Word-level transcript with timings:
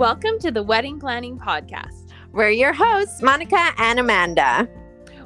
Welcome 0.00 0.38
to 0.38 0.50
the 0.50 0.62
Wedding 0.62 0.98
Planning 0.98 1.38
Podcast. 1.38 2.08
We're 2.32 2.48
your 2.48 2.72
hosts, 2.72 3.20
Monica 3.20 3.74
and 3.76 3.98
Amanda. 3.98 4.66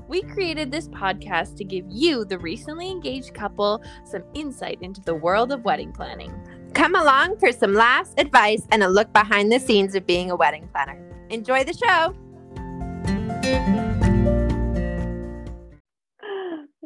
We 0.09 0.23
created 0.23 0.73
this 0.73 0.89
podcast 0.89 1.57
to 1.59 1.65
give 1.65 1.85
you, 1.89 2.25
the 2.25 2.41
recently 2.41 2.91
engaged 2.91 3.35
couple, 3.35 3.85
some 4.05 4.25
insight 4.35 4.79
into 4.83 5.01
the 5.01 5.15
world 5.15 5.53
of 5.53 5.65
wedding 5.65 5.93
planning. 5.93 6.35
Come 6.73 6.97
along 6.97 7.39
for 7.39 7.53
some 7.53 7.73
laughs, 7.73 8.15
advice, 8.19 8.67
and 8.73 8.83
a 8.83 8.89
look 8.89 9.13
behind 9.13 9.53
the 9.53 9.61
scenes 9.61 9.95
of 9.95 10.09
being 10.09 10.33
a 10.33 10.37
wedding 10.37 10.69
planner. 10.73 11.01
Enjoy 11.31 11.63
the 11.63 11.73
show. 11.73 12.13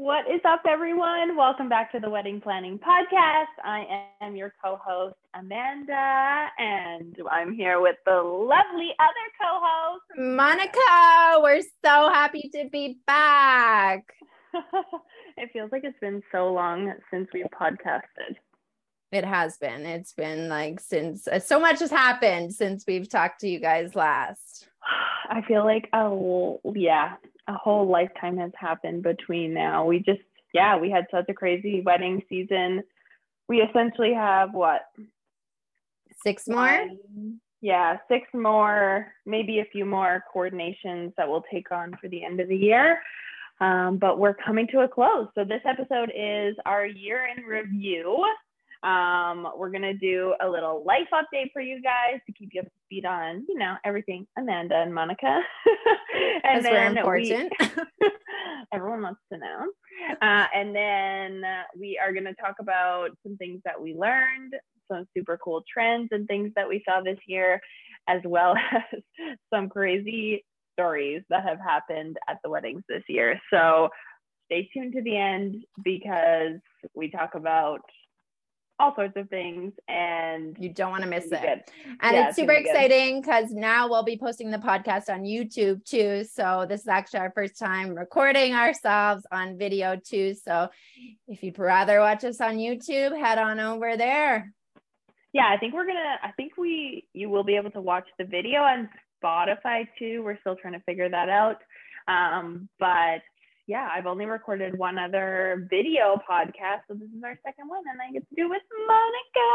What 0.09 0.25
is 0.25 0.40
up, 0.46 0.62
everyone? 0.66 1.36
Welcome 1.36 1.68
back 1.68 1.93
to 1.93 2.00
the 2.00 2.09
Wedding 2.09 2.41
Planning 2.41 2.79
Podcast. 2.79 3.52
I 3.62 4.06
am 4.23 4.36
your 4.36 4.54
co 4.64 4.80
host, 4.82 5.16
Amanda, 5.34 6.46
and 6.56 7.14
I'm 7.30 7.52
here 7.52 7.78
with 7.83 7.96
the 8.06 8.14
lovely 8.14 8.95
other 8.98 9.28
co 9.38 9.60
host, 9.62 10.05
Monica. 10.16 11.42
We're 11.42 11.60
so 11.60 12.10
happy 12.10 12.50
to 12.55 12.70
be 12.73 13.00
back. 13.06 14.06
it 15.36 15.50
feels 15.52 15.70
like 15.73 15.84
it's 15.84 16.00
been 16.00 16.22
so 16.33 16.55
long 16.55 16.91
since 17.11 17.28
we've 17.34 17.45
podcasted. 17.45 18.36
It 19.12 19.27
has 19.27 19.59
been. 19.59 19.84
It's 19.84 20.14
been 20.14 20.48
like 20.48 20.80
since 20.80 21.28
uh, 21.28 21.38
so 21.38 21.61
much 21.61 21.80
has 21.80 21.91
happened 21.91 22.55
since 22.55 22.86
we've 22.88 23.11
talked 23.11 23.41
to 23.41 23.48
you 23.48 23.61
guys 23.61 23.95
last. 23.95 24.67
I 25.30 25.42
feel 25.46 25.64
like, 25.64 25.88
oh, 25.92 26.60
yeah, 26.74 27.14
a 27.46 27.55
whole 27.55 27.88
lifetime 27.88 28.36
has 28.38 28.52
happened 28.59 29.02
between 29.02 29.55
now. 29.55 29.84
We 29.84 29.98
just, 29.98 30.20
yeah, 30.55 30.77
we 30.77 30.91
had 30.91 31.06
such 31.10 31.27
a 31.28 31.34
crazy 31.34 31.82
wedding 31.84 32.23
season. 32.28 32.83
We 33.48 33.62
essentially 33.62 34.14
have 34.14 34.52
what? 34.52 34.83
Six 36.22 36.48
more? 36.48 36.69
Um, 36.69 37.41
yeah, 37.60 37.97
six 38.08 38.28
more, 38.34 39.12
maybe 39.27 39.61
a 39.61 39.64
few 39.64 39.84
more 39.84 40.22
coordinations 40.33 41.12
that 41.16 41.28
we'll 41.28 41.44
take 41.53 41.72
on 41.72 41.97
for 42.00 42.08
the 42.08 42.25
end 42.25 42.41
of 42.41 42.48
the 42.48 42.56
year. 42.56 43.00
Um, 43.60 43.98
but 43.98 44.19
we're 44.19 44.34
coming 44.34 44.69
to 44.69 44.81
a 44.81 44.88
close. 44.88 45.27
So 45.34 45.44
this 45.44 45.62
episode 45.64 46.12
is 46.14 46.55
our 46.64 46.86
year 46.86 47.27
in 47.36 47.42
review. 47.42 48.25
Um, 48.83 49.48
we're 49.57 49.71
gonna 49.71 49.95
do 49.95 50.34
a 50.41 50.48
little 50.48 50.84
life 50.84 51.09
update 51.12 51.53
for 51.53 51.61
you 51.61 51.83
guys 51.83 52.21
to 52.27 52.33
keep 52.33 52.51
you 52.53 52.61
up 52.61 52.67
to 52.67 52.73
speed 52.84 53.05
on, 53.05 53.45
you 53.48 53.59
know, 53.59 53.75
everything 53.84 54.27
Amanda 54.39 54.77
and 54.77 54.95
Monica. 54.95 55.41
and 56.45 56.65
then 56.65 56.97
important. 56.97 57.53
We, 57.61 57.69
everyone 58.73 59.03
wants 59.03 59.21
to 59.33 59.39
know. 59.39 59.67
Uh, 60.23 60.47
and 60.55 60.75
then 60.75 61.43
we 61.79 61.99
are 62.03 62.12
gonna 62.12 62.34
talk 62.34 62.56
about 62.61 63.11
some 63.25 63.37
things 63.37 63.61
that 63.65 63.81
we 63.81 63.95
learned, 63.95 64.55
some 64.91 65.06
super 65.17 65.39
cool 65.43 65.65
trends 65.73 66.09
and 66.12 66.27
things 66.29 66.53
that 66.55 66.69
we 66.69 66.83
saw 66.89 67.01
this 67.01 67.19
year, 67.27 67.61
as 68.09 68.21
well 68.25 68.55
as 68.73 69.01
some 69.53 69.69
crazy 69.69 70.45
stories 70.79 71.23
that 71.31 71.45
have 71.45 71.59
happened 71.59 72.17
at 72.29 72.39
the 72.45 72.51
weddings 72.51 72.83
this 72.89 73.03
year. 73.09 73.41
So 73.53 73.89
stay 74.47 74.69
tuned 74.73 74.95
to 74.95 75.03
the 75.03 75.17
end 75.17 75.65
because 75.83 76.59
we 76.95 77.11
talk 77.11 77.34
about 77.34 77.81
all 78.79 78.95
sorts 78.95 79.17
of 79.17 79.29
things 79.29 79.73
and 79.89 80.57
you 80.59 80.69
don't 80.69 80.91
want 80.91 81.03
to 81.03 81.09
miss 81.09 81.27
it. 81.27 81.31
Good. 81.31 81.62
And 82.01 82.15
yeah, 82.15 82.29
it's 82.29 82.37
super 82.37 82.53
exciting 82.53 83.21
because 83.21 83.51
now 83.51 83.89
we'll 83.89 84.05
be 84.05 84.17
posting 84.17 84.51
the 84.51 84.59
podcast 84.59 85.09
on 85.09 85.23
YouTube 85.23 85.84
too. 85.84 86.25
So 86.25 86.65
this 86.69 86.83
is 86.83 86.89
actually 86.89 87.21
our 87.21 87.33
first 87.33 87.59
time 87.59 87.95
recording 87.95 88.55
ourselves 88.55 89.27
on 89.33 89.59
video 89.59 89.97
too. 89.97 90.34
So 90.34 90.69
if 91.27 91.43
you'd 91.43 91.59
rather 91.59 92.01
watch 92.01 92.25
us 92.25 92.41
on 92.41 92.56
YouTube, 92.56 93.19
head 93.19 93.39
on 93.39 93.59
over 93.59 93.97
there. 93.97 94.53
Yeah, 95.33 95.49
I 95.49 95.59
think 95.59 95.75
we're 95.75 95.87
gonna 95.87 96.17
I 96.23 96.33
think 96.33 96.56
we 96.56 97.06
you 97.12 97.29
will 97.29 97.45
be 97.45 97.56
able 97.56 97.71
to 97.73 97.81
watch 97.81 98.06
the 98.19 98.25
video 98.25 98.61
on 98.61 98.89
Spotify 99.23 99.89
too. 99.99 100.23
We're 100.23 100.39
still 100.41 100.56
trying 100.56 100.75
to 100.75 100.81
figure 100.81 101.09
that 101.09 101.29
out. 101.29 101.59
Um, 102.06 102.69
but 102.78 103.22
yeah, 103.69 103.87
I've 103.95 104.06
only 104.06 104.25
recorded 104.25 104.77
one 104.79 104.99
other 104.99 105.69
video 105.71 106.19
podcast. 106.29 106.81
So 106.89 106.95
this 106.95 107.11
is 107.15 107.23
our 107.23 107.39
second 107.45 107.69
one, 107.69 107.83
and 107.89 108.01
I 108.01 108.11
get 108.11 108.27
to 108.27 108.34
do 108.34 108.47
it 108.47 108.49
with 108.49 108.62
Monica. 108.87 109.51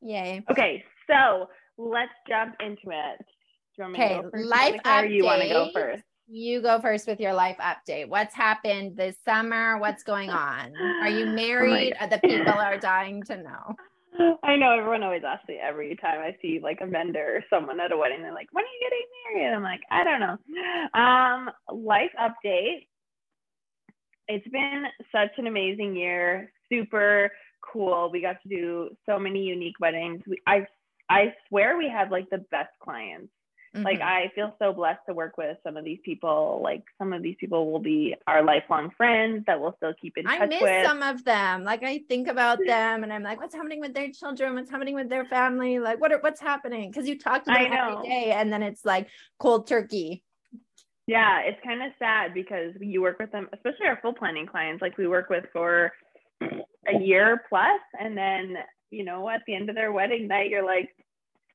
Yay. 0.00 0.42
Okay, 0.50 0.82
so 1.06 1.50
let's 1.76 2.12
jump 2.26 2.54
into 2.60 2.88
it. 2.88 3.24
okay, 3.78 4.16
life 4.32 4.80
Monica, 4.82 4.88
update. 4.88 5.14
you 5.14 5.24
want 5.24 5.42
to 5.42 5.48
go 5.48 5.70
first? 5.74 6.02
You 6.26 6.62
go 6.62 6.80
first 6.80 7.06
with 7.06 7.20
your 7.20 7.34
life 7.34 7.58
update. 7.60 8.08
What's 8.08 8.34
happened 8.34 8.96
this 8.96 9.16
summer? 9.26 9.78
What's 9.78 10.02
going 10.02 10.30
on? 10.30 10.72
Are 11.02 11.10
you 11.10 11.26
married? 11.26 11.92
Oh 12.00 12.08
the 12.08 12.18
people 12.18 12.54
are 12.54 12.78
dying 12.78 13.22
to 13.24 13.36
know. 13.36 13.76
I 14.42 14.56
know 14.56 14.72
everyone 14.78 15.02
always 15.02 15.22
asks 15.26 15.48
me 15.48 15.58
every 15.62 15.96
time 15.96 16.20
I 16.20 16.36
see 16.40 16.60
like 16.62 16.78
a 16.80 16.86
vendor 16.86 17.36
or 17.36 17.44
someone 17.50 17.80
at 17.80 17.92
a 17.92 17.96
wedding. 17.96 18.22
They're 18.22 18.34
like, 18.34 18.48
"When 18.52 18.64
are 18.64 18.68
you 18.68 18.88
getting 18.88 19.42
married?" 19.42 19.54
I'm 19.54 19.62
like, 19.62 19.80
"I 19.90 20.04
don't 20.04 20.20
know." 20.20 21.00
Um, 21.00 21.50
life 21.84 22.10
update. 22.20 22.86
It's 24.28 24.46
been 24.48 24.84
such 25.12 25.32
an 25.38 25.46
amazing 25.46 25.96
year. 25.96 26.52
Super 26.70 27.30
cool. 27.60 28.10
We 28.12 28.20
got 28.20 28.36
to 28.42 28.48
do 28.48 28.90
so 29.06 29.18
many 29.18 29.42
unique 29.42 29.80
weddings. 29.80 30.22
We, 30.26 30.40
I 30.46 30.66
I 31.10 31.34
swear 31.48 31.76
we 31.76 31.88
had 31.88 32.10
like 32.10 32.30
the 32.30 32.44
best 32.50 32.70
clients. 32.82 33.32
Mm-hmm. 33.74 33.84
Like 33.84 34.00
I 34.00 34.30
feel 34.34 34.54
so 34.60 34.72
blessed 34.72 35.00
to 35.08 35.14
work 35.14 35.36
with 35.36 35.56
some 35.64 35.76
of 35.76 35.84
these 35.84 35.98
people. 36.04 36.60
Like 36.62 36.84
some 36.96 37.12
of 37.12 37.22
these 37.22 37.34
people 37.40 37.72
will 37.72 37.80
be 37.80 38.14
our 38.28 38.44
lifelong 38.44 38.90
friends 38.96 39.44
that 39.46 39.60
we'll 39.60 39.74
still 39.78 39.94
keep 40.00 40.16
in 40.16 40.24
touch 40.24 40.40
I 40.40 40.46
miss 40.46 40.62
with. 40.62 40.86
some 40.86 41.02
of 41.02 41.24
them. 41.24 41.64
Like 41.64 41.82
I 41.82 42.02
think 42.08 42.28
about 42.28 42.58
them 42.64 43.02
and 43.02 43.12
I'm 43.12 43.24
like, 43.24 43.40
what's 43.40 43.54
happening 43.54 43.80
with 43.80 43.92
their 43.92 44.12
children? 44.12 44.54
What's 44.54 44.70
happening 44.70 44.94
with 44.94 45.08
their 45.08 45.24
family? 45.24 45.80
Like 45.80 46.00
what 46.00 46.12
are, 46.12 46.20
what's 46.20 46.40
happening? 46.40 46.90
Because 46.90 47.08
you 47.08 47.18
talk 47.18 47.44
to 47.44 47.50
them 47.52 47.72
every 47.72 48.08
day 48.08 48.30
and 48.30 48.52
then 48.52 48.62
it's 48.62 48.84
like 48.84 49.08
cold 49.40 49.66
turkey. 49.66 50.22
Yeah, 51.06 51.40
it's 51.40 51.58
kind 51.62 51.82
of 51.82 51.90
sad 51.98 52.32
because 52.32 52.72
you 52.80 53.02
work 53.02 53.18
with 53.18 53.32
them, 53.32 53.48
especially 53.52 53.86
our 53.86 53.98
full 54.00 54.14
planning 54.14 54.46
clients, 54.46 54.80
like 54.80 54.96
we 54.96 55.06
work 55.06 55.28
with 55.28 55.44
for 55.52 55.92
a 56.40 56.98
year 56.98 57.42
plus, 57.48 57.80
and 58.00 58.16
then 58.16 58.56
you 58.90 59.04
know 59.04 59.28
at 59.28 59.42
the 59.46 59.54
end 59.54 59.68
of 59.68 59.74
their 59.74 59.92
wedding 59.92 60.28
night, 60.28 60.48
you're 60.48 60.64
like, 60.64 60.88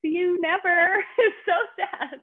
see 0.01 0.09
you 0.09 0.39
never. 0.41 1.03
it's 1.17 1.35
so 1.45 1.53
sad. 1.77 2.19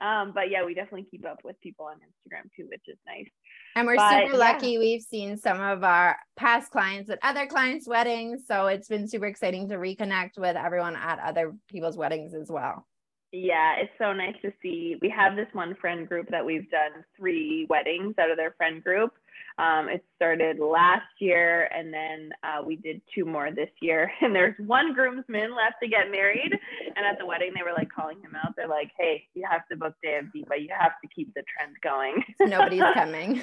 Um, 0.00 0.32
but 0.34 0.50
yeah, 0.50 0.64
we 0.64 0.74
definitely 0.74 1.06
keep 1.10 1.26
up 1.26 1.40
with 1.44 1.60
people 1.60 1.86
on 1.86 1.96
Instagram 1.96 2.50
too, 2.56 2.66
which 2.70 2.82
is 2.86 2.98
nice. 3.06 3.28
And 3.76 3.86
we're 3.86 3.96
but, 3.96 4.24
super 4.24 4.36
lucky. 4.36 4.72
Yeah. 4.72 4.78
We've 4.78 5.02
seen 5.02 5.36
some 5.36 5.60
of 5.60 5.84
our 5.84 6.16
past 6.36 6.70
clients 6.70 7.10
at 7.10 7.18
other 7.22 7.46
clients' 7.46 7.86
weddings. 7.86 8.42
So 8.46 8.66
it's 8.66 8.88
been 8.88 9.08
super 9.08 9.26
exciting 9.26 9.68
to 9.68 9.76
reconnect 9.76 10.38
with 10.38 10.56
everyone 10.56 10.96
at 10.96 11.18
other 11.20 11.54
people's 11.68 11.96
weddings 11.96 12.34
as 12.34 12.48
well. 12.50 12.86
Yeah, 13.30 13.74
it's 13.76 13.92
so 13.98 14.14
nice 14.14 14.36
to 14.42 14.52
see. 14.62 14.96
We 15.02 15.10
have 15.10 15.36
this 15.36 15.48
one 15.52 15.74
friend 15.74 16.08
group 16.08 16.30
that 16.30 16.44
we've 16.44 16.70
done 16.70 17.04
three 17.16 17.66
weddings 17.68 18.14
out 18.18 18.30
of 18.30 18.38
their 18.38 18.52
friend 18.56 18.82
group. 18.82 19.12
Um, 19.58 19.88
it 19.88 20.02
started 20.16 20.58
last 20.60 21.10
year, 21.18 21.68
and 21.74 21.92
then 21.92 22.30
uh, 22.42 22.62
we 22.64 22.76
did 22.76 23.02
two 23.14 23.26
more 23.26 23.50
this 23.50 23.70
year. 23.82 24.10
And 24.22 24.34
there's 24.34 24.54
one 24.58 24.94
groomsman 24.94 25.54
left 25.54 25.76
to 25.82 25.88
get 25.88 26.10
married. 26.10 26.52
And 26.96 27.04
at 27.04 27.18
the 27.18 27.26
wedding, 27.26 27.52
they 27.54 27.62
were 27.62 27.76
like 27.76 27.88
calling 27.90 28.20
him 28.20 28.34
out. 28.34 28.54
They're 28.56 28.68
like, 28.68 28.90
"Hey, 28.96 29.24
you 29.34 29.44
have 29.50 29.66
to 29.70 29.76
book 29.76 29.94
Day 30.02 30.16
of 30.18 30.32
Diva. 30.32 30.56
You 30.58 30.70
have 30.78 30.92
to 31.02 31.08
keep 31.14 31.34
the 31.34 31.42
trend 31.42 31.76
going." 31.82 32.22
Nobody's 32.40 32.82
coming. 32.94 33.42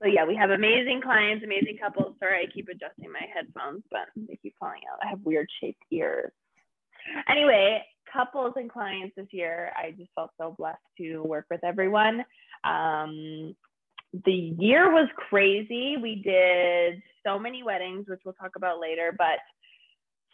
so 0.00 0.06
yeah, 0.06 0.24
we 0.24 0.36
have 0.36 0.50
amazing 0.50 1.00
clients, 1.02 1.44
amazing 1.44 1.78
couples. 1.80 2.14
Sorry, 2.20 2.46
I 2.46 2.52
keep 2.52 2.68
adjusting 2.68 3.10
my 3.12 3.26
headphones, 3.34 3.82
but 3.90 4.08
they 4.16 4.36
keep 4.36 4.54
falling 4.60 4.82
out. 4.92 4.98
I 5.04 5.08
have 5.08 5.20
weird 5.24 5.48
shaped 5.60 5.82
ears. 5.90 6.32
Anyway, 7.28 7.82
couples 8.12 8.54
and 8.56 8.70
clients 8.70 9.14
this 9.16 9.28
year, 9.30 9.72
I 9.76 9.92
just 9.92 10.10
felt 10.14 10.30
so 10.38 10.54
blessed 10.58 10.78
to 10.98 11.22
work 11.22 11.46
with 11.50 11.62
everyone. 11.64 12.24
Um, 12.64 13.54
the 14.24 14.54
year 14.58 14.90
was 14.90 15.08
crazy. 15.28 15.96
We 15.96 16.16
did 16.16 17.02
so 17.24 17.38
many 17.38 17.62
weddings, 17.62 18.06
which 18.08 18.20
we'll 18.24 18.34
talk 18.34 18.52
about 18.56 18.80
later, 18.80 19.14
but 19.16 19.38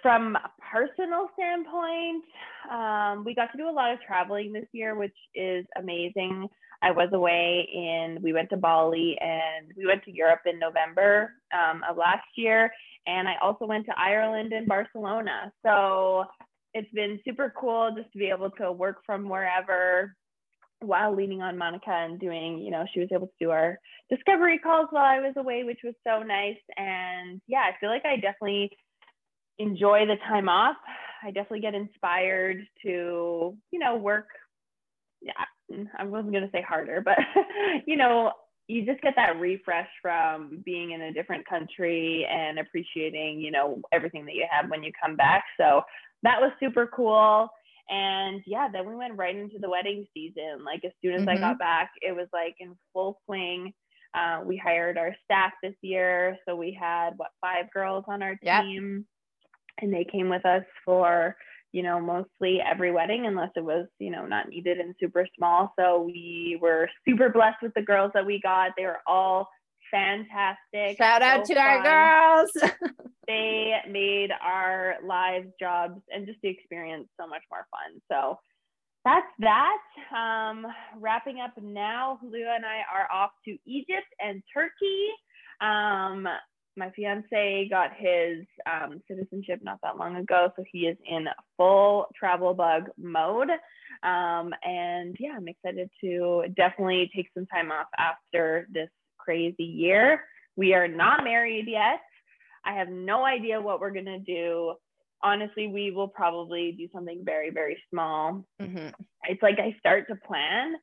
from 0.02 0.36
a 0.36 0.50
personal 0.72 1.28
standpoint, 1.34 2.24
um, 2.70 3.24
we 3.24 3.34
got 3.34 3.50
to 3.52 3.58
do 3.58 3.68
a 3.68 3.72
lot 3.72 3.92
of 3.92 3.98
traveling 4.06 4.52
this 4.52 4.66
year, 4.72 4.94
which 4.94 5.16
is 5.34 5.66
amazing. 5.76 6.48
I 6.82 6.90
was 6.90 7.08
away 7.12 7.68
in, 7.72 8.18
we 8.22 8.32
went 8.32 8.50
to 8.50 8.56
Bali 8.56 9.18
and 9.20 9.72
we 9.76 9.86
went 9.86 10.04
to 10.04 10.12
Europe 10.12 10.42
in 10.46 10.58
November 10.58 11.32
um, 11.52 11.82
of 11.88 11.96
last 11.96 12.26
year. 12.36 12.70
And 13.06 13.26
I 13.28 13.34
also 13.42 13.66
went 13.66 13.86
to 13.86 13.98
Ireland 13.98 14.52
and 14.52 14.66
Barcelona. 14.66 15.52
So 15.64 16.24
it's 16.76 16.93
been 16.93 17.19
super 17.25 17.52
cool 17.58 17.90
just 17.96 18.12
to 18.12 18.19
be 18.19 18.26
able 18.26 18.50
to 18.50 18.70
work 18.70 18.99
from 19.06 19.31
wherever 19.31 20.14
while 20.81 21.17
leaning 21.17 21.40
on 21.40 21.56
Monica 21.56 21.90
and 21.90 22.20
doing, 22.20 22.58
you 22.58 22.70
know, 22.70 22.84
she 22.93 23.00
was 23.00 23.08
able 23.11 23.28
to 23.28 23.32
do 23.40 23.50
our 23.50 23.78
discovery 24.11 24.58
calls 24.58 24.88
while 24.90 25.05
I 25.05 25.20
was 25.20 25.32
away, 25.38 25.64
which 25.64 25.81
was 25.82 25.94
so 26.06 26.23
nice. 26.23 26.61
And 26.76 27.40
yeah, 27.46 27.61
I 27.61 27.70
feel 27.81 27.88
like 27.88 28.05
I 28.05 28.17
definitely 28.17 28.76
enjoy 29.58 30.05
the 30.05 30.17
time 30.28 30.50
off. 30.50 30.76
I 31.23 31.28
definitely 31.28 31.61
get 31.61 31.75
inspired 31.75 32.58
to, 32.82 33.56
you 33.70 33.78
know, 33.78 33.96
work. 33.96 34.28
Yeah, 35.23 35.87
I 35.99 36.05
wasn't 36.05 36.32
going 36.32 36.44
to 36.44 36.52
say 36.52 36.61
harder, 36.61 37.00
but, 37.02 37.17
you 37.87 37.96
know, 37.96 38.32
you 38.68 38.84
just 38.84 39.00
get 39.00 39.14
that 39.16 39.38
refresh 39.38 39.88
from 40.02 40.62
being 40.64 40.90
in 40.90 41.02
a 41.02 41.12
different 41.12 41.46
country 41.46 42.26
and 42.28 42.58
appreciating, 42.58 43.40
you 43.40 43.50
know, 43.50 43.80
everything 43.92 44.26
that 44.26 44.34
you 44.34 44.46
have 44.50 44.68
when 44.70 44.82
you 44.82 44.90
come 45.00 45.16
back. 45.16 45.44
So 45.56 45.82
that 46.22 46.40
was 46.40 46.50
super 46.58 46.88
cool. 46.88 47.48
And 47.88 48.42
yeah, 48.46 48.68
then 48.72 48.88
we 48.88 48.96
went 48.96 49.16
right 49.16 49.36
into 49.36 49.58
the 49.60 49.70
wedding 49.70 50.06
season. 50.12 50.64
Like 50.64 50.84
as 50.84 50.90
soon 51.00 51.14
as 51.14 51.20
mm-hmm. 51.20 51.30
I 51.30 51.36
got 51.36 51.58
back, 51.58 51.92
it 52.02 52.14
was 52.14 52.26
like 52.32 52.56
in 52.58 52.76
full 52.92 53.20
swing. 53.24 53.72
Uh, 54.14 54.40
we 54.44 54.56
hired 54.56 54.98
our 54.98 55.14
staff 55.24 55.52
this 55.62 55.74
year. 55.82 56.36
So 56.48 56.56
we 56.56 56.76
had 56.78 57.10
what 57.16 57.30
five 57.40 57.66
girls 57.72 58.04
on 58.08 58.22
our 58.22 58.34
team. 58.36 58.96
Yep. 58.96 59.82
And 59.82 59.92
they 59.92 60.04
came 60.10 60.28
with 60.28 60.44
us 60.44 60.64
for 60.84 61.36
you 61.76 61.82
know, 61.82 62.00
mostly 62.00 62.58
every 62.67 62.90
wedding 62.90 63.26
unless 63.26 63.50
it 63.55 63.62
was, 63.62 63.87
you 63.99 64.11
know, 64.11 64.25
not 64.25 64.49
needed 64.49 64.78
and 64.78 64.94
super 64.99 65.28
small. 65.37 65.75
So 65.78 66.00
we 66.00 66.58
were 66.58 66.88
super 67.06 67.28
blessed 67.28 67.58
with 67.62 67.75
the 67.75 67.82
girls 67.82 68.12
that 68.14 68.25
we 68.25 68.40
got. 68.43 68.70
They 68.78 68.87
were 68.87 69.00
all 69.06 69.46
fantastic. 69.90 70.96
Shout 70.96 71.20
out 71.20 71.44
to 71.44 71.55
fun. 71.55 71.62
our 71.62 71.82
girls. 71.82 72.50
they 73.28 73.75
made 73.90 74.31
our 74.43 74.94
lives, 75.06 75.49
jobs, 75.61 76.00
and 76.08 76.26
just 76.26 76.38
the 76.43 76.49
experience 76.49 77.08
so 77.20 77.26
much 77.26 77.43
more 77.50 77.67
fun. 77.70 78.00
So 78.11 78.38
that's 79.05 79.26
that. 79.40 80.17
Um, 80.17 80.67
wrapping 80.99 81.40
up 81.40 81.52
now, 81.62 82.17
Julio 82.23 82.55
and 82.55 82.64
I 82.64 82.84
are 82.90 83.06
off 83.14 83.32
to 83.44 83.58
Egypt 83.67 84.08
and 84.19 84.43
Turkey. 84.55 85.11
Um, 85.61 86.26
my 86.76 86.90
fiance 86.90 87.69
got 87.70 87.90
his 87.96 88.44
um, 88.70 89.00
citizenship 89.08 89.61
not 89.62 89.78
that 89.82 89.96
long 89.96 90.17
ago, 90.17 90.52
so 90.56 90.64
he 90.70 90.81
is 90.81 90.96
in 91.08 91.26
full 91.56 92.06
travel 92.14 92.55
bug 92.55 92.88
mode. 92.99 93.50
Um, 94.02 94.52
and 94.62 95.17
yeah, 95.19 95.32
I'm 95.37 95.49
excited 95.49 95.90
to 96.02 96.44
definitely 96.55 97.11
take 97.14 97.28
some 97.34 97.46
time 97.46 97.73
off 97.73 97.87
after 97.99 98.69
this 98.70 98.90
crazy 99.19 99.64
year. 99.64 100.25
We 100.56 100.75
are 100.75 100.88
not 100.88 101.25
married 101.25 101.67
yet. 101.69 102.00
I 102.64 102.75
have 102.75 102.88
no 102.88 103.25
idea 103.25 103.61
what 103.61 103.81
we're 103.81 103.90
gonna 103.90 104.19
do. 104.19 104.75
Honestly, 105.23 105.69
we 105.69 105.90
will 105.90 106.08
probably 106.08 106.73
do 106.73 106.88
something 106.93 107.23
very, 107.25 107.50
very 107.50 107.82
small. 107.90 108.44
Mm-hmm. 108.61 108.88
It's 109.25 109.43
like 109.43 109.58
I 109.58 109.75
start 109.78 110.08
to 110.08 110.17
plan 110.17 110.75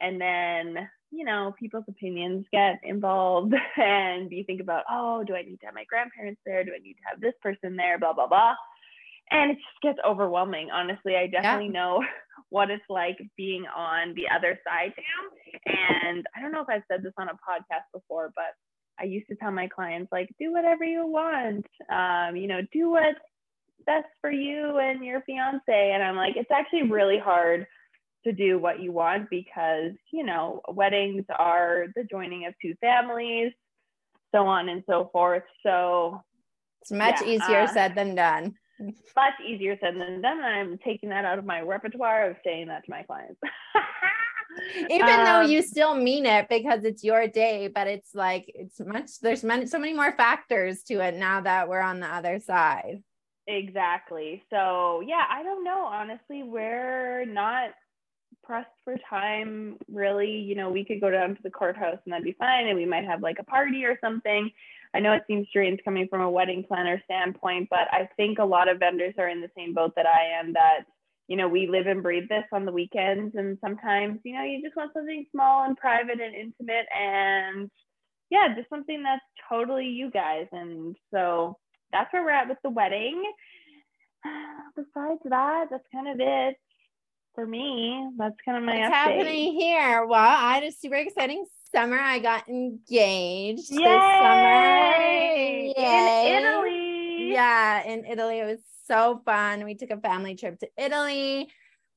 and 0.00 0.20
then 0.20 0.88
you 1.10 1.24
know, 1.24 1.54
people's 1.58 1.84
opinions 1.88 2.44
get 2.52 2.80
involved 2.82 3.54
and 3.76 4.30
you 4.30 4.44
think 4.44 4.60
about, 4.60 4.84
oh, 4.90 5.24
do 5.24 5.34
I 5.34 5.42
need 5.42 5.60
to 5.60 5.66
have 5.66 5.74
my 5.74 5.84
grandparents 5.84 6.40
there? 6.44 6.64
Do 6.64 6.72
I 6.74 6.82
need 6.82 6.94
to 6.94 7.08
have 7.10 7.20
this 7.20 7.34
person 7.42 7.76
there? 7.76 7.98
Blah, 7.98 8.12
blah, 8.12 8.26
blah. 8.26 8.54
And 9.30 9.50
it 9.50 9.56
just 9.56 9.82
gets 9.82 9.98
overwhelming. 10.06 10.70
Honestly, 10.70 11.16
I 11.16 11.26
definitely 11.26 11.66
yeah. 11.66 11.80
know 11.80 12.04
what 12.50 12.70
it's 12.70 12.84
like 12.88 13.18
being 13.36 13.64
on 13.66 14.14
the 14.14 14.26
other 14.34 14.58
side 14.66 14.92
now. 14.96 15.72
And 16.06 16.26
I 16.36 16.40
don't 16.40 16.52
know 16.52 16.62
if 16.62 16.68
I've 16.68 16.82
said 16.90 17.02
this 17.02 17.12
on 17.18 17.28
a 17.28 17.32
podcast 17.32 17.84
before, 17.92 18.32
but 18.34 18.54
I 19.00 19.04
used 19.04 19.28
to 19.28 19.36
tell 19.36 19.52
my 19.52 19.68
clients, 19.68 20.10
like, 20.10 20.28
do 20.38 20.52
whatever 20.52 20.84
you 20.84 21.06
want. 21.06 21.66
Um, 21.90 22.36
you 22.36 22.48
know, 22.48 22.60
do 22.72 22.90
what's 22.90 23.18
best 23.86 24.08
for 24.20 24.30
you 24.30 24.78
and 24.78 25.04
your 25.04 25.22
fiance. 25.22 25.62
And 25.68 26.02
I'm 26.02 26.16
like, 26.16 26.36
it's 26.36 26.50
actually 26.50 26.90
really 26.90 27.18
hard 27.18 27.66
to 28.24 28.32
do 28.32 28.58
what 28.58 28.80
you 28.80 28.92
want 28.92 29.30
because, 29.30 29.92
you 30.12 30.24
know, 30.24 30.60
weddings 30.68 31.24
are 31.36 31.86
the 31.94 32.04
joining 32.04 32.46
of 32.46 32.54
two 32.60 32.74
families, 32.80 33.52
so 34.34 34.46
on 34.46 34.68
and 34.68 34.82
so 34.88 35.08
forth. 35.12 35.44
So 35.62 36.22
it's 36.82 36.92
much 36.92 37.20
yeah, 37.22 37.28
easier 37.28 37.60
uh, 37.60 37.66
said 37.66 37.94
than 37.94 38.14
done. 38.14 38.54
Much 38.80 39.34
easier 39.46 39.76
said 39.80 39.94
than 39.94 40.20
done. 40.20 40.40
I'm 40.40 40.78
taking 40.78 41.08
that 41.10 41.24
out 41.24 41.38
of 41.38 41.44
my 41.44 41.60
repertoire 41.60 42.30
of 42.30 42.36
saying 42.44 42.68
that 42.68 42.84
to 42.84 42.90
my 42.90 43.02
clients. 43.02 43.40
Even 44.90 45.08
um, 45.08 45.24
though 45.24 45.40
you 45.42 45.62
still 45.62 45.94
mean 45.94 46.26
it 46.26 46.48
because 46.48 46.84
it's 46.84 47.04
your 47.04 47.28
day, 47.28 47.68
but 47.68 47.86
it's 47.86 48.14
like 48.14 48.50
it's 48.54 48.80
much 48.80 49.20
there's 49.20 49.44
many 49.44 49.66
so 49.66 49.78
many 49.78 49.94
more 49.94 50.12
factors 50.16 50.82
to 50.84 51.00
it 51.00 51.14
now 51.14 51.40
that 51.40 51.68
we're 51.68 51.80
on 51.80 52.00
the 52.00 52.06
other 52.06 52.40
side. 52.40 53.02
Exactly. 53.46 54.42
So 54.50 55.02
yeah, 55.06 55.24
I 55.30 55.42
don't 55.42 55.64
know. 55.64 55.84
Honestly, 55.84 56.42
we're 56.42 57.24
not 57.26 57.70
pressed 58.48 58.70
for 58.82 58.96
time 59.08 59.76
really 59.92 60.30
you 60.30 60.54
know 60.54 60.70
we 60.70 60.82
could 60.82 61.02
go 61.02 61.10
down 61.10 61.36
to 61.36 61.42
the 61.42 61.50
courthouse 61.50 61.98
and 62.04 62.12
that'd 62.12 62.24
be 62.24 62.34
fine 62.38 62.66
and 62.66 62.78
we 62.78 62.86
might 62.86 63.04
have 63.04 63.22
like 63.22 63.36
a 63.38 63.44
party 63.44 63.84
or 63.84 63.98
something. 64.02 64.50
I 64.94 65.00
know 65.00 65.12
it 65.12 65.24
seems 65.26 65.46
strange 65.48 65.80
coming 65.84 66.08
from 66.08 66.22
a 66.22 66.30
wedding 66.30 66.64
planner 66.66 67.00
standpoint 67.04 67.68
but 67.70 67.86
i 67.92 68.08
think 68.16 68.38
a 68.38 68.44
lot 68.44 68.68
of 68.68 68.78
vendors 68.78 69.14
are 69.18 69.28
in 69.28 69.42
the 69.42 69.50
same 69.54 69.74
boat 69.74 69.92
that 69.96 70.06
i 70.06 70.40
am 70.40 70.54
that 70.54 70.80
you 71.26 71.36
know 71.36 71.46
we 71.46 71.68
live 71.68 71.86
and 71.86 72.02
breathe 72.02 72.28
this 72.30 72.44
on 72.52 72.64
the 72.64 72.72
weekends 72.72 73.34
and 73.36 73.58
sometimes 73.60 74.18
you 74.24 74.34
know 74.34 74.42
you 74.42 74.62
just 74.62 74.76
want 74.76 74.94
something 74.94 75.26
small 75.30 75.64
and 75.64 75.76
private 75.76 76.18
and 76.18 76.34
intimate 76.34 76.86
and 76.98 77.70
yeah 78.30 78.48
just 78.56 78.70
something 78.70 79.02
that's 79.02 79.20
totally 79.46 79.86
you 79.86 80.10
guys 80.10 80.46
and 80.52 80.96
so 81.12 81.58
that's 81.92 82.10
where 82.12 82.22
we're 82.22 82.30
at 82.30 82.48
with 82.48 82.58
the 82.62 82.70
wedding. 82.70 83.22
Besides 84.76 85.20
that 85.24 85.66
that's 85.70 85.84
kind 85.92 86.08
of 86.08 86.16
it 86.18 86.56
for 87.38 87.46
me. 87.46 88.10
That's 88.16 88.34
kind 88.44 88.58
of 88.58 88.64
my 88.64 88.78
What's 88.80 88.88
update. 88.88 88.92
happening 88.92 89.52
here. 89.54 90.04
Well, 90.06 90.18
I 90.18 90.54
had 90.54 90.64
a 90.64 90.72
super 90.72 90.96
exciting 90.96 91.44
summer. 91.72 91.96
I 91.96 92.18
got 92.18 92.48
engaged 92.48 93.70
Yay! 93.70 93.78
this 93.78 94.02
summer. 94.02 94.96
Yay! 94.98 95.72
In 95.76 96.44
Italy. 96.44 97.32
Yeah, 97.32 97.84
in 97.86 98.04
Italy. 98.06 98.40
It 98.40 98.44
was 98.44 98.58
so 98.88 99.22
fun. 99.24 99.62
We 99.64 99.76
took 99.76 99.90
a 99.90 100.00
family 100.00 100.34
trip 100.34 100.58
to 100.58 100.68
Italy. 100.76 101.48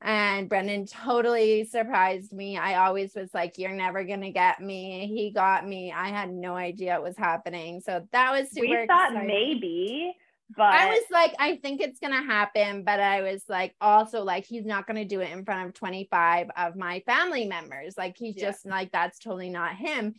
And 0.03 0.47
Brendan 0.47 0.85
totally 0.85 1.65
surprised 1.65 2.31
me. 2.33 2.57
I 2.59 2.85
always 2.85 3.15
was 3.15 3.29
like, 3.33 3.57
You're 3.57 3.71
never 3.71 4.03
gonna 4.03 4.31
get 4.31 4.59
me. 4.61 5.07
He 5.07 5.31
got 5.31 5.67
me. 5.67 5.91
I 5.91 6.09
had 6.09 6.31
no 6.31 6.55
idea 6.55 6.93
it 6.95 7.01
was 7.01 7.17
happening. 7.17 7.81
So 7.81 8.07
that 8.11 8.31
was 8.31 8.51
super 8.51 8.67
We 8.67 8.85
thought 8.85 9.09
exciting. 9.09 9.27
maybe 9.27 10.15
but 10.56 10.74
I 10.74 10.88
was 10.88 11.03
like, 11.12 11.33
I 11.39 11.57
think 11.57 11.81
it's 11.81 12.00
gonna 12.00 12.24
happen, 12.24 12.83
but 12.83 13.00
I 13.00 13.21
was 13.21 13.44
like, 13.48 13.75
also 13.80 14.24
like, 14.24 14.45
he's 14.45 14.65
not 14.65 14.88
gonna 14.88 15.06
do 15.06 15.21
it 15.21 15.31
in 15.31 15.45
front 15.45 15.68
of 15.68 15.74
25 15.74 16.50
of 16.57 16.75
my 16.75 17.01
family 17.06 17.45
members. 17.45 17.95
Like, 17.98 18.18
he's 18.18 18.36
yeah. 18.38 18.50
just 18.50 18.65
like, 18.65 18.92
that's 18.92 19.19
totally 19.19 19.50
not 19.50 19.75
him. 19.75 20.15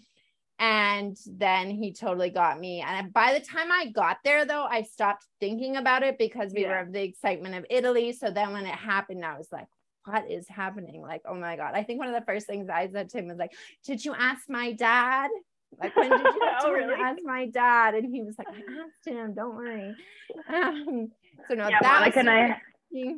And 0.59 1.17
then 1.27 1.71
he 1.71 1.93
totally 1.93 2.31
got 2.31 2.61
me. 2.61 2.85
And 2.87 3.13
by 3.13 3.35
the 3.35 3.45
time 3.45 3.73
I 3.73 3.87
got 3.87 4.19
there, 4.23 4.45
though, 4.45 4.65
I 4.65 4.83
stopped 4.83 5.27
thinking 5.41 5.77
about 5.77 6.05
it 6.05 6.19
because 6.19 6.53
we 6.55 6.63
yeah. 6.63 6.69
were 6.69 6.79
of 6.79 6.93
the 6.93 7.03
excitement 7.03 7.57
of 7.57 7.67
Italy. 7.69 8.13
So 8.13 8.31
then 8.31 8.53
when 8.53 8.67
it 8.67 8.75
happened, 8.75 9.25
I 9.25 9.37
was 9.37 9.49
like, 9.51 9.67
what 10.05 10.31
is 10.31 10.49
happening? 10.49 11.03
Like, 11.03 11.23
oh 11.25 11.35
my 11.35 11.57
God. 11.57 11.75
I 11.75 11.83
think 11.83 11.99
one 11.99 12.09
of 12.09 12.15
the 12.15 12.27
first 12.27 12.47
things 12.47 12.69
I 12.69 12.89
said 12.93 13.09
to 13.11 13.19
him 13.19 13.29
was 13.29 13.39
like, 13.39 13.53
Did 13.85 14.05
you 14.05 14.15
ask 14.15 14.49
my 14.49 14.73
dad? 14.73 15.31
Like, 15.81 15.97
when 15.97 16.11
did 16.11 16.21
you 16.21 16.51
oh, 16.63 16.73
really? 16.73 16.95
ask 16.95 17.19
my 17.25 17.47
dad? 17.47 17.95
And 17.95 18.13
he 18.13 18.23
was 18.23 18.35
like, 18.39 18.49
I 18.49 18.61
asked 18.61 19.07
him, 19.07 19.35
don't 19.35 19.57
worry. 19.57 19.95
Um, 20.49 21.11
so 21.49 21.55
no, 21.55 21.69
yeah, 21.69 21.79
that 21.83 22.01
Monica 22.01 22.19
and 22.21 22.31
I 22.31 22.61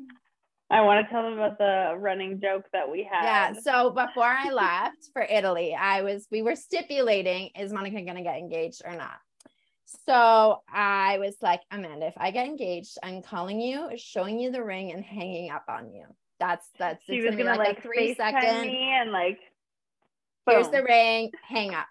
I 0.70 0.80
want 0.80 1.06
to 1.06 1.12
tell 1.12 1.23
them 1.23 1.34
about 1.34 1.58
the 1.58 1.94
running 1.99 2.40
joke 2.40 2.64
that 2.73 2.90
we 2.90 3.08
had. 3.11 3.23
Yeah. 3.25 3.52
So 3.61 3.90
before 3.90 4.25
I 4.25 4.50
left 4.50 5.11
for 5.12 5.23
Italy, 5.23 5.75
I 5.75 6.02
was 6.02 6.26
we 6.30 6.42
were 6.42 6.56
stipulating 6.56 7.50
is 7.58 7.73
Monica 7.73 8.00
gonna 8.02 8.23
get 8.23 8.38
engaged 8.38 8.82
or 8.84 8.96
not? 8.96 9.18
So 10.06 10.62
I 10.73 11.18
was 11.18 11.37
like, 11.42 11.61
Amanda, 11.70 12.06
if 12.06 12.14
I 12.16 12.30
get 12.30 12.46
engaged, 12.46 12.99
I'm 13.02 13.23
calling 13.23 13.61
you, 13.61 13.90
showing 13.96 14.40
you 14.40 14.50
the 14.50 14.64
ring, 14.64 14.90
and 14.90 15.04
hanging 15.04 15.50
up 15.50 15.64
on 15.68 15.92
you. 15.92 16.06
That's 16.40 16.66
that's 16.78 17.04
she 17.04 17.20
was 17.20 17.37
gonna, 17.37 17.44
gonna 17.44 17.58
like, 17.58 17.68
like 17.76 17.82
three 17.82 18.14
second 18.14 18.62
me 18.62 18.90
and 18.90 19.12
like 19.12 19.38
boom. 20.46 20.56
here's 20.56 20.70
the 20.70 20.82
ring, 20.82 21.30
hang 21.46 21.75
up 21.75 21.87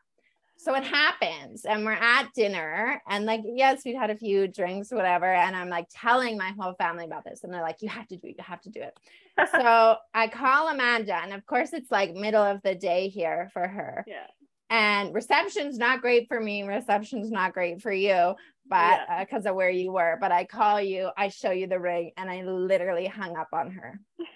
so 0.64 0.74
it 0.76 0.84
happens 0.84 1.66
and 1.66 1.84
we're 1.84 1.92
at 1.92 2.30
dinner 2.34 3.02
and 3.10 3.26
like 3.26 3.42
yes 3.44 3.82
we've 3.84 3.98
had 3.98 4.10
a 4.10 4.16
few 4.16 4.48
drinks 4.48 4.92
whatever 4.92 5.26
and 5.26 5.56
i'm 5.56 5.70
like 5.70 5.88
telling 5.94 6.38
my 6.38 6.54
whole 6.58 6.74
family 6.76 7.04
about 7.04 7.26
this 7.26 7.44
and 7.44 7.54
they're 7.54 7.62
like 7.62 7.82
you 7.82 7.90
have 7.90 8.08
to 8.08 8.16
do 8.16 8.28
it 8.28 8.36
you 8.38 8.44
have 8.44 8.62
to 8.62 8.70
do 8.70 8.82
it 8.82 8.98
so 9.52 9.96
i 10.14 10.28
call 10.28 10.70
amanda 10.70 11.16
and 11.16 11.34
of 11.34 11.46
course 11.46 11.74
it's 11.74 11.92
like 11.92 12.14
middle 12.14 12.44
of 12.44 12.62
the 12.64 12.76
day 12.76 13.10
here 13.10 13.50
for 13.52 13.68
her 13.68 14.06
yeah 14.08 14.28
and 14.70 15.14
reception's 15.14 15.78
not 15.78 16.02
great 16.02 16.28
for 16.28 16.40
me 16.40 16.64
reception's 16.64 17.30
not 17.30 17.54
great 17.54 17.82
for 17.82 17.92
you 17.92 18.34
but 18.70 19.00
because 19.20 19.44
yeah. 19.44 19.50
uh, 19.50 19.52
of 19.52 19.58
where 19.58 19.70
you 19.70 19.92
were 19.92 20.18
but 20.22 20.32
i 20.32 20.46
call 20.46 20.80
you 20.80 21.10
i 21.18 21.28
show 21.28 21.52
you 21.52 21.68
the 21.68 21.80
ring 21.80 22.12
and 22.16 22.30
i 22.30 22.42
literally 22.44 23.06
hung 23.06 23.36
up 23.36 23.50
on 23.52 23.70
her 23.70 24.00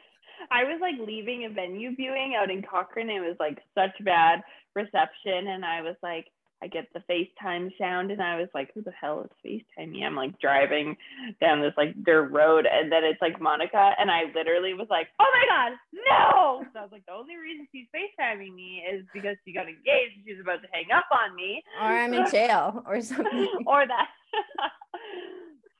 I 0.50 0.64
was 0.64 0.80
like 0.80 0.96
leaving 1.06 1.46
a 1.46 1.50
venue 1.50 1.96
viewing 1.96 2.36
out 2.40 2.50
in 2.50 2.62
Cochrane. 2.62 3.10
It 3.10 3.20
was 3.20 3.36
like 3.40 3.60
such 3.76 3.92
bad 4.06 4.42
reception 4.78 5.48
and 5.48 5.66
I 5.66 5.82
was 5.82 5.96
like, 6.04 6.28
I 6.62 6.68
get 6.68 6.88
the 6.94 7.04
FaceTime 7.08 7.70
sound 7.78 8.10
and 8.10 8.22
I 8.22 8.40
was 8.40 8.50
like, 8.54 8.72
who 8.74 8.82
the 8.82 8.92
hell 9.00 9.22
is 9.24 9.30
FaceTime 9.46 9.92
me? 9.92 10.04
I'm 10.04 10.16
like 10.16 10.40
driving 10.40 10.98
down 11.40 11.62
this 11.62 11.74
like 11.78 12.04
dirt 12.04 12.32
road 12.32 12.66
and 12.66 12.92
then 12.92 13.04
it's 13.04 13.22
like 13.22 13.40
Monica 13.40 13.92
and 14.00 14.10
I 14.10 14.24
literally 14.34 14.74
was 14.74 14.88
like, 14.90 15.08
oh 15.20 15.32
my 15.34 15.46
God, 15.50 15.78
no. 16.10 16.64
So 16.74 16.80
I 16.80 16.82
was 16.84 16.92
like, 16.92 17.06
the 17.06 17.14
only 17.14 17.36
reason 17.36 17.68
she's 17.72 17.86
FaceTiming 17.94 18.56
me 18.56 18.84
is 18.92 19.06
because 19.14 19.36
she 19.46 19.54
got 19.54 19.68
engaged 19.68 20.18
and 20.18 20.26
she's 20.26 20.42
about 20.42 20.62
to 20.64 20.68
hang 20.72 20.86
up 20.96 21.06
on 21.12 21.36
me. 21.36 21.62
Or 21.80 21.88
I'm 21.88 22.14
in 22.14 22.30
jail 22.32 22.84
or 22.88 23.02
something. 23.02 23.50
or 23.68 23.86
that. 23.86 24.08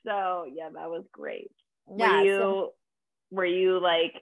so 0.06 0.46
yeah, 0.52 0.68
that 0.72 0.90
was 0.90 1.04
great. 1.12 1.50
Yeah, 1.96 2.18
were 2.18 2.24
you 2.24 2.36
so- 2.38 2.72
were 3.32 3.46
you 3.46 3.80
like 3.80 4.14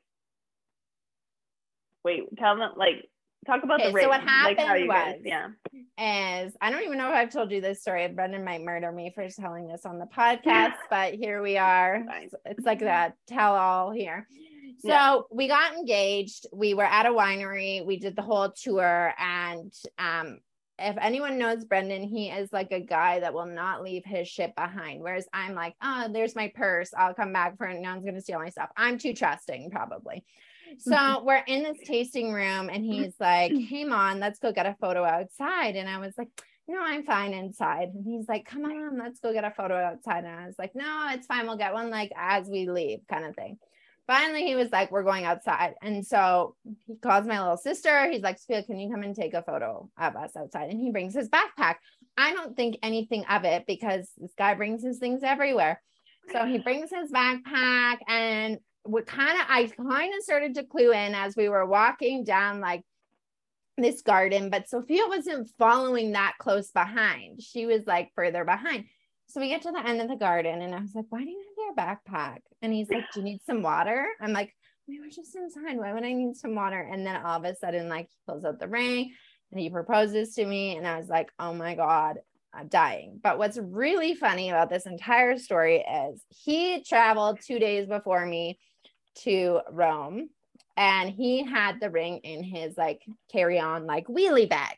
wait, 2.02 2.22
tell 2.38 2.56
them 2.56 2.70
like 2.76 3.08
talk 3.46 3.62
about 3.62 3.80
okay, 3.80 3.88
the 3.88 3.94
ring. 3.94 4.04
So 4.04 4.08
what 4.08 4.20
happened 4.20 4.58
like 4.58 4.88
was, 4.88 5.16
yeah, 5.24 5.48
is 6.44 6.56
I 6.60 6.70
don't 6.70 6.82
even 6.82 6.98
know 6.98 7.08
if 7.08 7.14
I've 7.14 7.30
told 7.30 7.50
you 7.50 7.60
yeah, 7.60 7.66
is 7.66 7.70
I 7.70 7.70
don't 7.70 7.72
even 7.72 7.78
know 7.78 7.78
if 7.78 7.80
I've 7.80 7.80
told 7.80 7.80
you 7.80 7.80
this 7.80 7.80
story. 7.80 8.06
Brendan 8.08 8.44
might 8.44 8.62
murder 8.62 8.92
me 8.92 9.12
for 9.14 9.28
telling 9.28 9.66
this 9.66 9.86
on 9.86 9.98
the 9.98 10.06
podcast, 10.06 10.74
but 10.90 11.14
here 11.14 11.42
we 11.42 11.56
are. 11.56 12.04
It's 12.44 12.64
like 12.64 12.80
that 12.80 13.14
tell 13.26 13.54
all 13.54 13.90
here. 13.90 14.26
So 14.80 14.88
yeah. 14.88 15.18
we 15.30 15.48
got 15.48 15.74
engaged. 15.74 16.46
We 16.52 16.74
were 16.74 16.84
at 16.84 17.06
a 17.06 17.10
winery. 17.10 17.84
We 17.84 17.98
did 17.98 18.14
the 18.14 18.22
whole 18.22 18.50
tour, 18.50 19.14
and 19.18 19.72
um, 19.98 20.40
if 20.78 20.96
anyone 21.00 21.38
knows 21.38 21.64
Brendan, 21.64 22.02
he 22.02 22.28
is 22.28 22.52
like 22.52 22.70
a 22.70 22.80
guy 22.80 23.20
that 23.20 23.32
will 23.32 23.46
not 23.46 23.82
leave 23.82 24.04
his 24.04 24.28
shit 24.28 24.54
behind. 24.54 25.00
Whereas 25.00 25.26
I'm 25.32 25.54
like, 25.54 25.74
oh, 25.82 26.08
there's 26.12 26.36
my 26.36 26.52
purse. 26.54 26.90
I'll 26.96 27.14
come 27.14 27.32
back 27.32 27.56
for 27.56 27.66
it. 27.66 27.80
No 27.80 27.90
one's 27.90 28.04
going 28.04 28.14
to 28.14 28.20
steal 28.20 28.38
my 28.38 28.50
stuff. 28.50 28.68
I'm 28.76 28.98
too 28.98 29.14
trusting, 29.14 29.70
probably. 29.70 30.24
So 30.78 30.92
mm-hmm. 30.92 31.26
we're 31.26 31.42
in 31.46 31.62
this 31.62 31.78
tasting 31.84 32.32
room, 32.32 32.68
and 32.68 32.84
he's 32.84 33.14
like, 33.20 33.52
hey, 33.52 33.84
Mon, 33.84 34.20
let's 34.20 34.38
go 34.38 34.52
get 34.52 34.66
a 34.66 34.76
photo 34.80 35.04
outside. 35.04 35.76
And 35.76 35.88
I 35.88 35.98
was 35.98 36.14
like, 36.18 36.28
no, 36.68 36.80
I'm 36.80 37.04
fine 37.04 37.32
inside. 37.32 37.88
And 37.94 38.04
he's 38.04 38.28
like, 38.28 38.44
come 38.44 38.64
on, 38.64 38.98
let's 38.98 39.20
go 39.20 39.32
get 39.32 39.44
a 39.44 39.52
photo 39.52 39.76
outside. 39.76 40.24
And 40.24 40.34
I 40.40 40.46
was 40.46 40.56
like, 40.58 40.74
no, 40.74 41.08
it's 41.12 41.26
fine. 41.26 41.46
We'll 41.46 41.56
get 41.56 41.74
one 41.74 41.90
like 41.90 42.10
as 42.16 42.48
we 42.48 42.68
leave, 42.68 43.00
kind 43.08 43.24
of 43.24 43.36
thing 43.36 43.58
finally 44.06 44.44
he 44.44 44.54
was 44.54 44.70
like, 44.70 44.90
We're 44.90 45.02
going 45.02 45.24
outside. 45.24 45.74
And 45.82 46.06
so 46.06 46.54
he 46.86 46.96
calls 46.96 47.26
my 47.26 47.40
little 47.40 47.56
sister. 47.56 48.10
He's 48.10 48.22
like, 48.22 48.38
Sophia, 48.38 48.62
can 48.62 48.78
you 48.78 48.90
come 48.90 49.02
and 49.02 49.14
take 49.14 49.34
a 49.34 49.42
photo 49.42 49.88
of 49.98 50.16
us 50.16 50.36
outside? 50.36 50.70
And 50.70 50.80
he 50.80 50.90
brings 50.90 51.14
his 51.14 51.28
backpack. 51.28 51.76
I 52.16 52.32
don't 52.32 52.56
think 52.56 52.78
anything 52.82 53.24
of 53.26 53.44
it 53.44 53.64
because 53.66 54.10
this 54.16 54.32
guy 54.38 54.54
brings 54.54 54.82
his 54.82 54.98
things 54.98 55.22
everywhere. 55.22 55.82
So 56.32 56.44
he 56.46 56.58
brings 56.64 56.90
his 56.90 57.10
backpack 57.10 57.98
and 58.08 58.58
we 58.86 59.02
kind 59.02 59.38
of, 59.40 59.46
I 59.48 59.66
kind 59.66 60.14
of 60.14 60.22
started 60.22 60.54
to 60.54 60.64
clue 60.64 60.92
in 60.92 61.14
as 61.14 61.36
we 61.36 61.48
were 61.48 61.66
walking 61.66 62.24
down 62.24 62.60
like 62.60 62.82
this 63.78 64.02
garden, 64.02 64.50
but 64.50 64.68
Sophia 64.68 65.02
wasn't 65.06 65.50
following 65.58 66.12
that 66.12 66.34
close 66.38 66.70
behind. 66.70 67.42
She 67.42 67.66
was 67.66 67.82
like 67.86 68.10
further 68.14 68.44
behind. 68.44 68.84
So 69.28 69.40
we 69.40 69.48
get 69.48 69.62
to 69.62 69.72
the 69.72 69.86
end 69.86 70.00
of 70.00 70.08
the 70.08 70.16
garden 70.16 70.62
and 70.62 70.74
I 70.74 70.80
was 70.80 70.94
like, 70.94 71.06
why 71.10 71.24
do 71.24 71.30
you 71.30 71.44
have 71.44 71.56
your 71.66 71.74
backpack? 71.74 72.38
And 72.62 72.72
he's 72.72 72.88
like, 72.88 73.04
do 73.12 73.20
you 73.20 73.24
need 73.24 73.40
some 73.44 73.62
water? 73.62 74.06
I'm 74.20 74.32
like, 74.32 74.54
we 74.88 75.00
were 75.00 75.08
just 75.08 75.34
inside. 75.34 75.76
Why 75.76 75.92
would 75.92 76.04
I 76.04 76.12
need 76.12 76.36
some 76.36 76.54
water? 76.54 76.80
And 76.80 77.04
then 77.04 77.16
all 77.16 77.38
of 77.38 77.44
a 77.44 77.56
sudden, 77.56 77.88
like 77.88 78.08
he 78.08 78.16
pulls 78.26 78.44
out 78.44 78.60
the 78.60 78.68
ring 78.68 79.12
and 79.50 79.60
he 79.60 79.68
proposes 79.68 80.34
to 80.34 80.46
me. 80.46 80.76
And 80.76 80.86
I 80.86 80.98
was 80.98 81.08
like, 81.08 81.30
oh 81.38 81.52
my 81.52 81.74
God, 81.74 82.18
I'm 82.54 82.68
dying. 82.68 83.20
But 83.22 83.38
what's 83.38 83.58
really 83.58 84.14
funny 84.14 84.48
about 84.48 84.70
this 84.70 84.86
entire 84.86 85.38
story 85.38 85.78
is 85.78 86.22
he 86.28 86.82
traveled 86.82 87.40
two 87.44 87.58
days 87.58 87.86
before 87.88 88.24
me 88.24 88.58
to 89.24 89.60
Rome 89.70 90.28
and 90.76 91.10
he 91.10 91.44
had 91.44 91.80
the 91.80 91.90
ring 91.90 92.18
in 92.18 92.42
his 92.42 92.76
like 92.76 93.02
carry 93.30 93.58
on 93.58 93.86
like 93.86 94.06
wheelie 94.06 94.48
bag. 94.48 94.76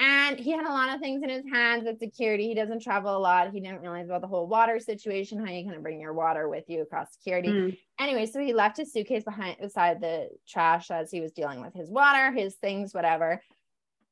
And 0.00 0.38
he 0.38 0.52
had 0.52 0.64
a 0.64 0.70
lot 0.70 0.94
of 0.94 1.00
things 1.00 1.24
in 1.24 1.28
his 1.28 1.44
hands 1.52 1.84
with 1.84 1.98
security. 1.98 2.46
He 2.46 2.54
doesn't 2.54 2.82
travel 2.82 3.16
a 3.16 3.18
lot. 3.18 3.50
He 3.50 3.58
didn't 3.58 3.80
realize 3.80 4.06
about 4.06 4.20
the 4.20 4.28
whole 4.28 4.46
water 4.46 4.78
situation, 4.78 5.44
how 5.44 5.52
you 5.52 5.64
kind 5.64 5.74
of 5.74 5.82
bring 5.82 6.00
your 6.00 6.12
water 6.12 6.48
with 6.48 6.64
you 6.68 6.82
across 6.82 7.12
security. 7.12 7.48
Mm. 7.48 7.78
Anyway, 7.98 8.26
so 8.26 8.38
he 8.38 8.52
left 8.52 8.76
his 8.76 8.92
suitcase 8.92 9.24
behind 9.24 9.56
beside 9.60 10.00
the 10.00 10.28
trash 10.48 10.92
as 10.92 11.10
he 11.10 11.20
was 11.20 11.32
dealing 11.32 11.60
with 11.60 11.74
his 11.74 11.90
water, 11.90 12.30
his 12.30 12.54
things, 12.54 12.94
whatever. 12.94 13.42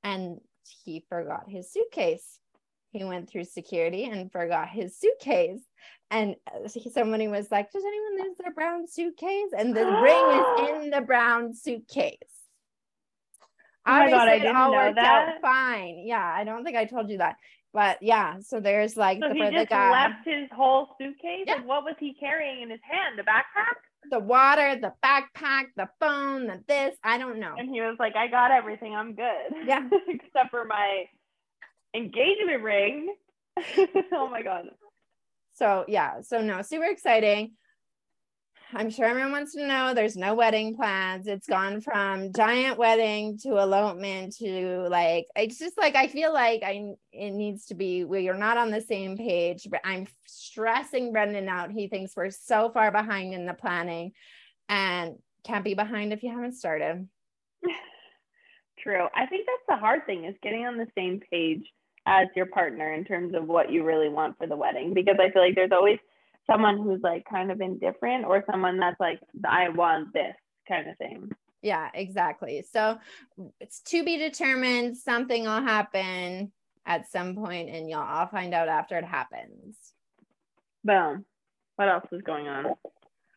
And 0.03 0.41
he 0.85 1.05
forgot 1.09 1.45
his 1.49 1.71
suitcase. 1.71 2.41
He 2.97 3.05
went 3.05 3.29
through 3.29 3.45
security 3.45 4.05
and 4.05 4.33
forgot 4.33 4.69
his 4.69 4.97
suitcase. 4.99 5.61
And 6.11 6.37
uh, 6.47 6.69
somebody 6.69 7.29
was 7.29 7.51
like, 7.51 7.71
Does 7.73 7.83
anyone 7.85 8.27
lose 8.27 8.37
their 8.39 8.53
brown 8.53 8.87
suitcase? 8.87 9.51
And 9.57 9.77
the 9.77 9.85
ring 9.85 10.25
is 10.41 10.71
in 10.85 10.91
the 10.91 11.01
brown 11.01 11.55
suitcase. 11.55 12.17
Oh 13.89 13.93
my 13.93 14.11
god, 14.11 14.29
I 14.29 14.39
didn't 14.39 14.55
know 14.55 14.93
that. 14.97 15.39
fine. 15.41 16.03
Yeah, 16.05 16.25
I 16.25 16.43
don't 16.45 16.65
think 16.65 16.77
I 16.77 16.87
told 16.87 17.09
you 17.09 17.19
that. 17.19 17.37
But 17.73 17.99
yeah, 18.01 18.39
so 18.41 18.59
there's 18.59 18.97
like 18.97 19.19
so 19.21 19.29
the, 19.29 19.35
he 19.35 19.41
just 19.41 19.57
the 19.57 19.67
guy. 19.67 19.91
left 19.91 20.27
his 20.27 20.49
whole 20.51 20.89
suitcase. 20.99 21.45
Yeah. 21.47 21.61
what 21.63 21.85
was 21.85 21.95
he 22.01 22.15
carrying 22.15 22.63
in 22.63 22.71
his 22.71 22.81
hand? 22.83 23.19
The 23.19 23.23
backpack? 23.23 23.77
The 24.11 24.19
water, 24.19 24.77
the 24.81 24.93
backpack, 25.05 25.67
the 25.77 25.89
phone, 26.01 26.47
the 26.47 26.63
this. 26.67 26.97
I 27.05 27.19
don't 27.19 27.39
know. 27.39 27.55
And 27.59 27.69
he 27.69 27.81
was 27.81 27.97
like, 27.99 28.17
I 28.17 28.29
got 28.29 28.51
everything. 28.51 28.95
I'm 28.95 29.15
good. 29.15 29.67
Yeah. 29.67 29.87
Except 30.09 30.51
for 30.51 30.65
my 30.65 31.05
engagement 31.97 32.63
ring. 32.63 33.15
oh 34.13 34.29
my 34.29 34.43
god. 34.43 34.67
So 35.55 35.85
yeah, 35.89 36.21
so 36.21 36.43
no, 36.43 36.63
super 36.63 36.85
exciting. 36.85 37.53
I'm 38.73 38.91
sure 38.91 39.07
everyone 39.07 39.31
wants 39.31 39.55
to 39.55 39.65
know 39.65 39.95
there's 39.95 40.17
no 40.17 40.35
wedding 40.35 40.77
plans. 40.77 41.29
It's 41.29 41.47
gone 41.47 41.81
from 41.81 42.33
giant 42.35 42.79
wedding 42.79 43.39
to 43.45 43.59
elopement 43.59 44.37
to 44.39 44.89
like 44.91 45.27
it's 45.37 45.59
just 45.59 45.79
like 45.79 45.95
I 45.95 46.09
feel 46.09 46.33
like 46.33 46.63
I 46.65 46.95
it 47.13 47.31
needs 47.31 47.67
to 47.67 47.75
be 47.75 48.05
we 48.05 48.29
are 48.29 48.37
not 48.37 48.59
on 48.59 48.71
the 48.71 48.81
same 48.81 49.17
page, 49.17 49.69
but 49.71 49.81
I'm 49.85 50.09
stressing 50.27 51.13
Brendan 51.13 51.49
out. 51.49 51.71
He 51.71 51.87
thinks 51.87 52.17
we're 52.17 52.31
so 52.31 52.71
far 52.71 52.91
behind 52.91 53.35
in 53.35 53.47
the 53.47 53.55
planning 53.55 54.13
and 54.69 55.15
can't 55.45 55.65
be 55.65 55.75
behind 55.75 56.13
if 56.13 56.25
you 56.25 56.31
haven't 56.31 56.57
started. 56.57 57.09
True. 58.81 59.07
I 59.15 59.27
think 59.27 59.47
that's 59.47 59.79
the 59.79 59.81
hard 59.81 60.07
thing 60.07 60.25
is 60.25 60.35
getting 60.43 60.67
on 60.67 60.77
the 60.77 60.89
same 60.97 61.21
page 61.31 61.65
as 62.07 62.29
your 62.37 62.47
partner 62.47 62.93
in 62.93 63.05
terms 63.05 63.35
of 63.35 63.47
what 63.47 63.71
you 63.71 63.85
really 63.85 64.09
want 64.09 64.39
for 64.39 64.47
the 64.47 64.57
wedding 64.57 64.95
because 64.95 65.17
I 65.21 65.31
feel 65.31 65.43
like 65.43 65.57
there's 65.57 65.73
always 65.73 65.99
someone 66.49 66.79
who's 66.79 67.01
like 67.03 67.25
kind 67.29 67.51
of 67.51 67.61
indifferent 67.61 68.25
or 68.25 68.45
someone 68.51 68.79
that's 68.79 69.01
like 69.01 69.19
I 69.45 69.69
want 69.71 70.13
this 70.13 70.37
kind 70.69 70.89
of 70.89 70.97
thing. 70.99 71.31
Yeah, 71.63 71.89
exactly. 71.95 72.65
So 72.71 72.99
it's 73.61 73.81
to 73.87 74.05
be 74.05 74.19
determined. 74.19 74.97
Something 74.97 75.43
will 75.43 75.63
happen 75.63 76.53
at 76.87 77.11
some 77.11 77.35
point, 77.35 77.71
and 77.71 77.91
you'll 77.91 77.99
all 77.99 78.29
find 78.29 78.55
out 78.55 78.69
after 78.69 78.97
it 78.97 79.05
happens. 79.05 79.77
Boom. 80.85 81.25
What 81.75 81.89
else 81.89 82.07
is 82.13 82.23
going 82.23 82.47
on? 82.47 82.67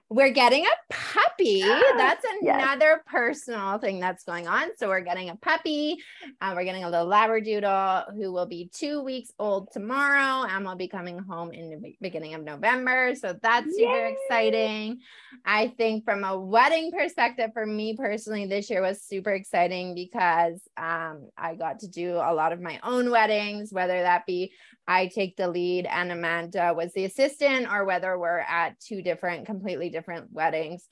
We're 0.09 0.31
getting 0.31 0.65
a 0.65 0.93
puppy. 0.93 1.61
That's 1.61 2.25
another 2.41 2.85
yes. 2.85 2.99
personal 3.05 3.77
thing 3.77 3.99
that's 3.99 4.23
going 4.23 4.47
on. 4.47 4.69
So 4.77 4.87
we're 4.87 5.01
getting 5.01 5.29
a 5.29 5.35
puppy. 5.35 5.97
Uh, 6.41 6.53
we're 6.55 6.63
getting 6.63 6.83
a 6.83 6.89
little 6.89 7.05
labradoodle 7.05 8.15
who 8.15 8.31
will 8.33 8.47
be 8.47 8.71
two 8.73 9.03
weeks 9.03 9.31
old 9.37 9.71
tomorrow 9.71 10.47
and 10.49 10.65
will 10.65 10.75
be 10.75 10.87
coming 10.87 11.19
home 11.19 11.51
in 11.51 11.69
the 11.69 11.95
beginning 12.01 12.33
of 12.33 12.43
November. 12.43 13.13
So 13.13 13.37
that's 13.39 13.67
super 13.75 13.91
Yay. 13.91 14.17
exciting. 14.23 14.99
I 15.45 15.67
think 15.77 16.05
from 16.05 16.23
a 16.23 16.39
wedding 16.39 16.91
perspective, 16.91 17.51
for 17.53 17.67
me 17.67 17.95
personally, 17.95 18.47
this 18.47 18.69
year 18.69 18.81
was 18.81 19.03
super 19.03 19.31
exciting 19.31 19.93
because 19.93 20.59
um, 20.75 21.29
I 21.37 21.53
got 21.55 21.79
to 21.79 21.87
do 21.87 22.15
a 22.15 22.33
lot 22.33 22.51
of 22.51 22.59
my 22.59 22.79
own 22.81 23.11
weddings, 23.11 23.71
whether 23.71 24.01
that 24.01 24.25
be 24.25 24.53
I 24.89 25.05
take 25.05 25.37
the 25.37 25.47
lead 25.47 25.85
and 25.85 26.11
Amanda 26.11 26.73
was 26.75 26.91
the 26.93 27.05
assistant, 27.05 27.71
or 27.71 27.85
whether 27.85 28.17
we're 28.17 28.39
at 28.39 28.79
two 28.79 29.03
different, 29.03 29.45
completely 29.45 29.91
different 29.91 30.33
weddings 30.33 30.87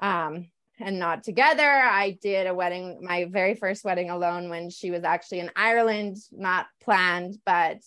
um, 0.00 0.46
and 0.78 1.00
not 1.00 1.24
together. 1.24 1.68
I 1.68 2.18
did 2.22 2.46
a 2.46 2.54
wedding, 2.54 3.00
my 3.02 3.24
very 3.24 3.56
first 3.56 3.84
wedding 3.84 4.10
alone 4.10 4.48
when 4.48 4.70
she 4.70 4.92
was 4.92 5.02
actually 5.02 5.40
in 5.40 5.50
Ireland, 5.56 6.18
not 6.30 6.66
planned, 6.84 7.34
but 7.44 7.78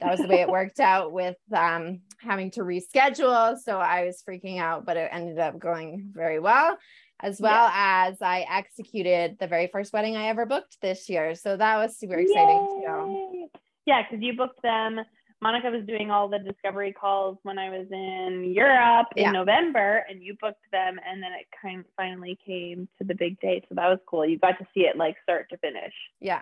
that 0.00 0.10
was 0.10 0.18
the 0.18 0.28
way 0.28 0.40
it 0.40 0.48
worked 0.60 0.80
out 0.80 1.12
with 1.12 1.36
um, 1.54 2.00
having 2.18 2.50
to 2.52 2.60
reschedule. 2.62 3.58
So 3.58 3.78
I 3.78 4.06
was 4.06 4.22
freaking 4.26 4.58
out, 4.58 4.86
but 4.86 4.96
it 4.96 5.10
ended 5.12 5.38
up 5.38 5.58
going 5.58 6.08
very 6.14 6.40
well, 6.40 6.78
as 7.20 7.38
well 7.38 7.68
yeah. 7.68 8.06
as 8.08 8.22
I 8.22 8.46
executed 8.50 9.36
the 9.38 9.46
very 9.46 9.66
first 9.66 9.92
wedding 9.92 10.16
I 10.16 10.28
ever 10.28 10.46
booked 10.46 10.78
this 10.80 11.10
year. 11.10 11.34
So 11.34 11.54
that 11.54 11.76
was 11.76 11.98
super 11.98 12.14
exciting 12.14 12.80
Yay. 12.82 13.48
too. 13.52 13.58
Yeah, 13.86 14.02
because 14.02 14.22
you 14.22 14.36
booked 14.36 14.62
them. 14.62 15.00
Monica 15.42 15.70
was 15.70 15.84
doing 15.86 16.10
all 16.10 16.28
the 16.28 16.38
discovery 16.38 16.92
calls 16.92 17.38
when 17.42 17.58
I 17.58 17.68
was 17.68 17.86
in 17.90 18.52
Europe 18.54 19.08
in 19.16 19.24
yeah. 19.24 19.30
November, 19.32 20.04
and 20.08 20.22
you 20.22 20.34
booked 20.40 20.64
them, 20.72 20.98
and 21.08 21.22
then 21.22 21.30
it 21.32 21.46
kind 21.60 21.80
of 21.80 21.86
finally 21.96 22.38
came 22.44 22.88
to 22.98 23.04
the 23.04 23.14
big 23.14 23.38
date. 23.40 23.64
So 23.68 23.74
that 23.74 23.88
was 23.88 23.98
cool. 24.08 24.26
You 24.26 24.38
got 24.38 24.58
to 24.58 24.66
see 24.74 24.80
it 24.80 24.96
like 24.96 25.16
start 25.22 25.48
to 25.50 25.58
finish. 25.58 25.92
Yeah. 26.20 26.40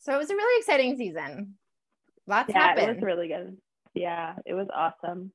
So 0.00 0.12
it 0.14 0.18
was 0.18 0.30
a 0.30 0.34
really 0.34 0.60
exciting 0.60 0.96
season. 0.96 1.54
Lots 2.26 2.50
yeah, 2.50 2.58
happened. 2.58 2.90
it 2.90 2.94
was 2.96 3.02
really 3.02 3.28
good. 3.28 3.56
Yeah, 3.94 4.34
it 4.44 4.54
was 4.54 4.66
awesome. 4.74 5.32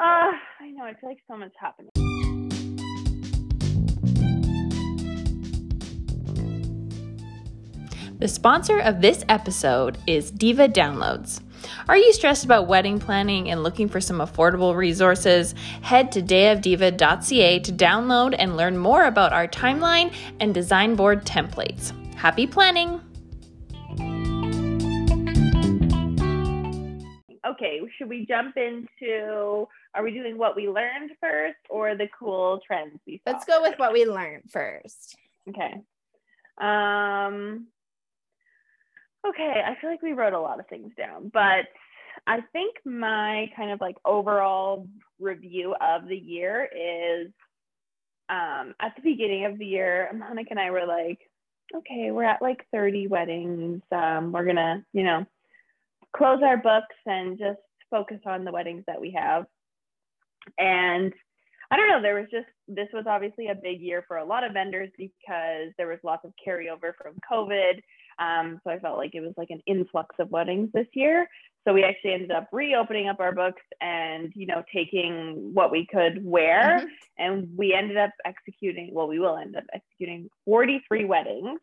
Uh, 0.00 0.30
I 0.60 0.70
know. 0.72 0.84
I 0.84 0.94
feel 0.94 1.10
like 1.10 1.18
so 1.28 1.36
much 1.36 1.52
happened. 1.60 1.90
The 8.18 8.26
sponsor 8.26 8.80
of 8.80 9.00
this 9.00 9.24
episode 9.28 9.96
is 10.08 10.32
Diva 10.32 10.68
Downloads. 10.68 11.40
Are 11.88 11.96
you 11.96 12.12
stressed 12.12 12.44
about 12.44 12.66
wedding 12.66 12.98
planning 12.98 13.48
and 13.48 13.62
looking 13.62 13.88
for 13.88 14.00
some 14.00 14.18
affordable 14.18 14.74
resources? 14.74 15.54
Head 15.82 16.10
to 16.10 16.20
dayofdiva.ca 16.20 17.60
to 17.60 17.72
download 17.72 18.34
and 18.36 18.56
learn 18.56 18.76
more 18.76 19.04
about 19.04 19.32
our 19.32 19.46
timeline 19.46 20.12
and 20.40 20.52
design 20.52 20.96
board 20.96 21.24
templates. 21.24 21.92
Happy 22.16 22.44
planning! 22.48 23.00
Okay, 27.46 27.80
should 27.96 28.08
we 28.08 28.26
jump 28.26 28.56
into 28.56 29.68
are 29.94 30.02
we 30.02 30.10
doing 30.12 30.36
what 30.36 30.56
we 30.56 30.68
learned 30.68 31.12
first 31.20 31.58
or 31.70 31.94
the 31.94 32.08
cool 32.18 32.60
trends 32.66 32.98
we 33.06 33.20
saw? 33.24 33.30
Let's 33.30 33.44
go 33.44 33.62
with 33.62 33.78
what 33.78 33.92
we 33.92 34.06
learned 34.06 34.50
first. 34.50 35.16
Okay. 35.48 35.74
Um, 36.60 37.68
okay, 39.26 39.62
I 39.66 39.80
feel 39.80 39.90
like 39.90 40.02
we 40.02 40.12
wrote 40.12 40.32
a 40.32 40.40
lot 40.40 40.60
of 40.60 40.68
things 40.68 40.92
down, 40.96 41.30
but 41.32 41.66
I 42.26 42.40
think 42.52 42.76
my 42.84 43.50
kind 43.56 43.70
of 43.70 43.80
like 43.80 43.96
overall 44.04 44.86
review 45.20 45.74
of 45.80 46.08
the 46.08 46.16
year 46.16 46.68
is 46.74 47.32
um, 48.28 48.74
at 48.80 48.94
the 48.96 49.02
beginning 49.02 49.46
of 49.46 49.58
the 49.58 49.66
year, 49.66 50.10
Monica 50.14 50.50
and 50.50 50.60
I 50.60 50.70
were 50.70 50.86
like, 50.86 51.18
okay, 51.74 52.10
we're 52.10 52.24
at 52.24 52.42
like 52.42 52.66
30 52.72 53.08
weddings. 53.08 53.82
Um, 53.92 54.32
we're 54.32 54.44
gonna, 54.44 54.84
you 54.92 55.02
know, 55.02 55.24
close 56.16 56.40
our 56.42 56.56
books 56.56 56.96
and 57.06 57.38
just 57.38 57.60
focus 57.90 58.20
on 58.26 58.44
the 58.44 58.52
weddings 58.52 58.84
that 58.86 59.00
we 59.00 59.10
have. 59.12 59.46
And 60.58 61.12
I 61.70 61.76
don't 61.76 61.88
know, 61.88 62.00
there 62.00 62.14
was 62.14 62.28
just, 62.30 62.46
this 62.66 62.88
was 62.94 63.04
obviously 63.06 63.48
a 63.48 63.54
big 63.54 63.80
year 63.80 64.04
for 64.08 64.18
a 64.18 64.24
lot 64.24 64.44
of 64.44 64.52
vendors 64.52 64.90
because 64.96 65.72
there 65.76 65.88
was 65.88 65.98
lots 66.02 66.24
of 66.24 66.32
carryover 66.46 66.92
from 67.00 67.14
COVID. 67.30 67.82
Um, 68.18 68.60
so 68.64 68.70
I 68.70 68.78
felt 68.78 68.98
like 68.98 69.14
it 69.14 69.20
was 69.20 69.34
like 69.36 69.50
an 69.50 69.62
influx 69.66 70.14
of 70.18 70.30
weddings 70.30 70.70
this 70.72 70.86
year. 70.92 71.28
So 71.66 71.72
we 71.72 71.84
actually 71.84 72.14
ended 72.14 72.30
up 72.30 72.48
reopening 72.52 73.08
up 73.08 73.20
our 73.20 73.32
books 73.32 73.62
and, 73.80 74.32
you 74.34 74.46
know, 74.46 74.62
taking 74.74 75.50
what 75.54 75.70
we 75.70 75.86
could 75.86 76.24
wear. 76.24 76.80
Mm-hmm. 76.80 76.86
And 77.18 77.48
we 77.56 77.74
ended 77.74 77.96
up 77.96 78.10
executing, 78.24 78.90
well, 78.92 79.08
we 79.08 79.18
will 79.18 79.36
end 79.36 79.56
up 79.56 79.64
executing 79.72 80.28
43 80.46 81.04
weddings 81.04 81.60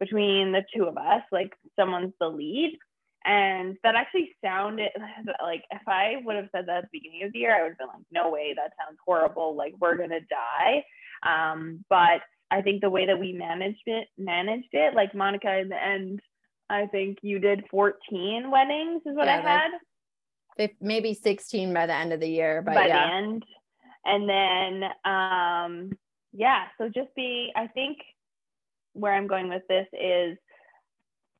between 0.00 0.52
the 0.52 0.64
two 0.74 0.84
of 0.84 0.96
us. 0.96 1.22
Like 1.32 1.52
someone's 1.78 2.12
the 2.20 2.28
lead. 2.28 2.76
And 3.24 3.76
that 3.82 3.96
actually 3.96 4.36
sounded 4.44 4.90
like 5.42 5.64
if 5.70 5.82
I 5.86 6.16
would 6.24 6.36
have 6.36 6.48
said 6.52 6.66
that 6.66 6.78
at 6.78 6.82
the 6.84 6.98
beginning 7.00 7.24
of 7.24 7.32
the 7.32 7.40
year, 7.40 7.56
I 7.56 7.62
would 7.62 7.70
have 7.70 7.78
been 7.78 7.88
like, 7.88 8.06
no 8.12 8.30
way, 8.30 8.54
that 8.54 8.72
sounds 8.78 8.98
horrible. 9.04 9.56
Like 9.56 9.74
we're 9.80 9.96
gonna 9.96 10.20
die. 10.20 10.84
Um, 11.22 11.84
but 11.88 12.20
I 12.50 12.62
think 12.62 12.80
the 12.80 12.90
way 12.90 13.06
that 13.06 13.18
we 13.18 13.32
managed 13.32 13.82
it, 13.86 14.08
managed 14.16 14.68
it, 14.72 14.94
like 14.94 15.14
Monica 15.14 15.58
in 15.58 15.68
the 15.68 15.82
end, 15.82 16.20
I 16.68 16.86
think 16.86 17.18
you 17.22 17.38
did 17.38 17.64
14 17.70 18.50
weddings 18.50 19.02
is 19.06 19.16
what 19.16 19.26
yeah, 19.26 19.70
I 20.58 20.60
had. 20.60 20.70
maybe 20.80 21.14
16 21.14 21.72
by 21.72 21.86
the 21.86 21.94
end 21.94 22.12
of 22.12 22.20
the 22.20 22.28
year, 22.28 22.62
but 22.62 22.74
by 22.74 22.86
yeah. 22.86 23.06
the 23.06 23.14
end. 23.14 23.44
And 24.04 24.28
then 24.28 24.90
um 25.04 25.90
yeah, 26.32 26.64
so 26.78 26.88
just 26.88 27.14
be 27.16 27.52
I 27.56 27.66
think 27.68 27.98
where 28.92 29.14
I'm 29.14 29.26
going 29.26 29.48
with 29.48 29.62
this 29.68 29.86
is 29.92 30.36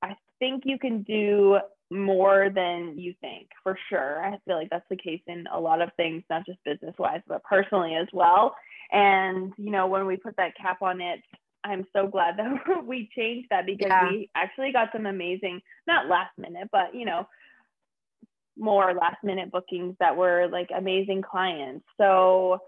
I 0.03 0.17
think 0.39 0.63
you 0.65 0.79
can 0.79 1.03
do 1.03 1.59
more 1.91 2.51
than 2.53 2.99
you 2.99 3.15
think 3.21 3.49
for 3.63 3.79
sure. 3.89 4.25
I 4.25 4.39
feel 4.45 4.57
like 4.57 4.71
that's 4.71 4.89
the 4.91 4.97
case 4.97 5.23
in 5.27 5.47
a 5.53 5.61
lot 5.61 5.81
of 5.81 5.91
things, 5.97 6.25
not 6.29 6.45
just 6.47 6.59
business 6.65 6.95
wise, 6.99 7.21
but 7.29 7.45
personally 7.45 7.95
as 7.95 8.09
well. 8.13 8.55
And, 8.93 9.53
you 9.57 9.71
know, 9.71 9.87
when 9.87 10.07
we 10.07 10.17
put 10.17 10.37
that 10.37 10.57
cap 10.57 10.83
on 10.83 11.01
it, 11.01 11.21
I'm 11.65 11.85
so 11.93 12.07
glad 12.07 12.37
that 12.39 12.85
we 12.87 13.09
changed 13.17 13.49
that 13.51 13.67
because 13.67 13.89
yeah. 13.89 14.09
we 14.09 14.31
actually 14.35 14.73
got 14.73 14.91
some 14.93 15.07
amazing, 15.07 15.61
not 15.87 16.09
last 16.09 16.37
minute, 16.39 16.69
but, 16.71 16.95
you 16.95 17.05
know, 17.05 17.27
more 18.59 18.95
last 18.95 19.23
minute 19.23 19.51
bookings 19.51 19.97
that 20.01 20.17
were 20.17 20.49
like 20.51 20.69
amazing 20.77 21.23
clients. 21.23 21.85
So 21.99 22.59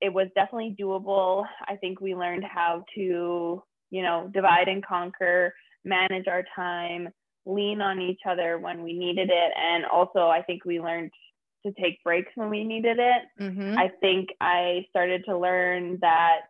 it 0.00 0.12
was 0.12 0.28
definitely 0.34 0.76
doable. 0.78 1.44
I 1.66 1.76
think 1.76 2.00
we 2.00 2.14
learned 2.14 2.44
how 2.44 2.84
to, 2.94 3.62
you 3.90 4.02
know, 4.02 4.30
divide 4.32 4.68
and 4.68 4.84
conquer, 4.84 5.54
manage 5.84 6.26
our 6.26 6.44
time, 6.54 7.08
lean 7.46 7.80
on 7.80 8.00
each 8.00 8.20
other 8.28 8.58
when 8.58 8.82
we 8.82 8.92
needed 8.92 9.30
it. 9.30 9.52
And 9.56 9.84
also, 9.86 10.28
I 10.28 10.42
think 10.42 10.64
we 10.64 10.80
learned 10.80 11.10
to 11.64 11.72
take 11.72 12.02
breaks 12.02 12.32
when 12.34 12.50
we 12.50 12.64
needed 12.64 12.98
it. 12.98 13.22
Mm-hmm. 13.40 13.78
I 13.78 13.90
think 14.00 14.30
I 14.40 14.86
started 14.90 15.24
to 15.26 15.38
learn 15.38 15.98
that 16.00 16.40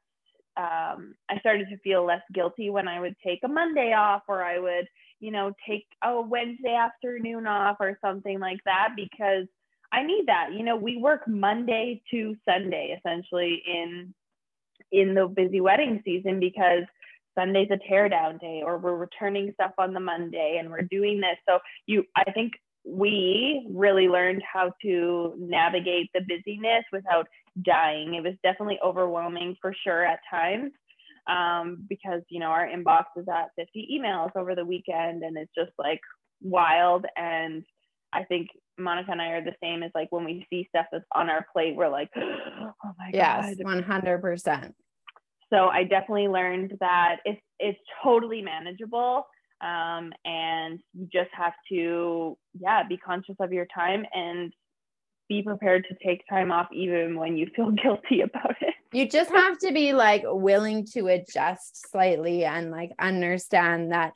um, 0.56 1.14
I 1.28 1.38
started 1.38 1.68
to 1.70 1.78
feel 1.78 2.04
less 2.04 2.22
guilty 2.32 2.70
when 2.70 2.88
I 2.88 3.00
would 3.00 3.16
take 3.24 3.40
a 3.44 3.48
Monday 3.48 3.92
off 3.92 4.22
or 4.28 4.44
I 4.44 4.58
would, 4.58 4.86
you 5.20 5.30
know, 5.30 5.52
take 5.68 5.86
a 6.04 6.20
Wednesday 6.20 6.74
afternoon 6.74 7.46
off 7.46 7.76
or 7.80 7.98
something 8.02 8.40
like 8.40 8.60
that 8.64 8.90
because 8.96 9.46
I 9.92 10.04
need 10.04 10.24
that. 10.26 10.50
You 10.52 10.64
know, 10.64 10.76
we 10.76 10.96
work 10.98 11.26
Monday 11.26 12.02
to 12.10 12.36
Sunday 12.48 12.96
essentially 12.98 13.62
in 13.66 14.14
in 14.92 15.14
the 15.14 15.26
busy 15.26 15.60
wedding 15.60 16.02
season 16.04 16.40
because 16.40 16.84
Sunday's 17.38 17.70
a 17.70 17.92
teardown 17.92 18.40
day 18.40 18.62
or 18.64 18.78
we're 18.78 18.96
returning 18.96 19.52
stuff 19.54 19.72
on 19.78 19.94
the 19.94 20.00
Monday 20.00 20.56
and 20.58 20.68
we're 20.68 20.82
doing 20.82 21.20
this. 21.20 21.36
So 21.48 21.58
you 21.86 22.04
I 22.16 22.30
think 22.32 22.52
we 22.84 23.66
really 23.70 24.08
learned 24.08 24.42
how 24.50 24.72
to 24.82 25.34
navigate 25.38 26.10
the 26.14 26.20
busyness 26.20 26.84
without 26.92 27.26
dying. 27.62 28.14
It 28.14 28.22
was 28.22 28.34
definitely 28.42 28.78
overwhelming 28.82 29.56
for 29.60 29.74
sure 29.84 30.04
at 30.04 30.20
times 30.30 30.72
um, 31.26 31.84
because, 31.88 32.22
you 32.28 32.40
know, 32.40 32.46
our 32.46 32.66
inbox 32.66 33.04
is 33.16 33.26
at 33.28 33.50
50 33.56 33.88
emails 33.92 34.30
over 34.34 34.54
the 34.54 34.64
weekend 34.64 35.22
and 35.22 35.36
it's 35.36 35.52
just 35.54 35.72
like 35.78 36.00
wild. 36.42 37.04
And 37.16 37.64
I 38.12 38.24
think 38.24 38.48
Monica 38.78 39.12
and 39.12 39.20
I 39.20 39.28
are 39.28 39.44
the 39.44 39.54
same 39.62 39.82
as 39.82 39.90
like 39.94 40.10
when 40.10 40.24
we 40.24 40.46
see 40.50 40.66
stuff 40.70 40.86
that's 40.90 41.04
on 41.14 41.28
our 41.28 41.46
plate, 41.52 41.76
we're 41.76 41.88
like, 41.88 42.10
oh 42.16 42.72
my 42.98 43.10
yes, 43.12 43.56
God. 43.62 43.76
Yes, 43.76 43.84
100%. 43.84 44.72
So 45.52 45.66
I 45.66 45.82
definitely 45.82 46.28
learned 46.28 46.74
that 46.80 47.16
it's, 47.24 47.40
it's 47.58 47.78
totally 48.02 48.40
manageable 48.40 49.24
um, 49.60 50.12
and 50.24 50.80
you 50.94 51.08
just 51.12 51.30
have 51.32 51.52
to 51.70 52.36
yeah 52.58 52.82
be 52.88 52.96
conscious 52.96 53.36
of 53.40 53.52
your 53.52 53.66
time 53.74 54.04
and 54.12 54.52
be 55.28 55.42
prepared 55.42 55.86
to 55.88 55.94
take 56.04 56.22
time 56.28 56.50
off 56.50 56.66
even 56.72 57.16
when 57.16 57.36
you 57.36 57.46
feel 57.54 57.70
guilty 57.82 58.20
about 58.22 58.56
it 58.60 58.74
you 58.92 59.08
just 59.08 59.30
have 59.30 59.58
to 59.58 59.72
be 59.72 59.92
like 59.92 60.22
willing 60.26 60.84
to 60.84 61.06
adjust 61.06 61.88
slightly 61.90 62.44
and 62.44 62.70
like 62.70 62.90
understand 62.98 63.92
that 63.92 64.12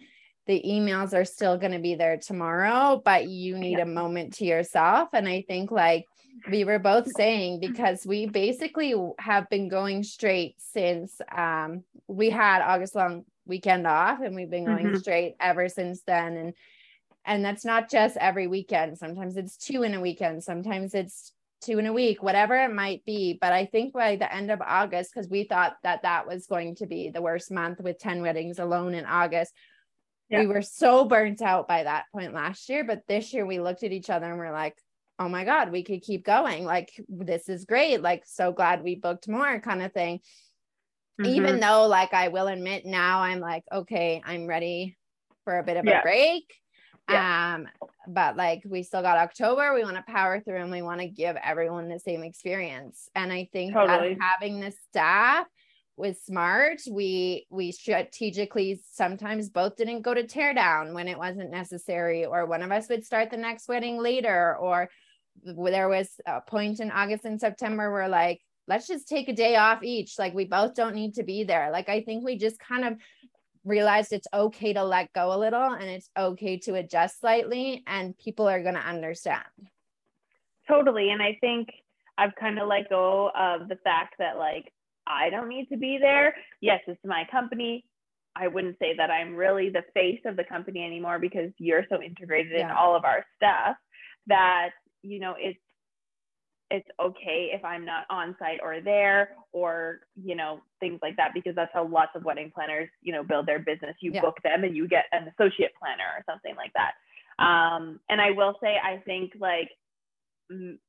the 0.46 0.62
emails 0.66 1.14
are 1.14 1.24
still 1.24 1.56
going 1.56 1.72
to 1.72 1.78
be 1.78 1.94
there 1.94 2.16
tomorrow 2.16 3.00
but 3.04 3.28
you 3.28 3.56
need 3.56 3.78
yeah. 3.78 3.84
a 3.84 3.86
moment 3.86 4.34
to 4.34 4.44
yourself 4.44 5.08
and 5.12 5.28
i 5.28 5.44
think 5.46 5.70
like 5.70 6.04
we 6.50 6.64
were 6.64 6.80
both 6.80 7.08
saying 7.12 7.60
because 7.60 8.04
we 8.04 8.26
basically 8.26 8.94
have 9.20 9.48
been 9.50 9.68
going 9.68 10.02
straight 10.02 10.56
since 10.58 11.20
um, 11.34 11.84
we 12.08 12.28
had 12.28 12.60
august 12.60 12.94
long 12.94 13.24
weekend 13.46 13.86
off 13.86 14.20
and 14.20 14.34
we've 14.34 14.50
been 14.50 14.64
going 14.64 14.86
mm-hmm. 14.86 14.96
straight 14.96 15.34
ever 15.40 15.68
since 15.68 16.02
then. 16.06 16.36
And 16.36 16.54
and 17.26 17.44
that's 17.44 17.64
not 17.64 17.90
just 17.90 18.16
every 18.18 18.46
weekend. 18.46 18.98
Sometimes 18.98 19.36
it's 19.36 19.56
two 19.56 19.82
in 19.82 19.94
a 19.94 20.00
weekend. 20.00 20.44
Sometimes 20.44 20.94
it's 20.94 21.32
two 21.62 21.78
in 21.78 21.86
a 21.86 21.92
week 21.92 22.22
whatever 22.22 22.54
it 22.56 22.72
might 22.72 23.04
be. 23.06 23.38
But 23.40 23.52
i 23.52 23.64
think 23.64 23.94
by 23.94 24.16
the 24.16 24.32
end 24.32 24.50
of 24.50 24.60
august 24.60 25.12
because 25.14 25.30
we 25.30 25.44
thought 25.44 25.76
that 25.82 26.02
that 26.02 26.26
was 26.26 26.46
going 26.46 26.74
to 26.76 26.86
be 26.86 27.08
the 27.08 27.22
worst 27.22 27.50
month 27.50 27.80
with 27.80 27.98
10 27.98 28.20
weddings 28.20 28.58
alone 28.58 28.92
in 28.92 29.06
august 29.06 29.54
yeah. 30.30 30.40
we 30.40 30.46
were 30.46 30.62
so 30.62 31.04
burnt 31.04 31.42
out 31.42 31.68
by 31.68 31.82
that 31.82 32.04
point 32.12 32.34
last 32.34 32.68
year. 32.68 32.84
But 32.84 33.02
this 33.06 33.32
year 33.32 33.46
we 33.46 33.60
looked 33.60 33.82
at 33.82 33.92
each 33.92 34.10
other 34.10 34.26
and 34.26 34.38
we're 34.38 34.52
like 34.52 34.76
oh 35.20 35.28
my 35.28 35.44
god 35.44 35.70
we 35.70 35.84
could 35.84 36.02
keep 36.02 36.24
going. 36.24 36.64
Like 36.64 36.90
this 37.08 37.48
is 37.48 37.64
great. 37.64 38.02
Like 38.02 38.24
so 38.26 38.52
glad 38.52 38.82
we 38.82 38.96
booked 38.96 39.28
more 39.28 39.60
kind 39.60 39.82
of 39.82 39.92
thing 39.92 40.20
Mm-hmm. 41.20 41.34
Even 41.34 41.60
though, 41.60 41.86
like, 41.86 42.12
I 42.12 42.28
will 42.28 42.48
admit 42.48 42.84
now, 42.84 43.20
I'm 43.20 43.40
like, 43.40 43.64
okay, 43.72 44.20
I'm 44.24 44.46
ready 44.46 44.96
for 45.44 45.58
a 45.58 45.62
bit 45.62 45.76
of 45.76 45.84
yeah. 45.84 46.00
a 46.00 46.02
break. 46.02 46.52
Yeah. 47.08 47.54
Um, 47.54 47.68
but 48.08 48.36
like, 48.36 48.62
we 48.66 48.82
still 48.82 49.02
got 49.02 49.18
October. 49.18 49.74
We 49.74 49.84
want 49.84 49.96
to 49.96 50.12
power 50.12 50.40
through 50.40 50.60
and 50.62 50.70
we 50.70 50.82
want 50.82 51.00
to 51.00 51.06
give 51.06 51.36
everyone 51.36 51.88
the 51.88 52.00
same 52.00 52.22
experience. 52.22 53.08
And 53.14 53.32
I 53.32 53.48
think 53.52 53.74
totally. 53.74 54.14
that 54.14 54.20
having 54.20 54.60
the 54.60 54.72
staff 54.88 55.46
was 55.96 56.20
smart. 56.24 56.80
We 56.90 57.46
we 57.50 57.72
strategically 57.72 58.80
sometimes 58.92 59.50
both 59.50 59.76
didn't 59.76 60.02
go 60.02 60.14
to 60.14 60.26
tear 60.26 60.54
down 60.54 60.94
when 60.94 61.08
it 61.08 61.18
wasn't 61.18 61.50
necessary, 61.50 62.24
or 62.24 62.46
one 62.46 62.62
of 62.62 62.72
us 62.72 62.88
would 62.88 63.04
start 63.04 63.30
the 63.30 63.36
next 63.36 63.68
wedding 63.68 64.02
later, 64.02 64.56
or 64.56 64.90
there 65.44 65.88
was 65.88 66.08
a 66.26 66.40
point 66.40 66.80
in 66.80 66.90
August 66.90 67.24
and 67.24 67.40
September 67.40 67.92
where 67.92 68.08
like 68.08 68.40
let's 68.66 68.86
just 68.86 69.08
take 69.08 69.28
a 69.28 69.32
day 69.32 69.56
off 69.56 69.82
each. 69.82 70.18
Like 70.18 70.34
we 70.34 70.44
both 70.44 70.74
don't 70.74 70.94
need 70.94 71.14
to 71.14 71.22
be 71.22 71.44
there. 71.44 71.70
Like 71.70 71.88
I 71.88 72.02
think 72.02 72.24
we 72.24 72.36
just 72.36 72.58
kind 72.58 72.84
of 72.84 72.96
realized 73.64 74.12
it's 74.12 74.28
okay 74.32 74.72
to 74.74 74.84
let 74.84 75.12
go 75.12 75.34
a 75.34 75.38
little 75.38 75.72
and 75.72 75.84
it's 75.84 76.10
okay 76.16 76.58
to 76.58 76.74
adjust 76.74 77.20
slightly 77.20 77.82
and 77.86 78.16
people 78.18 78.46
are 78.48 78.62
going 78.62 78.74
to 78.74 78.80
understand. 78.80 79.44
Totally. 80.68 81.10
And 81.10 81.22
I 81.22 81.36
think 81.40 81.68
I've 82.16 82.34
kind 82.36 82.58
of 82.58 82.68
let 82.68 82.88
go 82.88 83.30
of 83.34 83.68
the 83.68 83.76
fact 83.76 84.16
that 84.18 84.36
like 84.36 84.72
I 85.06 85.30
don't 85.30 85.48
need 85.48 85.68
to 85.70 85.76
be 85.76 85.98
there. 86.00 86.34
Yes, 86.60 86.80
it's 86.86 87.00
my 87.04 87.24
company. 87.30 87.84
I 88.36 88.48
wouldn't 88.48 88.78
say 88.78 88.94
that 88.96 89.10
I'm 89.10 89.36
really 89.36 89.70
the 89.70 89.84
face 89.92 90.20
of 90.24 90.36
the 90.36 90.44
company 90.44 90.84
anymore 90.84 91.18
because 91.18 91.50
you're 91.58 91.84
so 91.88 92.02
integrated 92.02 92.52
yeah. 92.52 92.70
in 92.70 92.70
all 92.70 92.96
of 92.96 93.04
our 93.04 93.24
stuff 93.36 93.76
that 94.26 94.70
you 95.02 95.20
know 95.20 95.34
it's 95.38 95.58
it's 96.70 96.88
okay 97.00 97.50
if 97.52 97.64
I'm 97.64 97.84
not 97.84 98.04
on 98.10 98.34
site 98.38 98.60
or 98.62 98.80
there 98.80 99.30
or, 99.52 100.00
you 100.16 100.34
know, 100.34 100.60
things 100.80 100.98
like 101.02 101.16
that, 101.16 101.32
because 101.34 101.54
that's 101.54 101.70
how 101.72 101.86
lots 101.86 102.12
of 102.14 102.24
wedding 102.24 102.50
planners, 102.54 102.88
you 103.02 103.12
know, 103.12 103.22
build 103.22 103.46
their 103.46 103.58
business. 103.58 103.96
You 104.00 104.12
yeah. 104.12 104.20
book 104.20 104.36
them 104.42 104.64
and 104.64 104.74
you 104.74 104.88
get 104.88 105.04
an 105.12 105.28
associate 105.28 105.72
planner 105.78 106.04
or 106.16 106.24
something 106.28 106.54
like 106.56 106.72
that. 106.74 106.94
Um, 107.44 108.00
and 108.08 108.20
I 108.20 108.30
will 108.30 108.56
say, 108.62 108.76
I 108.82 108.98
think 109.04 109.32
like 109.38 109.70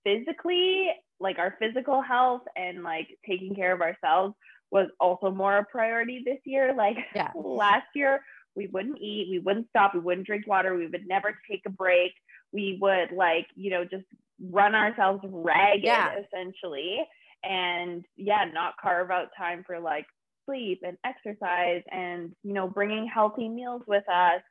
physically, 0.03 0.89
like 1.19 1.39
our 1.39 1.55
physical 1.59 2.01
health 2.01 2.41
and 2.55 2.83
like 2.83 3.07
taking 3.27 3.55
care 3.55 3.73
of 3.73 3.81
ourselves 3.81 4.33
was 4.71 4.88
also 4.99 5.31
more 5.31 5.57
a 5.57 5.65
priority 5.65 6.21
this 6.25 6.39
year. 6.45 6.73
Like 6.77 6.97
yeah. 7.15 7.31
last 7.35 7.88
year, 7.95 8.21
we 8.55 8.67
wouldn't 8.67 8.99
eat, 8.99 9.27
we 9.29 9.39
wouldn't 9.39 9.69
stop, 9.69 9.93
we 9.93 9.99
wouldn't 9.99 10.27
drink 10.27 10.47
water, 10.47 10.75
we 10.75 10.88
would 10.88 11.07
never 11.07 11.38
take 11.49 11.61
a 11.65 11.69
break. 11.69 12.13
We 12.51 12.77
would 12.81 13.11
like, 13.11 13.47
you 13.55 13.69
know, 13.69 13.83
just 13.83 14.05
run 14.41 14.75
ourselves 14.75 15.21
ragged 15.23 15.83
yeah. 15.83 16.15
essentially. 16.19 16.99
And 17.43 18.05
yeah, 18.17 18.45
not 18.53 18.73
carve 18.81 19.11
out 19.11 19.27
time 19.37 19.63
for 19.65 19.79
like 19.79 20.05
sleep 20.45 20.81
and 20.83 20.97
exercise 21.05 21.83
and, 21.91 22.33
you 22.43 22.53
know, 22.53 22.67
bringing 22.67 23.07
healthy 23.07 23.49
meals 23.49 23.83
with 23.87 24.07
us 24.09 24.41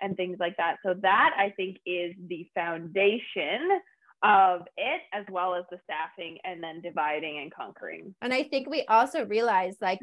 and 0.00 0.16
things 0.16 0.36
like 0.38 0.56
that. 0.56 0.76
So 0.84 0.94
that 1.02 1.30
I 1.38 1.50
think 1.56 1.78
is 1.86 2.14
the 2.28 2.46
foundation 2.54 3.80
of 4.22 4.62
it 4.76 5.02
as 5.12 5.24
well 5.30 5.54
as 5.54 5.64
the 5.70 5.78
staffing 5.84 6.38
and 6.44 6.62
then 6.62 6.80
dividing 6.80 7.38
and 7.38 7.52
conquering. 7.54 8.14
And 8.22 8.32
I 8.32 8.44
think 8.44 8.68
we 8.68 8.84
also 8.88 9.26
realized 9.26 9.78
like 9.82 9.98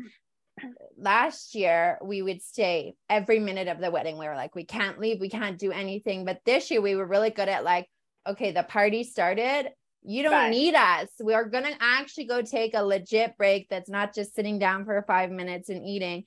last 0.97 1.55
year 1.55 1.97
we 2.03 2.21
would 2.21 2.41
stay 2.41 2.93
every 3.09 3.39
minute 3.39 3.67
of 3.67 3.79
the 3.79 3.91
wedding. 3.91 4.17
We 4.17 4.27
were 4.27 4.35
like, 4.35 4.55
we 4.55 4.65
can't 4.65 4.99
leave, 4.99 5.19
we 5.19 5.29
can't 5.29 5.57
do 5.57 5.71
anything. 5.71 6.25
But 6.25 6.41
this 6.45 6.69
year 6.69 6.81
we 6.81 6.95
were 6.95 7.05
really 7.05 7.31
good 7.31 7.49
at 7.49 7.63
like, 7.63 7.87
okay, 8.27 8.51
the 8.51 8.63
party 8.63 9.03
started. 9.03 9.69
You 10.03 10.23
don't 10.23 10.31
Bye. 10.31 10.49
need 10.49 10.73
us. 10.73 11.09
We 11.23 11.33
are 11.33 11.45
going 11.45 11.65
to 11.65 11.75
actually 11.79 12.25
go 12.25 12.41
take 12.41 12.73
a 12.73 12.83
legit 12.83 13.37
break 13.37 13.69
that's 13.69 13.89
not 13.89 14.15
just 14.15 14.33
sitting 14.33 14.57
down 14.57 14.85
for 14.85 15.03
five 15.07 15.29
minutes 15.29 15.69
and 15.69 15.85
eating 15.85 16.25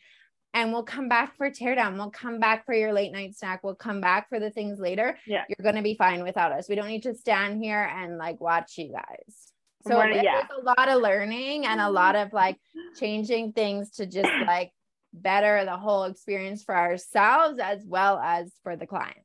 and 0.54 0.72
we'll 0.72 0.84
come 0.84 1.08
back 1.08 1.36
for 1.36 1.50
teardown. 1.50 1.96
We'll 1.96 2.10
come 2.10 2.38
back 2.38 2.64
for 2.64 2.74
your 2.74 2.92
late 2.92 3.12
night 3.12 3.34
snack. 3.34 3.64
We'll 3.64 3.74
come 3.74 4.00
back 4.00 4.28
for 4.28 4.38
the 4.38 4.50
things 4.50 4.78
later. 4.78 5.18
Yeah. 5.26 5.42
You're 5.48 5.64
going 5.64 5.74
to 5.74 5.82
be 5.82 5.96
fine 5.96 6.22
without 6.22 6.52
us. 6.52 6.68
We 6.68 6.76
don't 6.76 6.86
need 6.86 7.02
to 7.02 7.14
stand 7.14 7.62
here 7.62 7.82
and 7.82 8.16
like 8.16 8.40
watch 8.40 8.78
you 8.78 8.92
guys. 8.92 9.52
So 9.86 10.00
it 10.00 10.24
yeah. 10.24 10.46
a 10.56 10.62
lot 10.62 10.88
of 10.88 11.02
learning 11.02 11.66
and 11.66 11.78
a 11.78 11.90
lot 11.90 12.16
of 12.16 12.32
like 12.32 12.56
changing 12.98 13.52
things 13.52 13.90
to 13.96 14.06
just 14.06 14.30
like 14.46 14.70
better 15.12 15.64
the 15.64 15.76
whole 15.76 16.04
experience 16.04 16.62
for 16.62 16.74
ourselves 16.74 17.58
as 17.58 17.82
well 17.84 18.18
as 18.18 18.52
for 18.62 18.76
the 18.76 18.86
clients. 18.86 19.18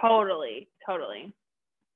Totally. 0.00 0.68
Totally. 0.86 1.34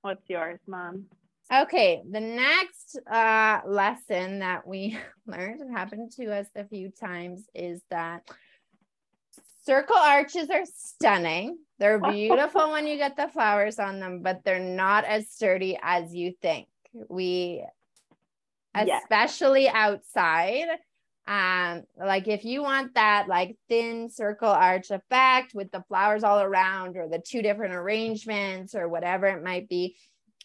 What's 0.02 0.28
yours, 0.28 0.60
mom? 0.66 1.06
Okay, 1.52 2.02
the 2.08 2.20
next 2.20 2.98
uh, 3.10 3.60
lesson 3.66 4.38
that 4.38 4.66
we 4.66 4.96
learned 5.26 5.60
and 5.60 5.76
happened 5.76 6.12
to 6.12 6.32
us 6.32 6.46
a 6.54 6.64
few 6.64 6.90
times 6.90 7.48
is 7.54 7.82
that 7.90 8.22
Circle 9.64 9.96
arches 9.96 10.48
are 10.50 10.64
stunning. 10.64 11.58
They're 11.78 12.00
beautiful 12.10 12.72
when 12.72 12.86
you 12.86 12.96
get 12.96 13.16
the 13.16 13.28
flowers 13.28 13.78
on 13.78 14.00
them, 14.00 14.22
but 14.22 14.40
they're 14.44 14.58
not 14.58 15.04
as 15.04 15.30
sturdy 15.30 15.78
as 15.82 16.14
you 16.14 16.34
think. 16.40 16.66
We, 17.08 17.64
especially 18.74 19.64
yes. 19.64 19.74
outside, 19.74 20.66
um, 21.30 21.84
like 21.96 22.26
if 22.26 22.44
you 22.44 22.62
want 22.62 22.94
that 22.94 23.28
like 23.28 23.56
thin 23.68 24.10
circle 24.10 24.48
arch 24.48 24.90
effect 24.90 25.54
with 25.54 25.70
the 25.70 25.84
flowers 25.88 26.24
all 26.24 26.40
around 26.40 26.96
or 26.96 27.08
the 27.08 27.20
two 27.20 27.40
different 27.40 27.72
arrangements 27.72 28.74
or 28.74 28.88
whatever 28.88 29.26
it 29.26 29.42
might 29.42 29.68
be, 29.68 29.96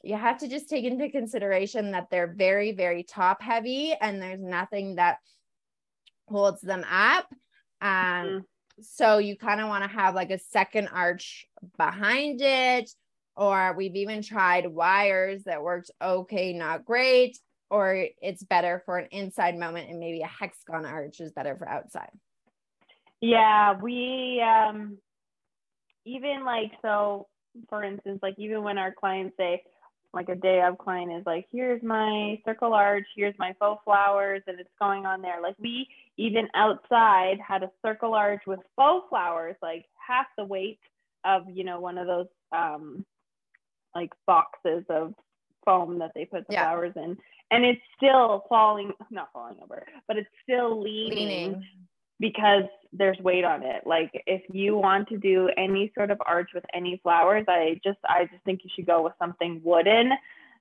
you 0.04 0.16
have 0.16 0.38
to 0.40 0.48
just 0.48 0.70
take 0.70 0.86
into 0.86 1.10
consideration 1.10 1.92
that 1.92 2.08
they're 2.12 2.34
very, 2.38 2.72
very 2.72 3.02
top 3.02 3.42
heavy 3.42 3.96
and 4.00 4.22
there's 4.22 4.40
nothing 4.40 4.96
that 4.96 5.18
holds 6.28 6.62
them 6.62 6.86
up. 6.90 7.26
Um, 7.82 7.90
mm-hmm 7.90 8.38
so 8.82 9.18
you 9.20 9.38
kind 9.38 9.62
of 9.62 9.68
want 9.68 9.84
to 9.84 9.90
have 9.90 10.16
like 10.16 10.32
a 10.32 10.40
second 10.40 10.90
arch 10.90 11.46
behind 11.78 12.42
it 12.42 12.90
or 13.36 13.74
we've 13.76 13.96
even 13.96 14.22
tried 14.22 14.68
wires 14.68 15.44
that 15.44 15.64
worked 15.64 15.92
okay 16.02 16.54
not 16.54 16.86
great 16.86 17.38
or 17.70 18.08
it's 18.22 18.44
better 18.44 18.82
for 18.86 18.98
an 18.98 19.08
inside 19.12 19.58
moment 19.58 19.90
and 19.90 20.00
maybe 20.00 20.22
a 20.22 20.28
hexagon 20.28 20.86
arch 20.86 21.20
is 21.20 21.32
better 21.32 21.56
for 21.56 21.68
outside 21.68 22.12
yeah 23.22 23.74
we 23.82 24.42
um 24.42 24.98
even 26.06 26.44
like 26.46 26.72
so 26.82 27.28
for 27.70 27.84
instance 27.84 28.20
like 28.22 28.36
even 28.38 28.64
when 28.64 28.78
our 28.78 28.94
clients 28.94 29.36
say 29.38 29.62
like 30.14 30.30
a 30.30 30.36
day 30.36 30.62
of 30.62 30.78
client 30.78 31.12
is 31.12 31.26
like 31.26 31.46
here's 31.52 31.82
my 31.84 32.40
circle 32.46 32.74
arch 32.74 33.06
here's 33.16 33.36
my 33.38 33.54
faux 33.60 33.82
flowers 33.84 34.42
and 34.48 34.60
it's 34.60 34.70
going 34.80 35.06
on 35.06 35.22
there 35.22 35.42
like 35.42 35.56
we 35.60 35.88
even 36.18 36.48
outside 36.56 37.38
had 37.46 37.64
a 37.64 37.72
circle 37.86 38.14
arch 38.14 38.44
with 38.48 38.60
faux 38.76 39.08
flowers, 39.10 39.56
like 39.62 39.86
half 40.08 40.28
the 40.38 40.46
weight 40.46 40.80
of, 41.26 41.44
you 41.52 41.64
know, 41.64 41.80
one 41.80 41.98
of 41.98 42.08
those 42.08 42.28
um 42.52 43.06
like 43.94 44.12
boxes 44.28 44.84
of 44.90 45.14
foam 45.66 46.00
that 46.00 46.12
they 46.16 46.26
put 46.26 46.48
the 46.48 46.54
yeah. 46.54 46.64
flowers 46.64 46.94
in. 46.96 47.18
And 47.52 47.64
it's 47.64 47.82
still 47.96 48.44
falling, 48.50 48.92
not 49.12 49.30
falling 49.32 49.58
over, 49.64 49.86
but 50.08 50.18
it's 50.18 50.30
still 50.44 50.82
leaning, 50.82 51.18
leaning 51.18 51.64
because 52.20 52.64
there's 52.92 53.18
weight 53.20 53.44
on 53.44 53.64
it. 53.64 53.84
Like 53.86 54.12
if 54.26 54.42
you 54.52 54.76
want 54.76 55.10
to 55.10 55.18
do 55.18 55.50
any 55.58 55.92
sort 55.98 56.12
of 56.12 56.22
arch 56.26 56.52
with 56.54 56.66
any 56.74 57.00
flowers, 57.04 57.46
I 57.48 57.80
just 57.84 58.00
I 58.06 58.26
just 58.32 58.44
think 58.46 58.62
you 58.64 58.70
should 58.76 58.88
go 58.88 59.04
with 59.04 59.14
something 59.20 59.62
wooden. 59.64 60.12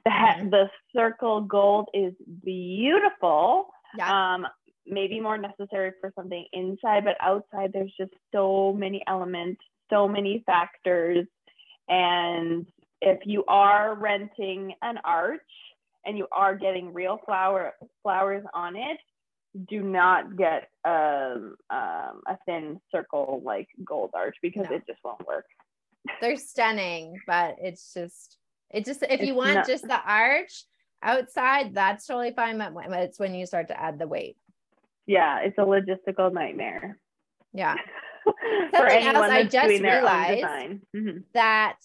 The 0.05 0.11
mm-hmm. 0.11 0.51
the 0.51 0.71
circle 0.95 1.43
gold 1.43 1.89
is 1.95 2.13
beautiful. 2.45 3.69
Yeah. 3.97 4.35
Um, 4.35 4.47
maybe 4.87 5.21
more 5.21 5.39
necessary 5.39 5.93
for 6.01 6.13
something 6.15 6.45
inside, 6.53 7.05
but 7.05 7.17
outside 7.21 7.73
there's 7.73 7.93
just 7.99 8.13
so 8.33 8.75
many 8.77 9.03
elements, 9.07 9.61
so 9.91 10.07
many 10.07 10.43
factors. 10.45 11.27
And 11.89 12.67
if 13.01 13.21
you 13.25 13.45
are 13.47 13.95
renting 13.95 14.75
an 14.83 14.99
arch 15.05 15.41
and 16.07 16.17
you 16.17 16.27
are 16.33 16.55
getting 16.57 16.93
real 16.93 17.19
flower 17.25 17.75
flowers 18.03 18.45
on 18.53 18.77
it, 18.77 18.99
do 19.69 19.83
not 19.83 20.37
get 20.37 20.69
um, 20.85 21.57
um, 21.71 22.23
a 22.27 22.37
thin 22.47 22.81
circle 22.91 23.43
like 23.45 23.69
gold 23.85 24.11
arch 24.15 24.37
because 24.43 24.67
no. 24.69 24.77
it 24.77 24.87
just 24.87 24.99
won't 25.05 25.27
work. 25.27 25.47
They're 26.21 26.37
stunning, 26.37 27.21
but 27.27 27.57
it's 27.61 27.95
just 27.95 28.37
it 28.71 28.85
just 28.85 29.03
if 29.03 29.11
it's 29.11 29.25
you 29.25 29.35
want 29.35 29.55
not- 29.55 29.67
just 29.67 29.87
the 29.87 30.01
arch 30.05 30.65
outside, 31.03 31.75
that's 31.75 32.07
totally 32.07 32.33
fine. 32.33 32.59
But 32.59 32.73
it's 32.93 33.19
when 33.19 33.35
you 33.35 33.47
start 33.47 33.69
to 33.69 33.81
add 33.81 33.99
the 33.99 34.07
weight 34.07 34.37
yeah, 35.07 35.41
it's 35.41 35.59
a 35.59 35.63
logistical 35.63 36.33
nightmare. 36.33 36.99
Yeah. 37.53 37.77
For 38.71 38.87
anyone 38.87 39.17
else, 39.17 39.33
I 39.33 39.45
just 39.45 39.83
realized 39.83 40.45
mm-hmm. 40.97 41.19
that 41.35 41.77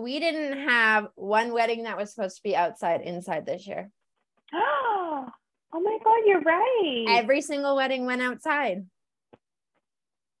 we 0.00 0.18
didn't 0.20 0.68
have 0.68 1.08
one 1.14 1.52
wedding 1.52 1.84
that 1.84 1.96
was 1.96 2.12
supposed 2.12 2.36
to 2.36 2.42
be 2.42 2.56
outside 2.56 3.00
inside 3.02 3.46
this 3.46 3.66
year. 3.66 3.90
oh 4.54 5.30
my 5.72 5.98
god, 6.04 6.18
you're 6.26 6.40
right. 6.40 7.06
Every 7.08 7.40
single 7.40 7.76
wedding 7.76 8.06
went 8.06 8.22
outside. 8.22 8.86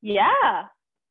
Yeah. 0.02 0.64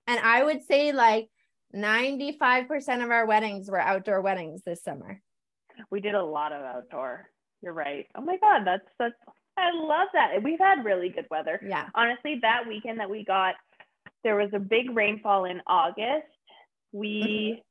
And 0.07 0.19
I 0.19 0.43
would 0.43 0.63
say 0.63 0.91
like 0.91 1.29
95% 1.75 3.03
of 3.03 3.09
our 3.09 3.25
weddings 3.25 3.69
were 3.69 3.79
outdoor 3.79 4.21
weddings 4.21 4.61
this 4.65 4.83
summer. 4.83 5.21
We 5.89 6.01
did 6.01 6.13
a 6.13 6.23
lot 6.23 6.51
of 6.51 6.61
outdoor. 6.61 7.29
You're 7.61 7.73
right. 7.73 8.05
Oh 8.15 8.21
my 8.21 8.37
god, 8.37 8.63
that's 8.65 8.87
that's 8.99 9.15
I 9.57 9.71
love 9.73 10.07
that. 10.13 10.43
We've 10.43 10.59
had 10.59 10.83
really 10.83 11.09
good 11.09 11.27
weather. 11.29 11.59
Yeah. 11.67 11.87
Honestly, 11.95 12.39
that 12.41 12.67
weekend 12.67 12.99
that 12.99 13.09
we 13.09 13.23
got, 13.23 13.55
there 14.23 14.35
was 14.35 14.49
a 14.53 14.59
big 14.59 14.95
rainfall 14.95 15.45
in 15.45 15.61
August. 15.67 16.27
We, 16.91 17.57
mm-hmm. 17.57 17.61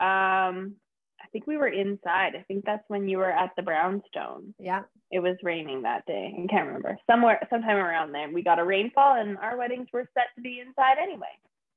Um, 0.00 0.76
I 1.20 1.26
think 1.32 1.46
we 1.46 1.56
were 1.56 1.68
inside. 1.68 2.34
I 2.36 2.44
think 2.48 2.64
that's 2.64 2.84
when 2.88 3.08
you 3.08 3.18
were 3.18 3.30
at 3.30 3.50
the 3.56 3.62
brownstone. 3.62 4.54
Yeah. 4.58 4.82
It 5.10 5.20
was 5.20 5.36
raining 5.42 5.82
that 5.82 6.04
day. 6.06 6.34
I 6.34 6.46
can't 6.48 6.66
remember. 6.66 6.98
Somewhere, 7.08 7.46
sometime 7.50 7.76
around 7.76 8.12
there, 8.12 8.30
we 8.30 8.42
got 8.42 8.58
a 8.58 8.64
rainfall, 8.64 9.20
and 9.20 9.38
our 9.38 9.56
weddings 9.56 9.88
were 9.92 10.08
set 10.14 10.26
to 10.36 10.42
be 10.42 10.60
inside 10.60 10.96
anyway. 11.00 11.26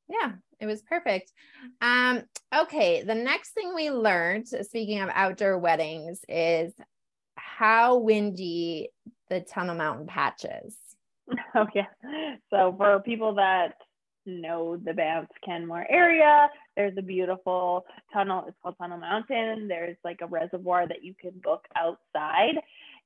Yeah, 0.08 0.34
it 0.60 0.66
was 0.66 0.82
perfect. 0.84 1.32
Um, 1.82 2.24
okay, 2.56 3.02
the 3.04 3.16
next 3.16 3.52
thing 3.52 3.74
we 3.74 3.90
learned, 3.90 4.48
speaking 4.48 5.02
of 5.02 5.10
outdoor 5.14 5.58
weddings, 5.58 6.20
is 6.30 6.74
how 7.36 7.98
windy 7.98 8.90
the 9.30 9.42
Tunnel 9.42 9.76
Mountain 9.76 10.08
patches. 10.08 10.76
Oh 11.56 11.66
yeah. 11.74 11.86
So 12.52 12.76
for 12.78 13.00
people 13.00 13.36
that 13.36 13.76
know 14.28 14.78
the 14.78 14.94
Banff 14.94 15.28
Canmore 15.44 15.88
area, 15.90 16.50
there's 16.76 16.98
a 16.98 17.02
beautiful 17.02 17.86
tunnel. 18.14 18.46
It's 18.48 18.58
called 18.62 18.76
Tunnel 18.78 18.98
Mountain. 18.98 19.68
There's 19.68 19.98
like 20.04 20.20
a 20.22 20.28
reservoir 20.28 20.88
that 20.88 21.04
you 21.04 21.14
can 21.20 21.32
book 21.44 21.66
outside, 21.76 22.56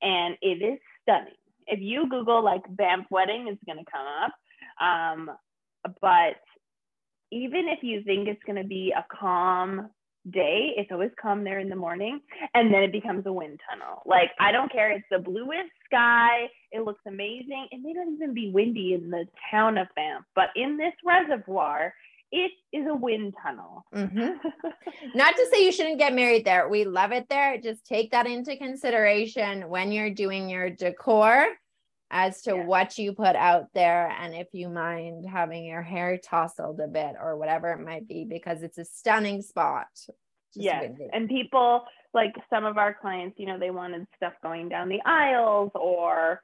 and 0.02 0.38
it 0.42 0.64
is 0.64 0.80
stunning. 1.04 1.34
If 1.68 1.80
you 1.82 2.10
Google 2.10 2.44
like 2.44 2.64
Banff 2.70 3.06
wedding, 3.10 3.48
it's 3.48 3.64
gonna 3.66 3.84
come 3.92 4.06
up. 4.24 4.34
Um, 4.84 5.32
but 6.02 6.36
even 7.32 7.68
if 7.68 7.84
you 7.84 8.02
think 8.04 8.28
it's 8.28 8.44
gonna 8.46 8.64
be 8.64 8.94
a 8.96 9.06
calm 9.16 9.90
day. 10.32 10.74
It's 10.78 10.92
always 10.92 11.12
calm 11.22 11.44
there 11.44 11.60
in 11.60 11.70
the 11.70 11.76
morning, 11.76 12.20
and 12.54 12.74
then 12.74 12.84
it 12.84 12.92
becomes 12.92 13.26
a 13.26 13.34
wind 13.34 13.60
tunnel. 13.70 14.02
Like 14.06 14.32
I 14.40 14.52
don't 14.52 14.72
care. 14.72 14.92
It's 14.92 15.06
the 15.10 15.20
bluest 15.20 15.72
sky. 15.86 16.48
It 16.72 16.84
looks 16.84 17.02
amazing. 17.08 17.68
It 17.72 17.82
may 17.82 17.94
not 17.94 18.08
even 18.08 18.34
be 18.34 18.52
windy 18.52 18.94
in 18.94 19.10
the 19.10 19.26
town 19.50 19.78
of 19.78 19.88
Banff, 19.96 20.26
but 20.36 20.50
in 20.56 20.78
this 20.78 20.94
reservoir, 21.06 21.94
it 22.32 22.52
is 22.72 22.86
a 22.88 22.96
wind 22.96 23.34
tunnel. 23.42 23.86
Mm-hmm. 23.94 24.48
Not 25.16 25.36
to 25.36 25.48
say 25.52 25.66
you 25.66 25.72
shouldn't 25.72 26.00
get 26.00 26.14
married 26.14 26.46
there. 26.46 26.70
We 26.70 26.86
love 26.86 27.12
it 27.12 27.28
there. 27.30 27.60
Just 27.60 27.86
take 27.86 28.12
that 28.12 28.28
into 28.28 28.56
consideration 28.58 29.70
when 29.70 29.92
you're 29.92 30.12
doing 30.12 30.50
your 30.50 30.70
decor. 30.70 31.48
as 32.12 32.42
to 32.42 32.56
yeah. 32.56 32.66
what 32.66 32.98
you 32.98 33.14
put 33.14 33.36
out 33.36 33.68
there 33.74 34.10
and 34.20 34.34
if 34.34 34.48
you 34.54 34.68
mind 34.68 35.26
having 35.30 35.64
your 35.64 35.82
hair 35.82 36.18
tousled 36.18 36.80
a 36.80 36.88
bit 36.88 37.16
or 37.22 37.38
whatever 37.38 37.72
it 37.72 37.86
might 37.86 38.08
be 38.08 38.26
because 38.26 38.64
it's 38.64 38.80
a 38.80 38.86
stunning 38.86 39.42
spot. 39.42 39.88
Yeah. 40.56 40.88
And 41.14 41.30
people 41.30 41.84
like 42.14 42.34
some 42.50 42.66
of 42.66 42.78
our 42.78 42.96
clients, 43.00 43.38
you 43.40 43.46
know, 43.46 43.60
they 43.60 43.70
wanted 43.70 44.08
stuff 44.16 44.34
going 44.42 44.70
down 44.70 44.90
the 44.90 45.02
aisles 45.06 45.72
or 45.76 46.42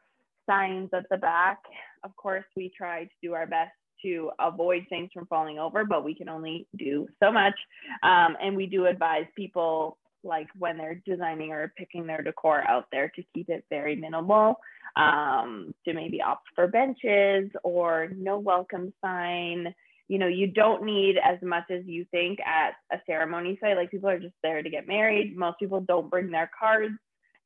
signs 0.48 0.90
at 0.94 1.10
the 1.10 1.18
back. 1.18 1.60
Of 2.04 2.16
course, 2.16 2.46
we 2.56 2.72
try 2.76 3.06
to 3.06 3.12
do 3.24 3.34
our 3.34 3.48
best 3.48 3.74
to 4.04 4.32
avoid 4.40 4.86
things 4.90 5.10
from 5.14 5.26
falling 5.28 5.60
over, 5.60 5.86
but 5.86 6.04
we 6.04 6.16
can 6.16 6.30
only 6.30 6.68
do 6.78 7.08
so 7.22 7.32
much. 7.32 7.56
Um, 8.04 8.36
and 8.42 8.56
we 8.56 8.66
do 8.66 8.86
advise 8.86 9.26
people 9.36 9.98
like 10.24 10.48
when 10.58 10.78
they're 10.78 11.02
designing 11.06 11.52
or 11.52 11.72
picking 11.78 12.08
their 12.08 12.22
decor 12.22 12.68
out 12.68 12.88
there 12.92 13.10
to 13.16 13.24
keep 13.34 13.50
it 13.50 13.64
very 13.70 13.96
minimal 13.96 14.58
um, 14.96 15.74
to 15.86 15.94
maybe 15.94 16.22
opt 16.22 16.48
for 16.56 16.68
benches 16.68 17.50
or 17.64 18.10
no 18.16 18.40
welcome 18.40 18.92
sign. 19.04 19.74
You 20.08 20.20
know 20.20 20.28
you 20.28 20.48
don't 20.48 20.84
need 20.84 21.18
as 21.18 21.40
much 21.42 21.66
as 21.72 21.84
you 21.86 22.06
think 22.12 22.40
at 22.42 22.74
a 22.92 23.02
ceremony 23.06 23.58
site. 23.62 23.76
Like 23.76 23.92
people 23.92 24.10
are 24.10 24.20
just 24.20 24.36
there 24.44 24.62
to 24.62 24.70
get 24.70 24.88
married. 24.88 25.36
Most 25.36 25.60
people 25.60 25.82
don't 25.82 26.10
bring 26.10 26.32
their 26.32 26.50
cards 26.58 26.96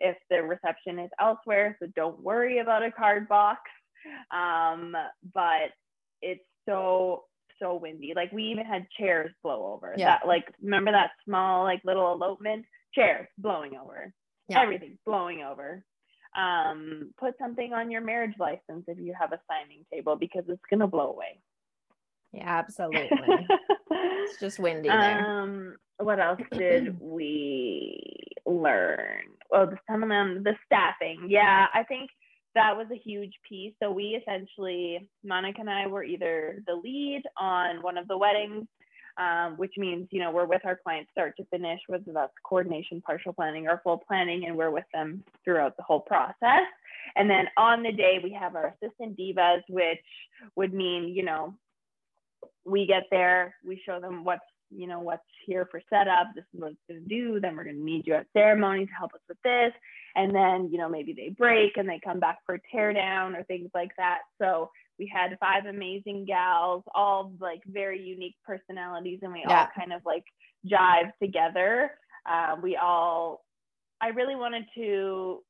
if 0.01 0.15
the 0.29 0.41
reception 0.41 0.97
is 0.97 1.09
elsewhere 1.19 1.75
so 1.79 1.87
don't 1.93 2.21
worry 2.21 2.59
about 2.59 2.83
a 2.83 2.91
card 2.91 3.27
box. 3.27 3.59
Um, 4.31 4.95
but 5.33 5.71
it's 6.21 6.43
so 6.67 7.25
so 7.59 7.75
windy. 7.75 8.13
Like 8.15 8.31
we 8.31 8.43
even 8.43 8.65
had 8.65 8.87
chairs 8.97 9.31
blow 9.43 9.73
over. 9.73 9.93
Yeah. 9.97 10.17
That 10.17 10.27
like 10.27 10.45
remember 10.61 10.91
that 10.91 11.11
small 11.25 11.63
like 11.63 11.81
little 11.83 12.11
elopement 12.13 12.65
chairs 12.93 13.27
blowing 13.37 13.75
over. 13.75 14.13
Yeah. 14.47 14.61
Everything 14.61 14.97
blowing 15.05 15.43
over. 15.43 15.83
Um, 16.37 17.11
put 17.19 17.33
something 17.39 17.73
on 17.73 17.89
your 17.89 18.01
marriage 18.01 18.35
license 18.39 18.85
if 18.87 18.99
you 18.99 19.13
have 19.19 19.33
a 19.33 19.39
signing 19.49 19.85
table 19.91 20.15
because 20.15 20.43
it's 20.47 20.61
gonna 20.69 20.87
blow 20.87 21.11
away. 21.11 21.41
Yeah, 22.31 22.59
absolutely. 22.59 23.09
it's 23.91 24.39
just 24.39 24.59
windy 24.59 24.89
there. 24.89 25.25
Um, 25.25 25.75
what 25.97 26.19
else 26.19 26.41
did 26.51 26.97
we 27.01 27.99
learn? 28.45 29.23
Well, 29.49 29.73
some 29.89 30.03
of 30.03 30.09
them, 30.09 30.43
the 30.43 30.55
staffing. 30.65 31.25
Yeah, 31.27 31.67
I 31.73 31.83
think 31.83 32.11
that 32.55 32.75
was 32.75 32.87
a 32.91 32.97
huge 32.97 33.33
piece. 33.47 33.73
So 33.81 33.91
we 33.91 34.19
essentially, 34.21 35.07
Monica 35.23 35.61
and 35.61 35.69
I 35.69 35.87
were 35.87 36.03
either 36.03 36.63
the 36.67 36.75
lead 36.75 37.23
on 37.37 37.81
one 37.81 37.97
of 37.97 38.07
the 38.07 38.17
weddings, 38.17 38.67
um, 39.17 39.57
which 39.57 39.73
means, 39.77 40.07
you 40.11 40.19
know, 40.19 40.31
we're 40.31 40.45
with 40.45 40.65
our 40.65 40.79
clients 40.81 41.11
start 41.11 41.35
to 41.37 41.45
finish, 41.45 41.79
whether 41.87 42.11
that's 42.13 42.33
coordination, 42.43 43.01
partial 43.01 43.33
planning, 43.33 43.67
or 43.67 43.81
full 43.83 44.01
planning, 44.07 44.45
and 44.45 44.55
we're 44.55 44.71
with 44.71 44.85
them 44.93 45.23
throughout 45.43 45.75
the 45.77 45.83
whole 45.83 45.99
process. 45.99 46.65
And 47.15 47.29
then 47.29 47.45
on 47.57 47.83
the 47.83 47.91
day, 47.91 48.19
we 48.23 48.31
have 48.33 48.55
our 48.55 48.75
assistant 48.81 49.17
divas, 49.17 49.61
which 49.67 49.99
would 50.55 50.73
mean, 50.73 51.09
you 51.09 51.23
know, 51.23 51.53
we 52.65 52.85
get 52.85 53.03
there, 53.11 53.55
we 53.65 53.81
show 53.85 53.99
them 53.99 54.23
what's 54.23 54.41
you 54.71 54.87
know 54.87 54.99
what's 54.99 55.23
here 55.45 55.67
for 55.69 55.81
setup 55.89 56.27
this 56.35 56.45
is 56.53 56.59
what 56.59 56.71
it's 56.71 56.81
going 56.87 57.01
to 57.01 57.09
do 57.09 57.39
then 57.39 57.55
we're 57.55 57.63
going 57.63 57.75
to 57.75 57.83
need 57.83 58.05
you 58.05 58.13
at 58.13 58.27
ceremony 58.33 58.85
to 58.85 58.91
help 58.93 59.13
us 59.13 59.21
with 59.27 59.37
this. 59.43 59.71
And 60.15 60.33
then 60.33 60.69
you 60.71 60.77
know 60.77 60.89
maybe 60.89 61.13
they 61.13 61.29
break 61.29 61.77
and 61.77 61.87
they 61.87 61.99
come 62.03 62.19
back 62.19 62.39
for 62.45 62.59
tear 62.71 62.93
down 62.93 63.35
or 63.35 63.43
things 63.43 63.69
like 63.73 63.91
that. 63.97 64.19
So 64.41 64.71
we 64.97 65.11
had 65.13 65.37
five 65.39 65.65
amazing 65.65 66.25
gals 66.25 66.83
all 66.93 67.33
like 67.39 67.61
very 67.65 68.01
unique 68.01 68.35
personalities 68.45 69.19
and 69.21 69.31
we 69.31 69.43
yeah. 69.47 69.61
all 69.61 69.67
kind 69.77 69.93
of 69.93 70.01
like 70.05 70.25
jive 70.65 71.11
together. 71.21 71.91
Uh, 72.29 72.55
we 72.61 72.75
all 72.75 73.45
i 74.01 74.09
really 74.09 74.35
wanted 74.35 74.65
to 74.75 75.41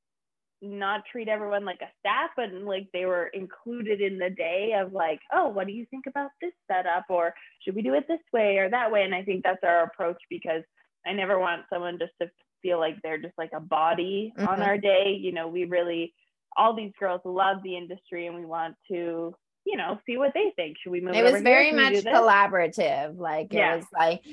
not 0.62 1.04
treat 1.12 1.28
everyone 1.30 1.64
like 1.64 1.82
a 1.82 1.92
staff, 2.00 2.32
but 2.36 2.52
like 2.54 2.88
they 2.92 3.06
were 3.06 3.28
included 3.28 4.02
in 4.02 4.18
the 4.18 4.30
day 4.30 4.74
of 4.80 4.92
like, 4.92 5.20
oh, 5.34 5.48
what 5.48 5.68
do 5.68 5.74
you 5.74 5.86
think 5.90 6.06
about 6.08 6.32
this 6.42 6.52
setup? 6.70 7.06
Or 7.10 7.34
should 7.62 7.76
we 7.76 7.82
do 7.82 7.94
it 7.94 8.08
this 8.08 8.20
way 8.34 8.58
or 8.58 8.70
that 8.70 8.92
way? 8.92 9.04
And 9.04 9.16
I 9.16 9.24
think 9.24 9.44
that's 9.44 9.64
our 9.64 9.84
approach 9.84 10.22
because 10.30 10.64
I 11.06 11.14
never 11.14 11.40
want 11.40 11.64
someone 11.72 11.98
just 11.98 12.12
to 12.22 12.30
feel 12.62 12.78
like 12.78 12.96
they're 13.02 13.22
just 13.22 13.38
like 13.38 13.52
a 13.56 13.62
body 13.62 14.34
mm-hmm. 14.38 14.48
on 14.48 14.62
our 14.62 14.78
day. 14.78 15.18
You 15.20 15.32
know, 15.32 15.48
we 15.48 15.64
really, 15.64 16.14
all 16.58 16.76
these 16.76 16.92
girls 17.00 17.22
love 17.24 17.58
the 17.64 17.78
industry 17.78 18.28
and 18.28 18.36
we 18.36 18.46
want 18.46 18.76
to, 18.92 19.34
you 19.66 19.78
know, 19.78 20.00
see 20.06 20.18
what 20.18 20.34
they 20.34 20.52
think. 20.56 20.78
Should 20.82 20.92
we 20.92 21.00
move? 21.00 21.16
It 21.16 21.24
was 21.24 21.42
very 21.42 21.72
much 21.72 22.04
collaborative. 22.04 23.18
Like 23.18 23.54
it 23.54 23.58
yeah. 23.58 23.78
was 23.78 23.86
like, 23.98 24.26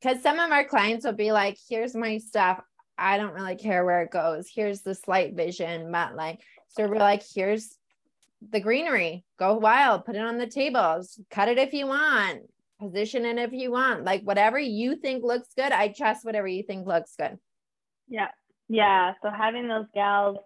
because 0.00 0.22
some 0.22 0.38
of 0.38 0.50
our 0.50 0.64
clients 0.64 1.04
will 1.04 1.12
be 1.12 1.32
like, 1.32 1.56
here's 1.68 1.94
my 1.94 2.18
stuff. 2.18 2.60
I 3.00 3.16
don't 3.16 3.34
really 3.34 3.56
care 3.56 3.84
where 3.84 4.02
it 4.02 4.10
goes. 4.10 4.48
Here's 4.54 4.82
the 4.82 4.94
slight 4.94 5.34
vision, 5.34 5.90
but 5.90 6.14
like, 6.14 6.40
so 6.68 6.86
we're 6.86 6.96
like, 6.96 7.22
here's 7.34 7.76
the 8.52 8.60
greenery. 8.60 9.24
Go 9.38 9.54
wild, 9.54 10.04
put 10.04 10.16
it 10.16 10.22
on 10.22 10.38
the 10.38 10.46
tables, 10.46 11.18
cut 11.30 11.48
it 11.48 11.58
if 11.58 11.72
you 11.72 11.86
want, 11.86 12.42
position 12.78 13.24
it 13.24 13.38
if 13.38 13.52
you 13.52 13.72
want. 13.72 14.04
Like 14.04 14.22
whatever 14.22 14.58
you 14.58 14.96
think 14.96 15.24
looks 15.24 15.48
good, 15.56 15.72
I 15.72 15.88
trust 15.88 16.24
whatever 16.24 16.46
you 16.46 16.62
think 16.62 16.86
looks 16.86 17.14
good. 17.16 17.38
Yeah. 18.06 18.28
Yeah. 18.68 19.14
So 19.22 19.30
having 19.30 19.66
those 19.66 19.86
gals, 19.94 20.36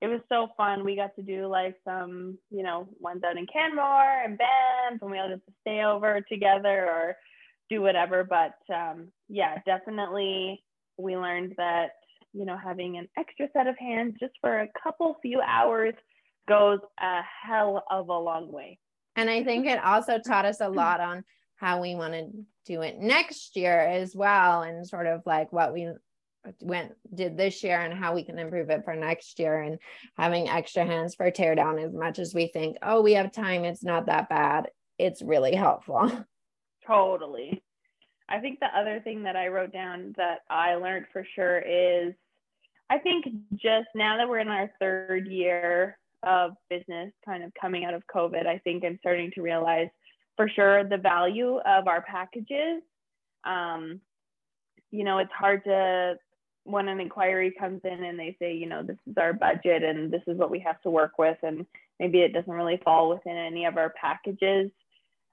it 0.00 0.08
was 0.08 0.20
so 0.28 0.48
fun. 0.58 0.84
We 0.84 0.96
got 0.96 1.16
to 1.16 1.22
do 1.22 1.46
like 1.46 1.76
some, 1.84 2.36
you 2.50 2.62
know, 2.62 2.86
ones 3.00 3.22
out 3.24 3.38
in 3.38 3.46
Canmore 3.46 4.24
and 4.24 4.36
Banff, 4.36 5.00
and 5.00 5.10
we 5.10 5.18
all 5.18 5.28
to 5.28 5.40
stay 5.62 5.82
over 5.82 6.20
together 6.30 6.86
or 6.86 7.16
do 7.70 7.80
whatever. 7.80 8.24
But 8.24 8.54
um, 8.72 9.08
yeah, 9.28 9.58
definitely 9.64 10.62
we 10.98 11.16
learned 11.16 11.54
that 11.56 11.90
you 12.32 12.44
know 12.44 12.56
having 12.56 12.96
an 12.96 13.08
extra 13.18 13.48
set 13.52 13.66
of 13.66 13.76
hands 13.78 14.14
just 14.20 14.34
for 14.40 14.60
a 14.60 14.68
couple 14.82 15.16
few 15.22 15.40
hours 15.40 15.94
goes 16.46 16.78
a 17.00 17.20
hell 17.22 17.84
of 17.90 18.08
a 18.08 18.18
long 18.18 18.52
way. 18.52 18.78
And 19.16 19.30
i 19.30 19.44
think 19.44 19.66
it 19.66 19.82
also 19.82 20.18
taught 20.18 20.44
us 20.44 20.60
a 20.60 20.68
lot 20.68 21.00
on 21.00 21.24
how 21.56 21.80
we 21.80 21.94
want 21.94 22.12
to 22.14 22.28
do 22.66 22.82
it 22.82 22.98
next 22.98 23.56
year 23.56 23.78
as 23.78 24.14
well 24.14 24.62
and 24.62 24.86
sort 24.86 25.06
of 25.06 25.22
like 25.24 25.52
what 25.52 25.72
we 25.72 25.88
went 26.60 26.92
did 27.14 27.36
this 27.36 27.62
year 27.62 27.80
and 27.80 27.94
how 27.94 28.14
we 28.14 28.24
can 28.24 28.38
improve 28.38 28.70
it 28.70 28.84
for 28.84 28.94
next 28.94 29.38
year 29.38 29.60
and 29.62 29.78
having 30.16 30.48
extra 30.48 30.84
hands 30.84 31.14
for 31.14 31.30
tear 31.30 31.54
down 31.54 31.78
as 31.78 31.92
much 31.92 32.18
as 32.18 32.34
we 32.34 32.48
think 32.48 32.76
oh 32.82 33.00
we 33.00 33.14
have 33.14 33.32
time. 33.32 33.64
It's 33.64 33.84
not 33.84 34.06
that 34.06 34.28
bad. 34.28 34.68
It's 34.98 35.22
really 35.22 35.54
helpful. 35.54 36.10
Totally 36.86 37.63
I 38.28 38.40
think 38.40 38.60
the 38.60 38.76
other 38.76 39.00
thing 39.00 39.22
that 39.24 39.36
I 39.36 39.48
wrote 39.48 39.72
down 39.72 40.14
that 40.16 40.40
I 40.48 40.74
learned 40.76 41.06
for 41.12 41.26
sure 41.34 41.58
is 41.58 42.14
I 42.90 42.98
think 42.98 43.26
just 43.54 43.88
now 43.94 44.16
that 44.16 44.28
we're 44.28 44.38
in 44.38 44.48
our 44.48 44.70
third 44.78 45.26
year 45.26 45.98
of 46.22 46.52
business, 46.70 47.12
kind 47.24 47.44
of 47.44 47.52
coming 47.60 47.84
out 47.84 47.94
of 47.94 48.02
COVID, 48.14 48.46
I 48.46 48.58
think 48.58 48.84
I'm 48.84 48.98
starting 49.00 49.30
to 49.34 49.42
realize 49.42 49.88
for 50.36 50.48
sure 50.48 50.84
the 50.84 50.96
value 50.96 51.58
of 51.58 51.86
our 51.86 52.02
packages. 52.02 52.82
Um, 53.44 54.00
you 54.90 55.04
know, 55.04 55.18
it's 55.18 55.32
hard 55.32 55.64
to, 55.64 56.16
when 56.64 56.88
an 56.88 57.00
inquiry 57.00 57.54
comes 57.58 57.82
in 57.84 58.04
and 58.04 58.18
they 58.18 58.36
say, 58.38 58.54
you 58.54 58.66
know, 58.66 58.82
this 58.82 58.96
is 59.06 59.16
our 59.18 59.34
budget 59.34 59.82
and 59.82 60.10
this 60.10 60.22
is 60.26 60.38
what 60.38 60.50
we 60.50 60.60
have 60.60 60.80
to 60.82 60.90
work 60.90 61.18
with, 61.18 61.36
and 61.42 61.66
maybe 62.00 62.20
it 62.20 62.32
doesn't 62.32 62.52
really 62.52 62.80
fall 62.84 63.10
within 63.10 63.36
any 63.36 63.66
of 63.66 63.76
our 63.76 63.92
packages. 64.00 64.70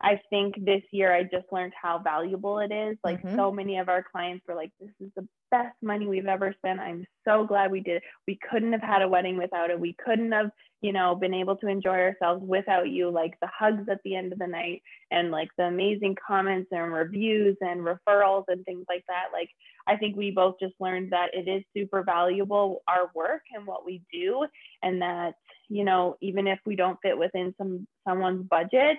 I 0.03 0.19
think 0.29 0.55
this 0.65 0.81
year 0.91 1.13
I 1.13 1.23
just 1.23 1.45
learned 1.51 1.73
how 1.79 1.99
valuable 1.99 2.59
it 2.59 2.71
is. 2.71 2.97
Like 3.03 3.21
mm-hmm. 3.21 3.35
so 3.35 3.51
many 3.51 3.77
of 3.77 3.87
our 3.87 4.03
clients 4.03 4.43
were 4.47 4.55
like, 4.55 4.71
this 4.79 4.89
is 4.99 5.11
the 5.15 5.27
best 5.51 5.75
money 5.81 6.07
we've 6.07 6.25
ever 6.25 6.55
spent. 6.57 6.79
I'm 6.79 7.05
so 7.27 7.45
glad 7.45 7.71
we 7.71 7.81
did 7.81 7.97
it. 7.97 8.03
We 8.27 8.39
couldn't 8.49 8.71
have 8.71 8.81
had 8.81 9.03
a 9.03 9.07
wedding 9.07 9.37
without 9.37 9.69
it. 9.69 9.79
We 9.79 9.95
couldn't 10.03 10.31
have, 10.31 10.49
you 10.81 10.91
know, 10.91 11.13
been 11.13 11.35
able 11.35 11.55
to 11.57 11.67
enjoy 11.67 11.99
ourselves 11.99 12.43
without 12.43 12.89
you. 12.89 13.11
Like 13.11 13.35
the 13.41 13.49
hugs 13.55 13.87
at 13.91 13.99
the 14.03 14.15
end 14.15 14.33
of 14.33 14.39
the 14.39 14.47
night 14.47 14.81
and 15.11 15.29
like 15.29 15.49
the 15.57 15.65
amazing 15.65 16.15
comments 16.25 16.69
and 16.71 16.91
reviews 16.91 17.57
and 17.61 17.81
referrals 17.81 18.45
and 18.47 18.65
things 18.65 18.85
like 18.89 19.03
that. 19.07 19.25
Like 19.31 19.49
I 19.87 19.97
think 19.97 20.15
we 20.15 20.31
both 20.31 20.55
just 20.59 20.73
learned 20.79 21.11
that 21.11 21.29
it 21.33 21.47
is 21.47 21.63
super 21.77 22.01
valuable, 22.03 22.81
our 22.87 23.11
work 23.13 23.43
and 23.53 23.67
what 23.67 23.85
we 23.85 24.01
do. 24.11 24.47
And 24.81 25.01
that, 25.03 25.35
you 25.69 25.83
know, 25.83 26.17
even 26.21 26.47
if 26.47 26.59
we 26.65 26.75
don't 26.75 26.97
fit 27.03 27.17
within 27.17 27.53
some 27.59 27.87
someone's 28.07 28.47
budget, 28.49 28.97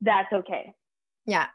that's 0.00 0.32
okay. 0.32 0.72
Yeah. 1.26 1.46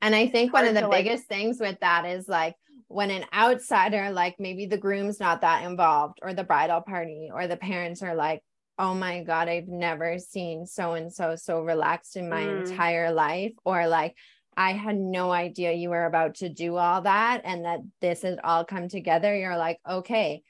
And 0.00 0.14
I 0.14 0.28
think 0.28 0.52
one 0.52 0.66
of 0.66 0.74
the 0.74 0.88
biggest 0.88 1.30
like, 1.30 1.38
things 1.38 1.60
with 1.60 1.78
that 1.80 2.04
is 2.04 2.28
like 2.28 2.54
when 2.88 3.10
an 3.10 3.24
outsider, 3.34 4.10
like 4.10 4.36
maybe 4.38 4.66
the 4.66 4.76
groom's 4.76 5.18
not 5.18 5.40
that 5.40 5.64
involved, 5.64 6.18
or 6.22 6.34
the 6.34 6.44
bridal 6.44 6.80
party, 6.80 7.30
or 7.32 7.46
the 7.46 7.56
parents 7.56 8.02
are 8.02 8.14
like, 8.14 8.42
oh 8.78 8.94
my 8.94 9.22
God, 9.22 9.48
I've 9.48 9.68
never 9.68 10.18
seen 10.18 10.66
so 10.66 10.92
and 10.92 11.12
so 11.12 11.36
so 11.36 11.60
relaxed 11.60 12.16
in 12.16 12.28
my 12.28 12.42
mm. 12.42 12.66
entire 12.66 13.12
life, 13.12 13.52
or 13.64 13.86
like, 13.86 14.16
I 14.56 14.72
had 14.72 14.96
no 14.96 15.32
idea 15.32 15.72
you 15.72 15.88
were 15.90 16.04
about 16.04 16.36
to 16.36 16.48
do 16.50 16.76
all 16.76 17.02
that 17.02 17.40
and 17.44 17.64
that 17.64 17.80
this 18.02 18.22
has 18.22 18.38
all 18.44 18.64
come 18.64 18.88
together. 18.88 19.34
You're 19.34 19.56
like, 19.56 19.80
okay, 19.88 20.42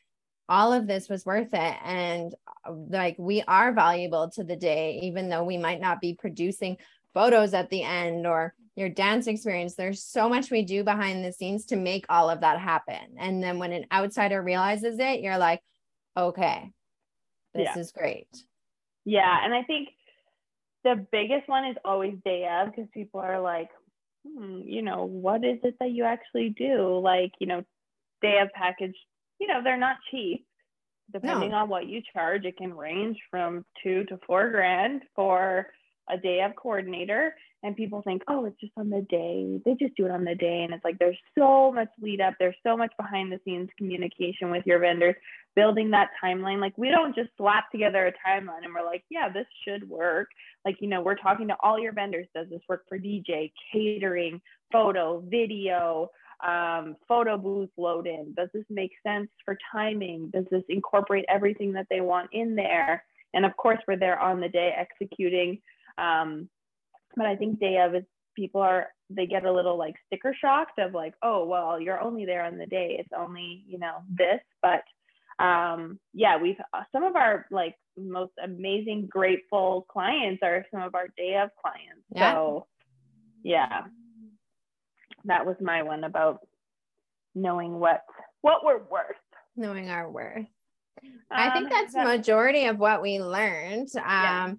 all 0.49 0.73
of 0.73 0.89
this 0.89 1.09
was 1.09 1.25
worth 1.25 1.53
it. 1.53 1.77
And 1.85 2.35
uh, 2.67 2.73
like, 2.73 3.15
we 3.19 3.43
are 3.47 3.73
valuable 3.73 4.29
to 4.31 4.43
the 4.43 4.57
day, 4.57 5.01
even 5.05 5.29
though 5.29 5.45
we 5.45 5.57
might 5.57 5.81
not 5.81 6.01
be 6.01 6.15
producing 6.15 6.79
photos 7.15 7.55
at 7.55 7.71
the 7.71 7.83
end 7.83 8.27
or 8.27 8.55
your 8.77 8.89
dance 8.89 9.27
experience. 9.27 9.75
There's 9.75 10.03
so 10.03 10.29
much 10.29 10.51
we 10.51 10.63
do 10.63 10.83
behind 10.85 11.25
the 11.25 11.33
scenes 11.33 11.67
to 11.67 11.77
make 11.77 12.07
all 12.09 12.31
of 12.31 12.41
that 12.41 12.59
happen. 12.59 13.17
And 13.19 13.43
then 13.43 13.59
when 13.59 13.73
an 13.73 13.87
outsider 13.93 14.43
realizes 14.43 14.99
it, 14.99 15.21
you're 15.21 15.39
like, 15.39 15.61
okay, 16.17 16.73
this 17.55 17.69
yeah. 17.75 17.79
is 17.79 17.93
great. 17.93 18.29
Yeah, 19.05 19.45
and 19.45 19.53
I 19.53 19.63
think 19.63 19.89
the 20.85 21.07
biggest 21.13 21.49
one 21.49 21.67
is 21.67 21.77
always 21.85 22.15
day 22.25 22.49
of 22.51 22.71
because 22.71 22.89
people 22.95 23.21
are 23.21 23.41
like, 23.41 23.69
hmm, 24.27 24.61
you 24.65 24.83
know, 24.83 25.05
what 25.05 25.45
is 25.45 25.59
it 25.65 25.77
that 25.81 25.91
you 25.91 26.05
actually 26.05 26.51
do? 26.51 26.99
Like, 26.99 27.33
you 27.41 27.47
know, 27.47 27.65
day 28.21 28.39
of 28.41 28.53
package, 28.55 28.95
you 29.41 29.49
know, 29.49 29.63
they're 29.63 29.77
not 29.77 29.97
cheap. 30.11 30.47
Depending 31.13 31.51
no. 31.51 31.57
on 31.57 31.69
what 31.69 31.87
you 31.87 32.01
charge, 32.15 32.45
it 32.45 32.57
can 32.57 32.73
range 32.75 33.19
from 33.31 33.67
two 33.83 34.05
to 34.05 34.19
four 34.27 34.51
grand 34.51 35.03
for 35.15 35.67
a 36.11 36.19
day 36.19 36.43
of 36.43 36.57
coordinator 36.57 37.35
and 37.63 37.77
people 37.77 38.03
think 38.03 38.23
oh 38.29 38.45
it's 38.45 38.59
just 38.61 38.73
on 38.77 38.91
the 38.91 39.07
day. 39.09 39.61
They 39.65 39.75
just 39.75 39.97
do 39.97 40.07
it 40.07 40.11
on 40.11 40.25
the 40.25 40.35
day. 40.35 40.63
And 40.65 40.75
it's 40.75 40.85
like 40.85 40.99
there's 40.99 41.19
so 41.39 41.73
much 41.73 41.89
lead 42.01 42.21
up. 42.21 42.35
There's 42.39 42.57
so 42.65 42.77
much 42.77 42.93
behind 42.97 43.31
the 43.31 43.41
scenes 43.45 43.69
communication 43.79 44.51
with 44.51 44.67
your 44.67 44.81
vendors 44.81 45.15
building 45.55 45.91
that 45.91 46.11
timeline. 46.23 46.61
Like 46.61 46.77
we 46.77 46.91
don't 46.91 47.15
just 47.15 47.31
slap 47.37 47.71
together 47.71 48.07
a 48.07 48.29
timeline 48.29 48.65
and 48.65 48.75
we're 48.75 48.85
like 48.85 49.05
yeah 49.11 49.29
this 49.29 49.47
should 49.67 49.89
work. 49.89 50.29
Like 50.65 50.77
you 50.81 50.89
know 50.89 51.03
we're 51.03 51.15
talking 51.15 51.49
to 51.49 51.57
all 51.63 51.79
your 51.79 51.93
vendors 51.93 52.27
does 52.35 52.49
this 52.51 52.63
work 52.69 52.83
for 52.89 52.99
dj 52.99 53.53
catering 53.73 54.41
photo 54.73 55.23
video 55.29 56.09
um, 56.47 56.97
photo 57.07 57.39
booth 57.39 57.71
load 57.77 58.07
in 58.07 58.35
does 58.37 58.49
this 58.53 58.65
make 58.69 58.91
sense 59.07 59.29
for 59.45 59.57
timing? 59.71 60.31
Does 60.33 60.45
this 60.51 60.65
incorporate 60.69 61.25
everything 61.29 61.73
that 61.75 61.87
they 61.89 62.01
want 62.01 62.31
in 62.33 62.57
there? 62.57 63.05
And 63.35 63.47
of 63.47 63.57
course 63.57 63.79
we're 63.87 63.97
there 63.97 64.19
on 64.19 64.41
the 64.41 64.49
day 64.49 64.75
executing 64.77 65.61
um, 65.99 66.49
but 67.17 67.27
I 67.27 67.37
think 67.37 67.61
day 67.61 67.79
of 67.79 67.95
is 67.95 68.05
people 68.35 68.61
are 68.61 68.89
they 69.11 69.27
get 69.27 69.45
a 69.45 69.53
little 69.53 69.77
like 69.77 69.95
sticker 70.07 70.35
shocked 70.39 70.79
of 70.79 70.95
like, 70.95 71.15
oh 71.23 71.45
well, 71.45 71.81
you're 71.81 72.01
only 72.01 72.25
there 72.25 72.45
on 72.45 72.59
the 72.59 72.67
day. 72.67 72.97
It's 72.99 73.13
only 73.17 73.65
you 73.67 73.79
know 73.79 73.99
this, 74.09 74.41
but 74.61 74.83
um, 75.43 75.99
yeah, 76.15 76.37
we've 76.39 76.59
uh, 76.73 76.83
some 76.93 77.03
of 77.03 77.17
our 77.17 77.47
like 77.51 77.75
most 77.97 78.33
amazing, 78.43 79.09
grateful 79.11 79.87
clients 79.91 80.43
are 80.43 80.65
some 80.73 80.83
of 80.83 80.95
our 80.95 81.09
day 81.17 81.37
of 81.37 81.51
clients. 81.61 82.05
Yeah. 82.15 82.33
So 82.33 82.67
yeah, 83.43 83.83
that 85.25 85.47
was 85.47 85.57
my 85.61 85.83
one 85.83 86.05
about 86.05 86.41
knowing 87.35 87.79
what 87.79 88.03
what 88.41 88.65
we're 88.65 88.79
worth. 88.79 89.17
Knowing 89.57 89.91
our 89.91 90.11
worth. 90.11 90.47
I 91.31 91.51
think 91.51 91.67
um, 91.67 91.71
that's, 91.71 91.95
that's 91.95 92.07
majority 92.07 92.67
of 92.67 92.79
what 92.79 93.03
we 93.03 93.21
learned. 93.21 93.89
Um, 93.97 94.03
yeah. 94.05 94.53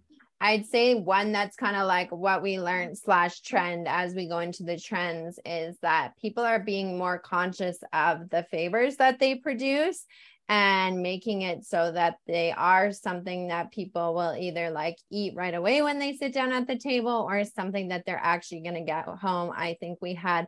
I'd 0.43 0.65
say 0.65 0.93
one 0.93 1.31
that's 1.31 1.55
kind 1.55 1.77
of 1.77 1.87
like 1.87 2.11
what 2.11 2.43
we 2.43 2.59
learned 2.59 2.91
mm-hmm. 2.91 3.05
slash 3.05 3.39
trend 3.39 3.87
as 3.87 4.13
we 4.13 4.27
go 4.27 4.39
into 4.39 4.63
the 4.63 4.77
trends 4.77 5.39
is 5.45 5.77
that 5.81 6.17
people 6.21 6.43
are 6.43 6.59
being 6.59 6.97
more 6.97 7.17
conscious 7.17 7.77
of 7.93 8.29
the 8.29 8.45
favors 8.51 8.97
that 8.97 9.19
they 9.19 9.35
produce 9.35 10.05
and 10.49 11.01
making 11.01 11.43
it 11.43 11.63
so 11.63 11.93
that 11.93 12.17
they 12.27 12.51
are 12.51 12.91
something 12.91 13.47
that 13.47 13.71
people 13.71 14.13
will 14.13 14.35
either 14.37 14.69
like 14.69 14.97
eat 15.09 15.33
right 15.33 15.53
away 15.53 15.81
when 15.81 15.97
they 15.97 16.11
sit 16.11 16.33
down 16.33 16.51
at 16.51 16.67
the 16.67 16.77
table 16.77 17.25
or 17.29 17.45
something 17.45 17.87
that 17.87 18.05
they're 18.05 18.19
actually 18.21 18.63
going 18.63 18.75
to 18.75 18.81
get 18.81 19.05
home. 19.05 19.49
I 19.55 19.77
think 19.79 19.99
we 20.01 20.13
had 20.13 20.47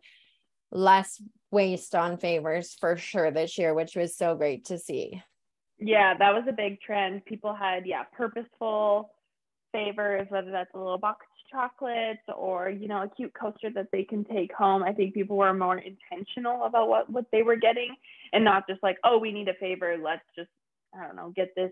less 0.73 1.21
waste 1.51 1.95
on 1.95 2.17
favors 2.17 2.75
for 2.81 2.97
sure 2.97 3.31
this 3.31 3.57
year, 3.57 3.73
which 3.73 3.95
was 3.95 4.17
so 4.17 4.35
great 4.35 4.65
to 4.65 4.77
see. 4.77 5.23
Yeah, 5.79 6.17
that 6.17 6.33
was 6.33 6.43
a 6.49 6.53
big 6.53 6.81
trend. 6.81 7.23
People 7.23 7.53
had, 7.53 7.85
yeah, 7.85 8.03
purposeful 8.11 9.14
favors, 9.75 10.27
whether 10.29 10.51
that's 10.51 10.73
a 10.73 10.77
little 10.77 10.97
box 10.97 11.25
of 11.25 11.51
chocolates 11.51 12.21
or, 12.35 12.69
you 12.69 12.87
know, 12.87 13.03
a 13.03 13.09
cute 13.09 13.33
coaster 13.33 13.69
that 13.75 13.87
they 13.91 14.03
can 14.03 14.23
take 14.23 14.53
home. 14.53 14.83
I 14.83 14.93
think 14.93 15.13
people 15.13 15.37
were 15.37 15.53
more 15.53 15.77
intentional 15.77 16.63
about 16.63 16.87
what, 16.87 17.09
what 17.09 17.25
they 17.31 17.43
were 17.43 17.55
getting 17.55 17.95
and 18.33 18.43
not 18.43 18.67
just 18.67 18.81
like, 18.81 18.97
oh, 19.03 19.17
we 19.17 19.31
need 19.31 19.49
a 19.49 19.53
favor. 19.55 19.97
Let's 20.01 20.23
just, 20.35 20.49
I 20.97 21.05
don't 21.05 21.15
know, 21.15 21.33
get 21.35 21.53
this 21.55 21.71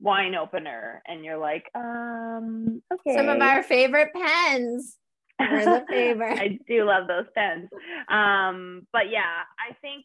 wine 0.00 0.34
opener. 0.34 1.02
And 1.06 1.24
you're 1.24 1.38
like, 1.38 1.70
um, 1.74 2.82
okay. 2.92 3.16
Some 3.16 3.28
of 3.28 3.40
our 3.40 3.62
favorite 3.62 4.10
pens. 4.12 4.96
We're 5.40 5.64
the 5.64 5.84
favorite. 5.90 6.38
I 6.38 6.58
do 6.68 6.84
love 6.84 7.06
those 7.06 7.26
pens. 7.34 7.68
Um, 8.08 8.86
but 8.92 9.10
yeah, 9.10 9.42
I 9.58 9.74
think 9.80 10.04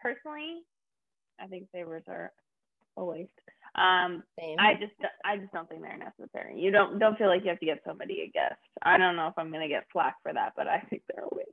personally, 0.00 0.62
I 1.40 1.46
think 1.46 1.70
favors 1.72 2.04
are 2.08 2.32
a 2.96 3.04
waste. 3.04 3.30
Um, 3.74 4.22
Same. 4.38 4.56
I 4.58 4.74
just 4.74 4.92
I 5.24 5.38
just 5.38 5.52
don't 5.52 5.68
think 5.68 5.82
they're 5.82 5.96
necessary. 5.96 6.60
You 6.60 6.70
don't 6.70 6.98
don't 6.98 7.16
feel 7.16 7.28
like 7.28 7.42
you 7.42 7.48
have 7.50 7.60
to 7.60 7.66
get 7.66 7.80
somebody 7.86 8.20
a 8.20 8.26
gift. 8.26 8.60
I 8.82 8.98
don't 8.98 9.16
know 9.16 9.28
if 9.28 9.34
I'm 9.38 9.50
gonna 9.50 9.68
get 9.68 9.86
flack 9.92 10.16
for 10.22 10.32
that, 10.32 10.52
but 10.56 10.68
I 10.68 10.80
think 10.90 11.02
they're 11.08 11.24
a 11.24 11.34
waste. 11.34 11.48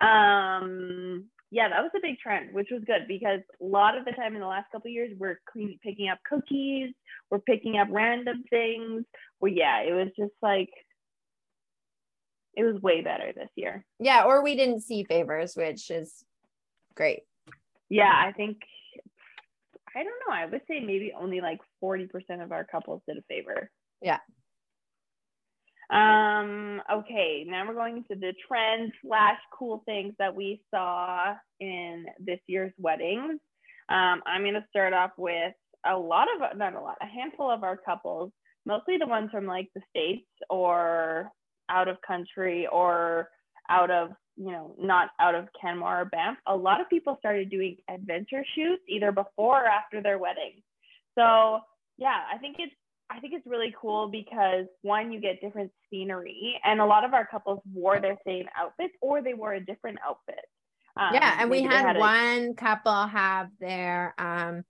Um, 0.00 1.26
yeah, 1.50 1.68
that 1.68 1.82
was 1.82 1.92
a 1.94 2.00
big 2.00 2.18
trend, 2.18 2.54
which 2.54 2.68
was 2.72 2.82
good 2.86 3.06
because 3.06 3.40
a 3.60 3.64
lot 3.64 3.96
of 3.98 4.04
the 4.04 4.12
time 4.12 4.34
in 4.34 4.40
the 4.40 4.46
last 4.46 4.70
couple 4.72 4.90
years 4.90 5.12
we're 5.18 5.40
clean, 5.50 5.78
picking 5.82 6.08
up 6.08 6.18
cookies, 6.28 6.92
we're 7.30 7.38
picking 7.40 7.76
up 7.76 7.88
random 7.90 8.42
things. 8.48 9.04
Well, 9.40 9.52
yeah, 9.52 9.80
it 9.82 9.92
was 9.92 10.08
just 10.18 10.34
like 10.40 10.70
it 12.56 12.64
was 12.64 12.80
way 12.80 13.02
better 13.02 13.32
this 13.34 13.50
year. 13.54 13.84
Yeah, 13.98 14.24
or 14.24 14.42
we 14.42 14.56
didn't 14.56 14.80
see 14.80 15.04
favors, 15.04 15.54
which 15.54 15.90
is 15.90 16.24
great. 16.94 17.20
Yeah, 17.90 18.10
I 18.12 18.32
think 18.32 18.58
I 19.96 20.02
don't 20.02 20.20
know. 20.28 20.34
I 20.34 20.46
would 20.46 20.60
say 20.68 20.80
maybe 20.80 21.12
only 21.18 21.40
like 21.40 21.60
40% 21.82 22.08
of 22.42 22.52
our 22.52 22.64
couples 22.64 23.02
did 23.08 23.16
a 23.16 23.22
favor. 23.22 23.70
Yeah. 24.02 24.18
Um, 25.88 26.82
okay, 26.92 27.44
now 27.46 27.66
we're 27.66 27.74
going 27.74 27.98
into 27.98 28.20
the 28.20 28.34
trends 28.46 28.92
slash 29.04 29.38
cool 29.56 29.82
things 29.86 30.14
that 30.18 30.34
we 30.34 30.60
saw 30.74 31.34
in 31.60 32.06
this 32.18 32.40
year's 32.46 32.72
weddings. 32.76 33.40
Um, 33.88 34.20
I'm 34.26 34.42
going 34.42 34.54
to 34.54 34.66
start 34.68 34.92
off 34.92 35.12
with 35.16 35.54
a 35.86 35.96
lot 35.96 36.26
of, 36.34 36.58
not 36.58 36.74
a 36.74 36.80
lot, 36.80 36.96
a 37.00 37.06
handful 37.06 37.50
of 37.50 37.62
our 37.62 37.76
couples, 37.76 38.32
mostly 38.66 38.98
the 38.98 39.06
ones 39.06 39.30
from 39.30 39.46
like 39.46 39.68
the 39.74 39.82
States 39.90 40.26
or 40.50 41.30
out 41.70 41.88
of 41.88 41.96
country 42.06 42.66
or 42.70 43.28
out 43.70 43.90
of 43.90 44.10
you 44.36 44.52
know, 44.52 44.74
not 44.78 45.10
out 45.18 45.34
of 45.34 45.48
Canmore 45.58 46.02
or 46.02 46.04
Banff, 46.04 46.38
a 46.46 46.54
lot 46.54 46.80
of 46.80 46.88
people 46.88 47.16
started 47.18 47.50
doing 47.50 47.76
adventure 47.88 48.44
shoots 48.54 48.82
either 48.88 49.12
before 49.12 49.64
or 49.64 49.66
after 49.66 50.02
their 50.02 50.18
wedding. 50.18 50.62
So 51.16 51.60
yeah, 51.98 52.20
I 52.32 52.38
think 52.38 52.56
it's 52.58 52.74
I 53.08 53.20
think 53.20 53.34
it's 53.34 53.46
really 53.46 53.74
cool 53.80 54.08
because 54.08 54.66
one, 54.82 55.12
you 55.12 55.20
get 55.20 55.40
different 55.40 55.70
scenery, 55.90 56.60
and 56.64 56.80
a 56.80 56.84
lot 56.84 57.04
of 57.04 57.14
our 57.14 57.26
couples 57.26 57.60
wore 57.72 58.00
their 58.00 58.18
same 58.26 58.46
outfits 58.56 58.94
or 59.00 59.22
they 59.22 59.34
wore 59.34 59.54
a 59.54 59.64
different 59.64 59.98
outfit. 60.06 60.44
Um, 60.96 61.10
yeah, 61.14 61.36
and 61.40 61.50
we 61.50 61.62
had, 61.62 61.86
had 61.86 61.98
one 61.98 62.50
a- 62.50 62.54
couple 62.54 63.06
have 63.06 63.50
their 63.60 64.14
um, 64.18 64.64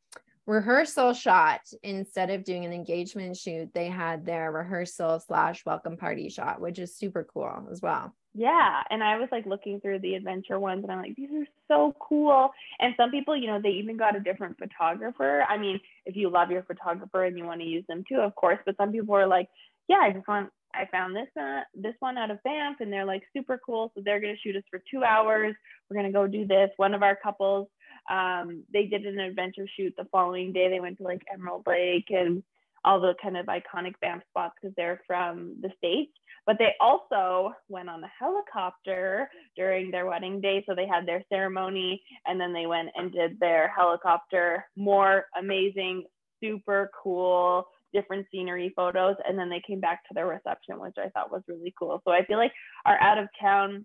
rehearsal 0.46 1.14
shot 1.14 1.60
instead 1.82 2.30
of 2.30 2.44
doing 2.44 2.64
an 2.64 2.72
engagement 2.72 3.36
shoot. 3.36 3.72
They 3.72 3.88
had 3.88 4.26
their 4.26 4.52
rehearsal 4.52 5.20
slash 5.20 5.64
welcome 5.64 5.96
party 5.96 6.28
shot, 6.28 6.60
which 6.60 6.78
is 6.78 6.96
super 6.96 7.26
cool 7.32 7.68
as 7.70 7.80
well 7.80 8.12
yeah 8.36 8.82
and 8.90 9.02
i 9.02 9.16
was 9.16 9.28
like 9.32 9.46
looking 9.46 9.80
through 9.80 9.98
the 10.00 10.14
adventure 10.14 10.58
ones 10.60 10.82
and 10.82 10.92
i'm 10.92 11.00
like 11.00 11.16
these 11.16 11.30
are 11.32 11.46
so 11.68 11.96
cool. 11.98 12.50
And 12.78 12.94
some 12.96 13.10
people 13.10 13.36
you 13.36 13.46
know 13.46 13.60
they 13.60 13.70
even 13.70 13.96
got 13.96 14.16
a 14.16 14.20
different 14.20 14.58
photographer. 14.58 15.44
I 15.48 15.56
mean 15.56 15.80
if 16.04 16.14
you 16.14 16.30
love 16.30 16.50
your 16.50 16.62
photographer 16.62 17.24
and 17.24 17.36
you 17.36 17.44
want 17.44 17.60
to 17.60 17.66
use 17.66 17.84
them 17.88 18.04
too 18.08 18.20
of 18.20 18.34
course 18.34 18.58
but 18.64 18.76
some 18.76 18.92
people 18.92 19.16
are 19.16 19.26
like 19.26 19.48
yeah 19.88 20.00
i 20.02 20.12
just 20.12 20.28
want 20.28 20.50
i 20.74 20.84
found 20.92 21.16
this 21.16 21.28
uh, 21.40 21.62
this 21.74 21.94
one 22.00 22.18
out 22.18 22.30
of 22.30 22.42
banff 22.42 22.76
and 22.80 22.92
they're 22.92 23.04
like 23.04 23.22
super 23.32 23.58
cool 23.64 23.90
so 23.94 24.02
they're 24.04 24.20
going 24.20 24.34
to 24.34 24.40
shoot 24.40 24.56
us 24.56 24.62
for 24.70 24.80
two 24.90 25.02
hours. 25.02 25.54
We're 25.88 25.96
going 25.96 26.12
to 26.12 26.18
go 26.18 26.26
do 26.26 26.46
this. 26.46 26.70
One 26.76 26.94
of 26.94 27.02
our 27.02 27.16
couples 27.16 27.68
um, 28.10 28.62
they 28.72 28.84
did 28.86 29.04
an 29.06 29.18
adventure 29.18 29.66
shoot 29.76 29.94
the 29.96 30.06
following 30.12 30.52
day. 30.52 30.68
They 30.68 30.80
went 30.80 30.98
to 30.98 31.04
like 31.04 31.22
emerald 31.32 31.64
lake 31.66 32.06
and 32.10 32.42
all 32.86 33.00
the 33.00 33.14
kind 33.20 33.36
of 33.36 33.46
iconic 33.46 33.94
Banff 34.00 34.22
spots 34.30 34.54
because 34.60 34.74
they're 34.76 35.02
from 35.06 35.56
the 35.60 35.70
States. 35.76 36.12
But 36.46 36.56
they 36.58 36.74
also 36.80 37.52
went 37.68 37.90
on 37.90 38.04
a 38.04 38.12
helicopter 38.18 39.28
during 39.56 39.90
their 39.90 40.06
wedding 40.06 40.40
day. 40.40 40.64
So 40.66 40.74
they 40.74 40.86
had 40.86 41.04
their 41.04 41.24
ceremony 41.28 42.00
and 42.24 42.40
then 42.40 42.52
they 42.52 42.66
went 42.66 42.90
and 42.94 43.12
did 43.12 43.38
their 43.40 43.68
helicopter, 43.76 44.64
more 44.76 45.24
amazing, 45.36 46.04
super 46.40 46.88
cool, 47.02 47.66
different 47.92 48.26
scenery 48.30 48.72
photos. 48.76 49.16
And 49.28 49.36
then 49.36 49.50
they 49.50 49.62
came 49.66 49.80
back 49.80 50.04
to 50.04 50.14
their 50.14 50.28
reception, 50.28 50.78
which 50.78 50.94
I 50.98 51.08
thought 51.08 51.32
was 51.32 51.42
really 51.48 51.74
cool. 51.76 52.00
So 52.06 52.12
I 52.12 52.24
feel 52.24 52.38
like 52.38 52.52
our 52.84 53.00
out 53.00 53.18
of 53.18 53.26
town 53.40 53.84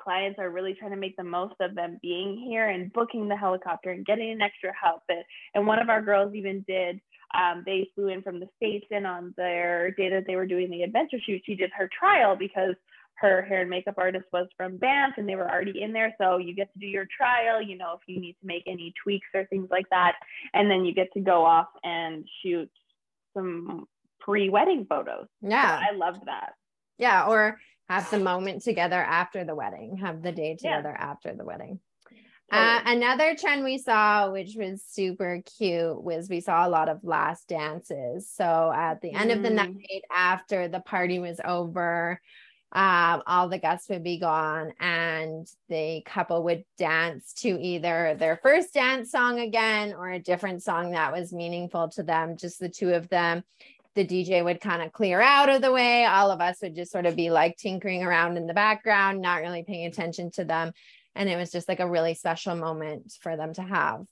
clients 0.00 0.38
are 0.38 0.50
really 0.50 0.74
trying 0.74 0.90
to 0.90 0.96
make 0.96 1.16
the 1.16 1.24
most 1.24 1.54
of 1.60 1.74
them 1.74 1.98
being 2.02 2.36
here 2.48 2.68
and 2.68 2.92
booking 2.92 3.28
the 3.28 3.36
helicopter 3.36 3.92
and 3.92 4.04
getting 4.04 4.30
an 4.30 4.42
extra 4.42 4.72
outfit. 4.84 5.24
And 5.54 5.66
one 5.66 5.78
of 5.78 5.88
our 5.88 6.02
girls 6.02 6.34
even 6.34 6.64
did 6.66 7.00
um, 7.34 7.62
they 7.66 7.90
flew 7.94 8.08
in 8.08 8.22
from 8.22 8.40
the 8.40 8.48
States 8.56 8.86
and 8.90 9.06
on 9.06 9.34
their 9.36 9.90
day 9.92 10.10
that 10.10 10.24
they 10.26 10.36
were 10.36 10.46
doing 10.46 10.70
the 10.70 10.82
adventure 10.82 11.18
shoot, 11.24 11.42
she 11.44 11.54
did 11.54 11.70
her 11.76 11.88
trial 11.98 12.36
because 12.36 12.74
her 13.16 13.42
hair 13.42 13.62
and 13.62 13.70
makeup 13.70 13.94
artist 13.96 14.26
was 14.32 14.46
from 14.56 14.76
Banff 14.76 15.14
and 15.16 15.28
they 15.28 15.36
were 15.36 15.50
already 15.50 15.82
in 15.82 15.92
there. 15.92 16.14
So 16.20 16.36
you 16.36 16.54
get 16.54 16.72
to 16.72 16.78
do 16.78 16.86
your 16.86 17.06
trial, 17.16 17.62
you 17.62 17.76
know, 17.76 17.94
if 17.94 18.00
you 18.06 18.20
need 18.20 18.34
to 18.40 18.46
make 18.46 18.64
any 18.66 18.92
tweaks 19.02 19.28
or 19.34 19.46
things 19.46 19.68
like 19.70 19.88
that. 19.90 20.14
And 20.52 20.70
then 20.70 20.84
you 20.84 20.94
get 20.94 21.12
to 21.14 21.20
go 21.20 21.44
off 21.44 21.68
and 21.82 22.24
shoot 22.42 22.70
some 23.34 23.86
pre 24.20 24.50
wedding 24.50 24.86
photos. 24.88 25.26
Yeah. 25.40 25.78
So 25.78 25.84
I 25.92 25.96
loved 25.96 26.26
that. 26.26 26.52
Yeah. 26.98 27.26
Or 27.26 27.58
have 27.88 28.10
the 28.10 28.18
moment 28.18 28.62
together 28.62 29.00
after 29.00 29.44
the 29.44 29.54
wedding, 29.54 29.98
have 29.98 30.22
the 30.22 30.32
day 30.32 30.56
together 30.56 30.94
yeah. 30.98 31.10
after 31.10 31.34
the 31.34 31.44
wedding. 31.44 31.80
Uh, 32.50 32.80
another 32.86 33.34
trend 33.34 33.64
we 33.64 33.76
saw, 33.76 34.30
which 34.30 34.54
was 34.56 34.82
super 34.82 35.42
cute, 35.58 36.00
was 36.00 36.28
we 36.28 36.40
saw 36.40 36.66
a 36.66 36.70
lot 36.70 36.88
of 36.88 37.02
last 37.02 37.48
dances. 37.48 38.30
So 38.30 38.72
at 38.74 39.00
the 39.00 39.12
end 39.12 39.30
mm. 39.30 39.36
of 39.36 39.42
the 39.42 39.48
mm. 39.48 39.54
night, 39.54 40.04
after 40.14 40.68
the 40.68 40.80
party 40.80 41.18
was 41.18 41.40
over, 41.44 42.20
um, 42.72 43.22
all 43.26 43.48
the 43.48 43.58
guests 43.58 43.88
would 43.88 44.04
be 44.04 44.18
gone, 44.18 44.72
and 44.78 45.46
the 45.68 46.02
couple 46.04 46.44
would 46.44 46.64
dance 46.78 47.32
to 47.34 47.48
either 47.60 48.14
their 48.18 48.38
first 48.42 48.74
dance 48.74 49.10
song 49.10 49.40
again 49.40 49.94
or 49.94 50.10
a 50.10 50.18
different 50.18 50.62
song 50.62 50.92
that 50.92 51.12
was 51.12 51.32
meaningful 51.32 51.88
to 51.90 52.02
them, 52.02 52.36
just 52.36 52.60
the 52.60 52.68
two 52.68 52.90
of 52.90 53.08
them. 53.08 53.42
The 53.94 54.06
DJ 54.06 54.44
would 54.44 54.60
kind 54.60 54.82
of 54.82 54.92
clear 54.92 55.22
out 55.22 55.48
of 55.48 55.62
the 55.62 55.72
way. 55.72 56.04
All 56.04 56.30
of 56.30 56.42
us 56.42 56.58
would 56.60 56.76
just 56.76 56.92
sort 56.92 57.06
of 57.06 57.16
be 57.16 57.30
like 57.30 57.56
tinkering 57.56 58.02
around 58.02 58.36
in 58.36 58.46
the 58.46 58.52
background, 58.52 59.22
not 59.22 59.40
really 59.40 59.62
paying 59.62 59.86
attention 59.86 60.30
to 60.32 60.44
them 60.44 60.72
and 61.16 61.28
it 61.28 61.36
was 61.36 61.50
just 61.50 61.68
like 61.68 61.80
a 61.80 61.88
really 61.88 62.14
special 62.14 62.54
moment 62.54 63.12
for 63.20 63.36
them 63.36 63.52
to 63.54 63.62
have. 63.62 64.04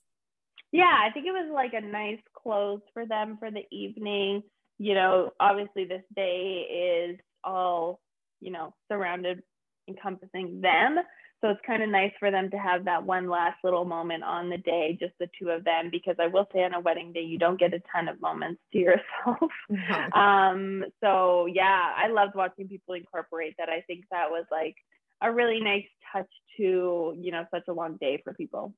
Yeah 0.73 0.99
i 1.07 1.11
think 1.11 1.27
it 1.27 1.33
was 1.33 1.51
like 1.53 1.75
a 1.75 1.81
nice 1.81 2.19
close 2.35 2.81
for 2.93 3.07
them 3.07 3.37
for 3.39 3.51
the 3.51 3.65
evening. 3.71 4.43
You 4.79 4.95
know 4.95 5.31
obviously 5.39 5.85
this 5.85 6.03
day 6.15 7.11
is 7.13 7.21
all 7.45 8.01
you 8.41 8.51
know 8.51 8.75
surrounded 8.91 9.43
encompassing 9.89 10.61
them. 10.61 10.99
So 11.41 11.51
it's 11.51 11.61
kind 11.67 11.83
of 11.83 11.91
nice 11.91 12.13
for 12.19 12.31
them 12.31 12.51
to 12.53 12.57
have 12.57 12.87
that 12.87 13.05
one 13.05 13.29
last 13.29 13.59
little 13.63 13.85
moment 13.85 14.25
on 14.25 14.49
the 14.49 14.57
day 14.57 14.97
just 14.99 15.13
the 15.21 15.29
two 15.39 15.51
of 15.51 15.63
them 15.63 15.91
because 15.91 16.17
i 16.19 16.27
will 16.27 16.49
say 16.55 16.65
on 16.65 16.73
a 16.73 16.81
wedding 16.81 17.13
day 17.13 17.21
you 17.21 17.39
don't 17.39 17.61
get 17.61 17.75
a 17.75 17.83
ton 17.93 18.09
of 18.09 18.19
moments 18.21 18.63
to 18.73 18.79
yourself. 18.79 19.51
Mm-hmm. 19.71 20.13
um 20.19 20.85
so 21.03 21.45
yeah 21.45 21.93
i 21.97 22.09
loved 22.09 22.35
watching 22.35 22.67
people 22.67 22.95
incorporate 22.95 23.57
that. 23.59 23.69
I 23.69 23.83
think 23.83 24.05
that 24.11 24.31
was 24.31 24.47
like 24.51 24.77
a 25.23 25.33
really 25.33 25.61
nice 25.61 25.87
touch 26.13 26.29
to 26.57 27.15
you 27.19 27.33
know 27.33 27.45
such 27.51 27.65
a 27.69 27.73
long 27.73 27.97
day 28.01 28.21
for 28.23 28.35
people. 28.35 28.75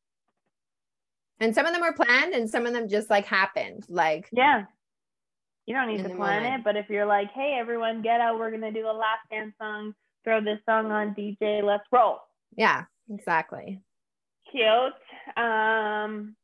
And 1.38 1.54
some 1.54 1.66
of 1.66 1.72
them 1.72 1.82
were 1.82 1.92
planned 1.92 2.32
and 2.32 2.48
some 2.48 2.64
of 2.64 2.72
them 2.72 2.88
just 2.88 3.10
like 3.10 3.26
happened 3.26 3.84
like 3.88 4.28
yeah. 4.32 4.64
You 5.66 5.74
don't 5.74 5.88
need 5.88 6.04
to 6.04 6.08
plan 6.10 6.42
moment. 6.42 6.60
it 6.60 6.64
but 6.64 6.76
if 6.76 6.88
you're 6.88 7.06
like 7.06 7.30
hey 7.32 7.56
everyone 7.58 8.02
get 8.02 8.20
out. 8.20 8.38
We're 8.38 8.50
gonna 8.50 8.72
do 8.72 8.82
the 8.82 8.92
last 8.92 9.28
dance 9.30 9.54
song. 9.60 9.94
Throw 10.24 10.40
this 10.40 10.58
song 10.68 10.90
on 10.90 11.14
dj 11.14 11.62
let's 11.62 11.84
roll. 11.92 12.18
Yeah 12.56 12.84
exactly. 13.10 13.80
Cute. 14.50 15.36
Um 15.36 16.36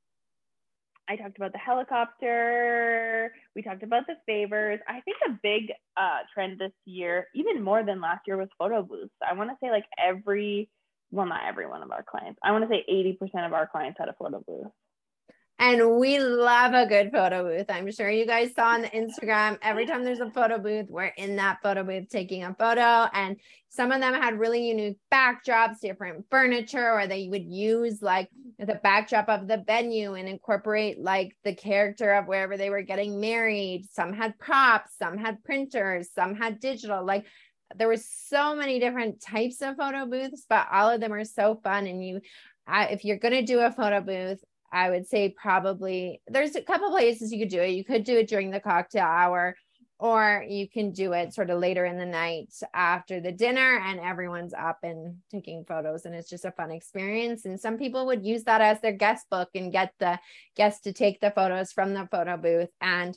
I 1.09 1.17
talked 1.17 1.37
about 1.37 1.53
the 1.53 1.59
helicopter. 1.59 3.33
We 3.55 3.63
talked 3.63 3.83
about 3.83 4.07
the 4.07 4.15
favors. 4.27 4.81
I 4.89 5.01
think 5.01 5.17
a 5.27 5.39
big 5.43 5.73
uh, 5.97 6.21
trend 6.33 6.59
this 6.59 6.73
year, 6.85 7.27
even 7.35 7.63
more 7.63 7.83
than 7.83 8.01
last 8.01 8.21
year, 8.27 8.37
was 8.37 8.49
photo 8.59 8.83
booths. 8.83 9.13
I 9.29 9.35
want 9.35 9.51
to 9.51 9.57
say 9.63 9.71
like 9.71 9.85
every, 9.99 10.69
well, 11.11 11.27
not 11.27 11.43
every 11.47 11.67
one 11.67 11.83
of 11.83 11.91
our 11.91 12.05
clients. 12.09 12.39
I 12.43 12.53
want 12.53 12.65
to 12.65 12.71
say 12.71 12.85
80% 12.89 13.47
of 13.47 13.53
our 13.53 13.67
clients 13.67 13.99
had 13.99 14.09
a 14.09 14.15
photo 14.15 14.43
booth. 14.47 14.71
And 15.63 16.01
we 16.01 16.19
love 16.19 16.75
a 16.75 16.87
good 16.87 17.13
photo 17.13 17.45
booth. 17.45 17.67
I'm 17.69 17.89
sure 17.93 18.11
you 18.11 18.27
guys 18.27 18.53
saw 18.53 18.71
on 18.71 18.83
the 18.83 18.89
Instagram. 18.89 19.59
Every 19.63 19.87
time 19.87 20.03
there's 20.03 20.19
a 20.19 20.29
photo 20.29 20.59
booth, 20.59 20.87
we're 20.91 21.13
in 21.17 21.37
that 21.37 21.59
photo 21.63 21.85
booth 21.85 22.09
taking 22.09 22.43
a 22.43 22.53
photo. 22.53 23.09
And 23.13 23.37
some 23.69 23.93
of 23.93 24.01
them 24.01 24.13
had 24.13 24.41
really 24.41 24.67
unique 24.67 24.99
backdrops, 25.15 25.79
different 25.79 26.27
furniture, 26.33 26.91
or 26.91 27.07
they 27.07 27.29
would 27.29 27.45
use 27.45 28.03
like 28.03 28.29
the 28.59 28.81
backdrop 28.83 29.29
of 29.29 29.47
the 29.47 29.63
venue 29.65 30.15
and 30.15 30.29
incorporate 30.29 30.99
like 30.99 31.37
the 31.45 31.55
character 31.55 32.13
of 32.15 32.27
wherever 32.27 32.57
they 32.57 32.71
were 32.71 32.83
getting 32.83 33.21
married. 33.21 33.87
Some 33.89 34.13
had 34.13 34.37
props, 34.41 34.97
some 34.99 35.17
had 35.17 35.45
printers, 35.45 36.11
some 36.13 36.35
had 36.35 36.59
digital. 36.59 37.07
Like 37.07 37.25
there 37.77 37.87
were 37.87 37.99
so 37.99 38.57
many 38.57 38.81
different 38.81 39.21
types 39.21 39.63
of 39.63 39.77
photo 39.77 40.07
booths, 40.07 40.45
but 40.49 40.67
all 40.73 40.91
of 40.91 41.01
them 41.01 41.13
are 41.13 41.25
so 41.25 41.61
fun. 41.63 41.87
And 41.87 42.05
you, 42.05 42.21
I, 42.67 42.87
if 42.87 43.05
you're 43.05 43.19
going 43.19 43.35
to 43.35 43.43
do 43.43 43.61
a 43.61 43.71
photo 43.71 44.01
booth, 44.01 44.43
I 44.73 44.91
would 44.91 45.07
say 45.07 45.29
probably 45.29 46.23
there's 46.27 46.57
a 46.57 46.63
couple 46.63 46.91
places 46.91 47.33
you 47.33 47.39
could 47.39 47.51
do 47.51 47.61
it. 47.61 47.71
You 47.71 47.85
could 47.85 48.05
do 48.05 48.17
it 48.17 48.29
during 48.29 48.51
the 48.51 48.61
cocktail 48.61 49.05
hour, 49.05 49.55
or 50.03 50.45
you 50.49 50.69
can 50.69 50.91
do 50.91 51.13
it 51.13 51.33
sort 51.33 51.49
of 51.49 51.61
later 51.61 51.85
in 51.85 51.97
the 51.97 52.05
night 52.05 52.53
after 52.75 53.21
the 53.21 53.31
dinner 53.31 53.81
and 53.87 54.01
everyone's 54.01 54.53
up 54.53 54.79
and 54.83 55.19
taking 55.31 55.65
photos 55.65 56.05
and 56.05 56.13
it's 56.13 56.29
just 56.29 56.45
a 56.45 56.51
fun 56.51 56.73
experience 56.73 57.45
and 57.45 57.61
some 57.61 57.79
people 57.79 58.05
would 58.05 58.27
use 58.27 58.43
that 58.43 58.61
as 58.61 58.81
their 58.81 58.91
guest 58.91 59.31
book 59.31 59.49
and 59.55 59.71
get 59.71 59.95
the 60.01 60.19
guests 60.57 60.81
to 60.81 60.93
take 60.93 61.21
the 61.21 61.31
photos 61.31 61.71
from 61.71 61.95
the 61.95 62.09
photo 62.11 62.37
booth 62.37 62.71
and 62.81 63.17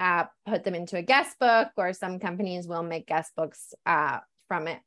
uh, 0.00 0.24
put 0.44 0.64
them 0.64 0.74
into 0.74 0.96
a 0.96 1.02
guest 1.02 1.38
book 1.38 1.68
or 1.76 1.92
some 1.92 2.18
companies 2.18 2.66
will 2.66 2.82
make 2.82 3.06
guest 3.06 3.30
books 3.36 3.72
uh, 3.86 4.18
from 4.48 4.66
it 4.66 4.80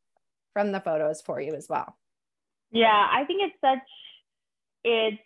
from 0.52 0.74
the 0.74 0.82
photos 0.82 1.22
for 1.22 1.40
you 1.40 1.54
as 1.56 1.68
well 1.70 1.96
yeah 2.70 3.08
i 3.14 3.24
think 3.24 3.42
it's 3.42 3.62
such 3.62 3.88
it's 4.84 5.22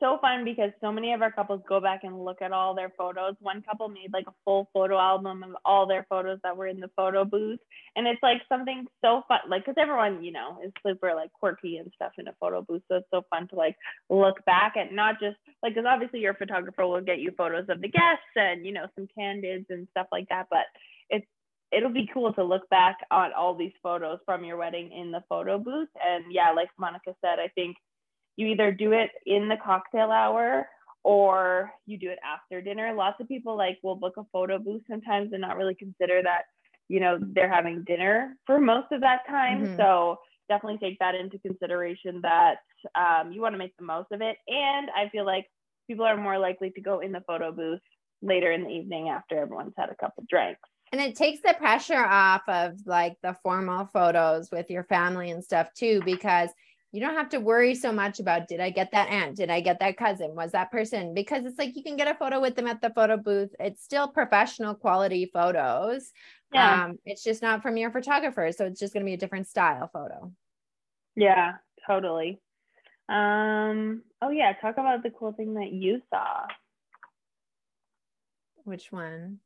so 0.00 0.18
fun 0.20 0.44
because 0.44 0.70
so 0.80 0.92
many 0.92 1.12
of 1.12 1.22
our 1.22 1.32
couples 1.32 1.60
go 1.68 1.80
back 1.80 2.04
and 2.04 2.24
look 2.24 2.42
at 2.42 2.52
all 2.52 2.74
their 2.74 2.92
photos. 2.96 3.34
One 3.40 3.62
couple 3.62 3.88
made 3.88 4.12
like 4.12 4.26
a 4.26 4.34
full 4.44 4.68
photo 4.72 4.98
album 4.98 5.42
of 5.42 5.50
all 5.64 5.86
their 5.86 6.06
photos 6.08 6.38
that 6.42 6.56
were 6.56 6.66
in 6.66 6.80
the 6.80 6.90
photo 6.96 7.24
booth. 7.24 7.58
And 7.96 8.06
it's 8.06 8.22
like 8.22 8.42
something 8.48 8.86
so 9.04 9.22
fun, 9.28 9.40
like, 9.48 9.64
because 9.64 9.80
everyone, 9.80 10.22
you 10.22 10.32
know, 10.32 10.58
is 10.64 10.72
super 10.86 11.14
like 11.14 11.32
quirky 11.32 11.78
and 11.78 11.90
stuff 11.94 12.12
in 12.18 12.28
a 12.28 12.34
photo 12.40 12.62
booth. 12.62 12.82
So 12.88 12.96
it's 12.96 13.08
so 13.12 13.22
fun 13.30 13.48
to 13.48 13.56
like 13.56 13.76
look 14.08 14.44
back 14.44 14.76
at 14.76 14.92
not 14.92 15.20
just 15.20 15.36
like, 15.62 15.74
because 15.74 15.88
obviously 15.88 16.20
your 16.20 16.34
photographer 16.34 16.86
will 16.86 17.00
get 17.00 17.18
you 17.20 17.32
photos 17.36 17.66
of 17.68 17.80
the 17.80 17.88
guests 17.88 18.34
and, 18.36 18.64
you 18.64 18.72
know, 18.72 18.86
some 18.94 19.08
candids 19.16 19.66
and 19.70 19.88
stuff 19.90 20.06
like 20.12 20.28
that. 20.28 20.46
But 20.50 20.66
it's, 21.10 21.26
it'll 21.70 21.92
be 21.92 22.08
cool 22.14 22.32
to 22.32 22.42
look 22.42 22.68
back 22.70 22.96
on 23.10 23.32
all 23.32 23.54
these 23.54 23.72
photos 23.82 24.18
from 24.24 24.44
your 24.44 24.56
wedding 24.56 24.90
in 24.92 25.10
the 25.10 25.22
photo 25.28 25.58
booth. 25.58 25.88
And 26.06 26.24
yeah, 26.30 26.52
like 26.52 26.68
Monica 26.78 27.14
said, 27.20 27.38
I 27.38 27.48
think 27.54 27.76
you 28.38 28.46
either 28.46 28.70
do 28.70 28.92
it 28.92 29.10
in 29.26 29.48
the 29.48 29.56
cocktail 29.56 30.12
hour 30.12 30.68
or 31.02 31.72
you 31.86 31.98
do 31.98 32.08
it 32.08 32.20
after 32.24 32.62
dinner. 32.62 32.94
Lots 32.94 33.20
of 33.20 33.26
people 33.26 33.56
like 33.56 33.78
will 33.82 33.96
book 33.96 34.14
a 34.16 34.24
photo 34.32 34.60
booth 34.60 34.82
sometimes 34.88 35.32
and 35.32 35.40
not 35.40 35.56
really 35.56 35.74
consider 35.74 36.22
that, 36.22 36.42
you 36.88 37.00
know, 37.00 37.18
they're 37.20 37.52
having 37.52 37.82
dinner 37.82 38.36
for 38.46 38.60
most 38.60 38.92
of 38.92 39.00
that 39.00 39.26
time. 39.28 39.64
Mm-hmm. 39.64 39.76
So 39.76 40.18
definitely 40.48 40.78
take 40.78 41.00
that 41.00 41.16
into 41.16 41.36
consideration 41.40 42.20
that 42.22 42.58
um, 42.94 43.32
you 43.32 43.40
want 43.40 43.54
to 43.54 43.58
make 43.58 43.76
the 43.76 43.84
most 43.84 44.12
of 44.12 44.22
it. 44.22 44.36
And 44.46 44.88
I 44.96 45.08
feel 45.08 45.26
like 45.26 45.46
people 45.88 46.04
are 46.04 46.16
more 46.16 46.38
likely 46.38 46.70
to 46.70 46.80
go 46.80 47.00
in 47.00 47.10
the 47.10 47.24
photo 47.26 47.50
booth 47.50 47.80
later 48.22 48.52
in 48.52 48.62
the 48.62 48.70
evening 48.70 49.08
after 49.08 49.36
everyone's 49.36 49.74
had 49.76 49.90
a 49.90 49.96
couple 49.96 50.24
drinks. 50.30 50.60
And 50.92 51.00
it 51.00 51.16
takes 51.16 51.40
the 51.40 51.54
pressure 51.58 52.04
off 52.04 52.42
of 52.46 52.74
like 52.86 53.16
the 53.20 53.36
formal 53.42 53.86
photos 53.86 54.50
with 54.52 54.70
your 54.70 54.84
family 54.84 55.32
and 55.32 55.42
stuff 55.42 55.74
too, 55.74 56.02
because 56.04 56.50
you 56.92 57.00
don't 57.00 57.14
have 57.14 57.28
to 57.30 57.38
worry 57.38 57.74
so 57.74 57.92
much 57.92 58.18
about 58.18 58.48
did 58.48 58.60
I 58.60 58.70
get 58.70 58.92
that 58.92 59.08
aunt? 59.10 59.36
Did 59.36 59.50
I 59.50 59.60
get 59.60 59.80
that 59.80 59.98
cousin? 59.98 60.34
Was 60.34 60.52
that 60.52 60.70
person? 60.70 61.12
Because 61.12 61.44
it's 61.44 61.58
like 61.58 61.76
you 61.76 61.82
can 61.82 61.96
get 61.96 62.08
a 62.08 62.14
photo 62.14 62.40
with 62.40 62.56
them 62.56 62.66
at 62.66 62.80
the 62.80 62.90
photo 62.90 63.18
booth. 63.18 63.54
It's 63.60 63.84
still 63.84 64.08
professional 64.08 64.74
quality 64.74 65.30
photos. 65.32 66.10
Yeah. 66.52 66.84
Um, 66.84 66.98
it's 67.04 67.22
just 67.22 67.42
not 67.42 67.62
from 67.62 67.76
your 67.76 67.90
photographer. 67.90 68.50
So 68.52 68.64
it's 68.64 68.80
just 68.80 68.94
going 68.94 69.04
to 69.04 69.08
be 69.08 69.14
a 69.14 69.18
different 69.18 69.48
style 69.48 69.90
photo. 69.92 70.32
Yeah, 71.14 71.54
totally. 71.86 72.40
Um, 73.08 74.02
oh, 74.22 74.30
yeah. 74.30 74.54
Talk 74.54 74.78
about 74.78 75.02
the 75.02 75.10
cool 75.10 75.32
thing 75.32 75.54
that 75.54 75.72
you 75.72 76.00
saw. 76.08 76.46
Which 78.64 78.90
one? 78.90 79.40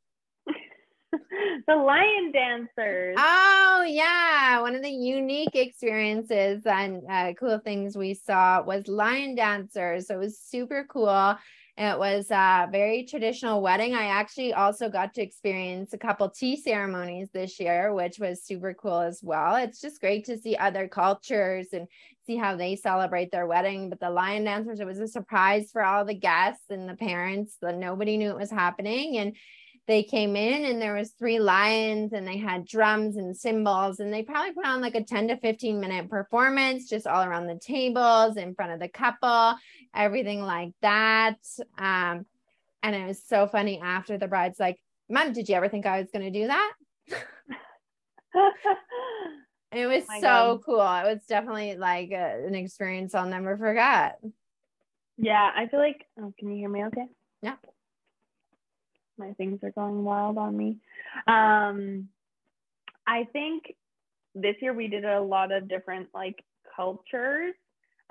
the 1.67 1.75
lion 1.75 2.31
dancers. 2.31 3.15
Oh 3.17 3.85
yeah, 3.87 4.61
one 4.61 4.75
of 4.75 4.81
the 4.81 4.89
unique 4.89 5.55
experiences 5.55 6.65
and 6.65 7.01
uh, 7.09 7.33
cool 7.39 7.59
things 7.59 7.97
we 7.97 8.13
saw 8.13 8.61
was 8.61 8.87
lion 8.87 9.35
dancers. 9.35 10.07
So 10.07 10.15
it 10.15 10.19
was 10.19 10.39
super 10.39 10.85
cool. 10.89 11.37
It 11.75 11.97
was 11.97 12.29
a 12.29 12.67
very 12.71 13.03
traditional 13.03 13.61
wedding. 13.61 13.95
I 13.95 14.05
actually 14.05 14.53
also 14.53 14.89
got 14.89 15.15
to 15.15 15.23
experience 15.23 15.91
a 15.93 15.97
couple 15.97 16.29
tea 16.29 16.55
ceremonies 16.55 17.29
this 17.33 17.59
year, 17.59 17.95
which 17.95 18.19
was 18.19 18.43
super 18.43 18.75
cool 18.75 18.99
as 18.99 19.21
well. 19.23 19.55
It's 19.55 19.81
just 19.81 19.99
great 19.99 20.25
to 20.25 20.37
see 20.37 20.55
other 20.55 20.87
cultures 20.87 21.69
and 21.73 21.87
see 22.27 22.35
how 22.35 22.55
they 22.55 22.75
celebrate 22.75 23.31
their 23.31 23.47
wedding. 23.47 23.89
But 23.89 23.99
the 23.99 24.11
lion 24.11 24.43
dancers, 24.43 24.81
it 24.81 24.85
was 24.85 24.99
a 24.99 25.07
surprise 25.07 25.71
for 25.71 25.83
all 25.83 26.05
the 26.05 26.13
guests 26.13 26.65
and 26.69 26.87
the 26.87 26.95
parents 26.95 27.57
that 27.63 27.75
nobody 27.75 28.17
knew 28.17 28.29
it 28.29 28.37
was 28.37 28.51
happening. 28.51 29.17
And 29.17 29.35
they 29.85 30.03
came 30.03 30.35
in 30.35 30.63
and 30.65 30.81
there 30.81 30.95
was 30.95 31.11
three 31.11 31.39
lions 31.39 32.13
and 32.13 32.25
they 32.25 32.37
had 32.37 32.65
drums 32.65 33.17
and 33.17 33.35
cymbals 33.35 33.99
and 33.99 34.13
they 34.13 34.23
probably 34.23 34.53
put 34.53 34.65
on 34.65 34.81
like 34.81 34.95
a 34.95 35.03
10 35.03 35.27
to 35.27 35.37
15 35.37 35.79
minute 35.79 36.09
performance 36.09 36.89
just 36.89 37.05
all 37.05 37.23
around 37.23 37.47
the 37.47 37.59
tables 37.59 38.37
in 38.37 38.55
front 38.55 38.71
of 38.71 38.79
the 38.79 38.87
couple 38.87 39.55
everything 39.93 40.41
like 40.41 40.71
that. 40.81 41.37
Um, 41.77 42.25
and 42.81 42.95
it 42.95 43.07
was 43.07 43.21
so 43.23 43.47
funny 43.47 43.79
after 43.81 44.17
the 44.17 44.27
bride's 44.27 44.59
like 44.59 44.77
mom 45.09 45.33
did 45.33 45.49
you 45.49 45.55
ever 45.55 45.69
think 45.69 45.85
i 45.85 45.99
was 45.99 46.09
going 46.11 46.31
to 46.31 46.39
do 46.39 46.47
that? 46.47 46.73
It 49.75 49.87
was 49.87 50.03
so 50.21 50.21
God. 50.21 50.61
cool. 50.63 50.81
It 50.81 51.15
was 51.15 51.25
definitely 51.27 51.75
like 51.77 52.11
a, 52.11 52.45
an 52.45 52.53
experience 52.53 53.15
i'll 53.15 53.27
never 53.27 53.57
forget. 53.57 54.19
Yeah 55.17 55.49
i 55.55 55.67
feel 55.67 55.79
like 55.79 56.05
oh 56.19 56.31
can 56.37 56.51
you 56.51 56.57
hear 56.57 56.69
me 56.69 56.85
okay? 56.85 57.07
Yeah 57.41 57.55
my 59.17 59.33
things 59.33 59.59
are 59.63 59.71
going 59.71 60.03
wild 60.03 60.37
on 60.37 60.55
me. 60.57 60.77
Um, 61.27 62.09
I 63.05 63.25
think 63.31 63.75
this 64.35 64.55
year 64.61 64.73
we 64.73 64.87
did 64.87 65.05
a 65.05 65.21
lot 65.21 65.51
of 65.51 65.67
different 65.67 66.09
like 66.13 66.43
cultures. 66.75 67.53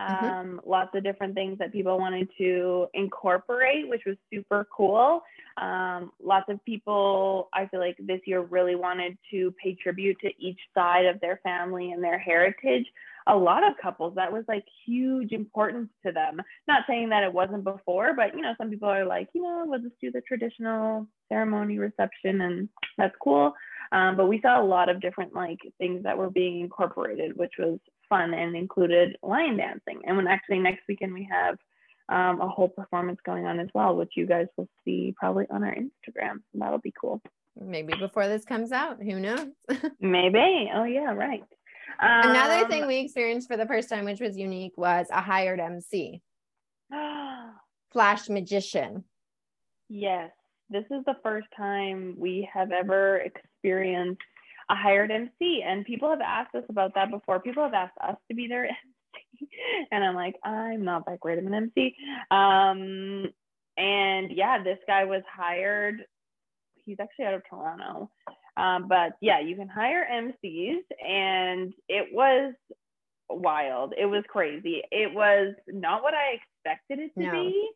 Mm-hmm. 0.03 0.25
Um, 0.25 0.47
mm-hmm. 0.47 0.71
Lots 0.71 0.91
of 0.95 1.05
different 1.05 1.35
things 1.35 1.59
that 1.59 1.73
people 1.73 1.99
wanted 1.99 2.29
to 2.39 2.87
incorporate, 2.95 3.89
which 3.89 4.03
was 4.07 4.17
super 4.33 4.67
cool. 4.75 5.23
Um, 5.61 6.13
lots 6.23 6.47
of 6.49 6.65
people, 6.65 7.49
I 7.53 7.67
feel 7.67 7.81
like 7.81 7.97
this 7.99 8.21
year 8.27 8.41
really 8.41 8.75
wanted 8.75 9.19
to 9.31 9.55
pay 9.63 9.75
tribute 9.75 10.19
to 10.21 10.31
each 10.39 10.59
side 10.75 11.07
of 11.07 11.21
their 11.21 11.41
family 11.43 11.93
and 11.93 12.03
their 12.03 12.19
heritage. 12.19 12.87
A 13.29 13.37
lot 13.37 13.63
of 13.63 13.75
couples, 13.81 14.15
that 14.17 14.33
was 14.33 14.45
like 14.49 14.65
huge 14.85 15.33
importance 15.33 15.91
to 16.05 16.11
them. 16.11 16.41
Not 16.67 16.83
saying 16.89 17.11
that 17.11 17.23
it 17.23 17.33
wasn't 17.33 17.65
before, 17.65 18.15
but 18.15 18.35
you 18.35 18.41
know, 18.41 18.55
some 18.59 18.71
people 18.71 18.89
are 18.89 19.05
like, 19.05 19.29
you 19.33 19.43
know, 19.43 19.65
we'll 19.67 19.79
just 19.79 20.01
do 20.01 20.11
the 20.11 20.23
traditional 20.23 21.07
ceremony 21.29 21.79
reception 21.79 22.41
and 22.41 22.69
that's 22.99 23.15
cool. 23.23 23.55
Um, 23.93 24.17
but 24.17 24.27
we 24.27 24.41
saw 24.41 24.61
a 24.61 24.65
lot 24.65 24.89
of 24.89 25.01
different 25.01 25.35
like 25.35 25.59
things 25.79 26.03
that 26.05 26.17
were 26.17 26.31
being 26.31 26.61
incorporated, 26.61 27.37
which 27.37 27.53
was 27.59 27.79
fun 28.09 28.33
and 28.33 28.57
included 28.57 29.19
lion 29.23 29.59
dancing. 29.59 30.01
And 30.07 30.17
when 30.17 30.27
actually 30.27 30.61
next 30.61 30.83
weekend 30.89 31.13
we 31.13 31.29
have 31.31 31.59
um, 32.09 32.41
a 32.41 32.49
whole 32.49 32.71
performance 32.71 33.21
going 33.25 33.45
on 33.45 33.61
as 33.61 33.69
well, 33.75 33.95
which 33.95 34.13
you 34.17 34.27
guys 34.27 34.47
will 34.57 34.69
see 34.85 35.15
probably 35.17 35.45
on 35.51 35.63
our 35.63 35.75
Instagram. 35.75 36.41
That'll 36.55 36.79
be 36.79 36.95
cool. 36.99 37.21
Maybe 37.61 37.93
before 37.95 38.29
this 38.29 38.47
comes 38.47 38.73
out, 38.73 39.03
who 39.03 39.21
knows? 39.21 39.47
Maybe. 40.01 40.71
Oh 40.75 40.85
yeah, 40.85 41.13
right. 41.13 41.45
Um, 42.01 42.31
Another 42.31 42.67
thing 42.69 42.87
we 42.87 42.97
experienced 43.01 43.47
for 43.47 43.59
the 43.59 43.67
first 43.67 43.91
time, 43.91 44.07
which 44.07 44.21
was 44.21 44.39
unique, 44.39 44.73
was 44.79 45.07
a 45.13 45.21
hired 45.21 45.61
MC. 45.61 46.23
Flash 47.93 48.31
magician. 48.31 49.05
Yes 49.91 50.31
this 50.73 50.85
is 50.91 51.05
the 51.05 51.17
first 51.23 51.47
time 51.55 52.15
we 52.17 52.49
have 52.53 52.73
ever 52.73 53.19
experienced 53.63 54.23
a 54.71 54.75
hired 54.75 55.11
MC. 55.11 55.63
And 55.67 55.85
people 55.85 56.11
have 56.11 56.21
asked 56.21 56.55
us 56.55 56.65
about 56.69 56.95
that 56.95 57.11
before. 57.11 57.41
People 57.41 57.63
have 57.63 57.75
asked 57.75 57.99
us 58.01 58.17
to 58.29 58.35
be 58.35 58.47
their 58.47 58.65
MC. 59.41 59.49
And 59.91 60.05
I'm 60.05 60.15
like, 60.15 60.37
I'm 60.45 60.85
not 60.85 61.07
that 61.07 61.21
great 61.21 61.39
of 61.39 61.47
an 61.47 61.55
MC. 61.55 61.95
Um, 62.31 63.27
and 63.77 64.31
yeah, 64.31 64.63
this 64.63 64.79
guy 64.87 65.05
was 65.05 65.23
hired. 65.33 66.05
He's 66.85 66.99
actually 67.01 67.27
out 67.27 67.35
of 67.35 67.43
Toronto. 67.49 68.11
Um, 68.57 68.87
but 68.89 69.13
yeah, 69.21 69.41
you 69.41 69.57
can 69.57 69.69
hire 69.69 70.07
MCs, 70.13 70.83
and 71.03 71.73
it 71.89 72.09
was 72.13 72.53
wild. 73.31 73.95
It 73.97 74.05
was 74.05 74.25
crazy. 74.29 74.83
It 74.91 75.15
was 75.15 75.55
not 75.67 76.03
what 76.03 76.13
I 76.13 76.37
expected 76.37 76.99
it 76.99 77.15
to 77.19 77.27
no. 77.27 77.33
be 77.33 77.71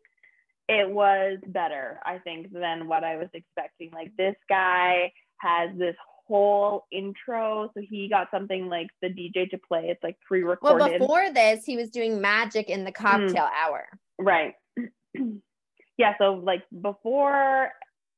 it 0.68 0.90
was 0.90 1.38
better, 1.46 2.00
I 2.04 2.18
think, 2.18 2.52
than 2.52 2.88
what 2.88 3.04
I 3.04 3.16
was 3.16 3.28
expecting. 3.32 3.90
Like 3.92 4.12
this 4.16 4.34
guy 4.48 5.12
has 5.38 5.70
this 5.76 5.96
whole 6.26 6.86
intro. 6.90 7.70
So 7.74 7.82
he 7.88 8.08
got 8.08 8.28
something 8.30 8.68
like 8.68 8.88
the 9.00 9.08
DJ 9.08 9.48
to 9.50 9.58
play. 9.58 9.86
It's 9.88 10.02
like 10.02 10.16
pre-recorded. 10.26 10.78
Well, 10.78 10.98
before 10.98 11.32
this, 11.32 11.64
he 11.64 11.76
was 11.76 11.90
doing 11.90 12.20
magic 12.20 12.68
in 12.68 12.84
the 12.84 12.92
mm. 12.92 12.94
cocktail 12.94 13.44
mm. 13.44 13.64
hour. 13.64 13.86
Right. 14.18 14.54
yeah. 15.98 16.14
So 16.18 16.34
like 16.34 16.62
before 16.80 17.70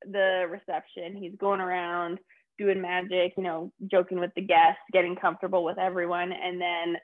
the 0.03 0.45
reception, 0.49 1.15
he's 1.15 1.35
going 1.37 1.61
around 1.61 2.19
doing 2.57 2.81
magic, 2.81 3.33
you 3.37 3.43
know, 3.43 3.71
joking 3.89 4.19
with 4.19 4.31
the 4.35 4.41
guests, 4.41 4.81
getting 4.91 5.15
comfortable 5.15 5.63
with 5.63 5.77
everyone. 5.77 6.31
And 6.31 6.59
then 6.59 6.97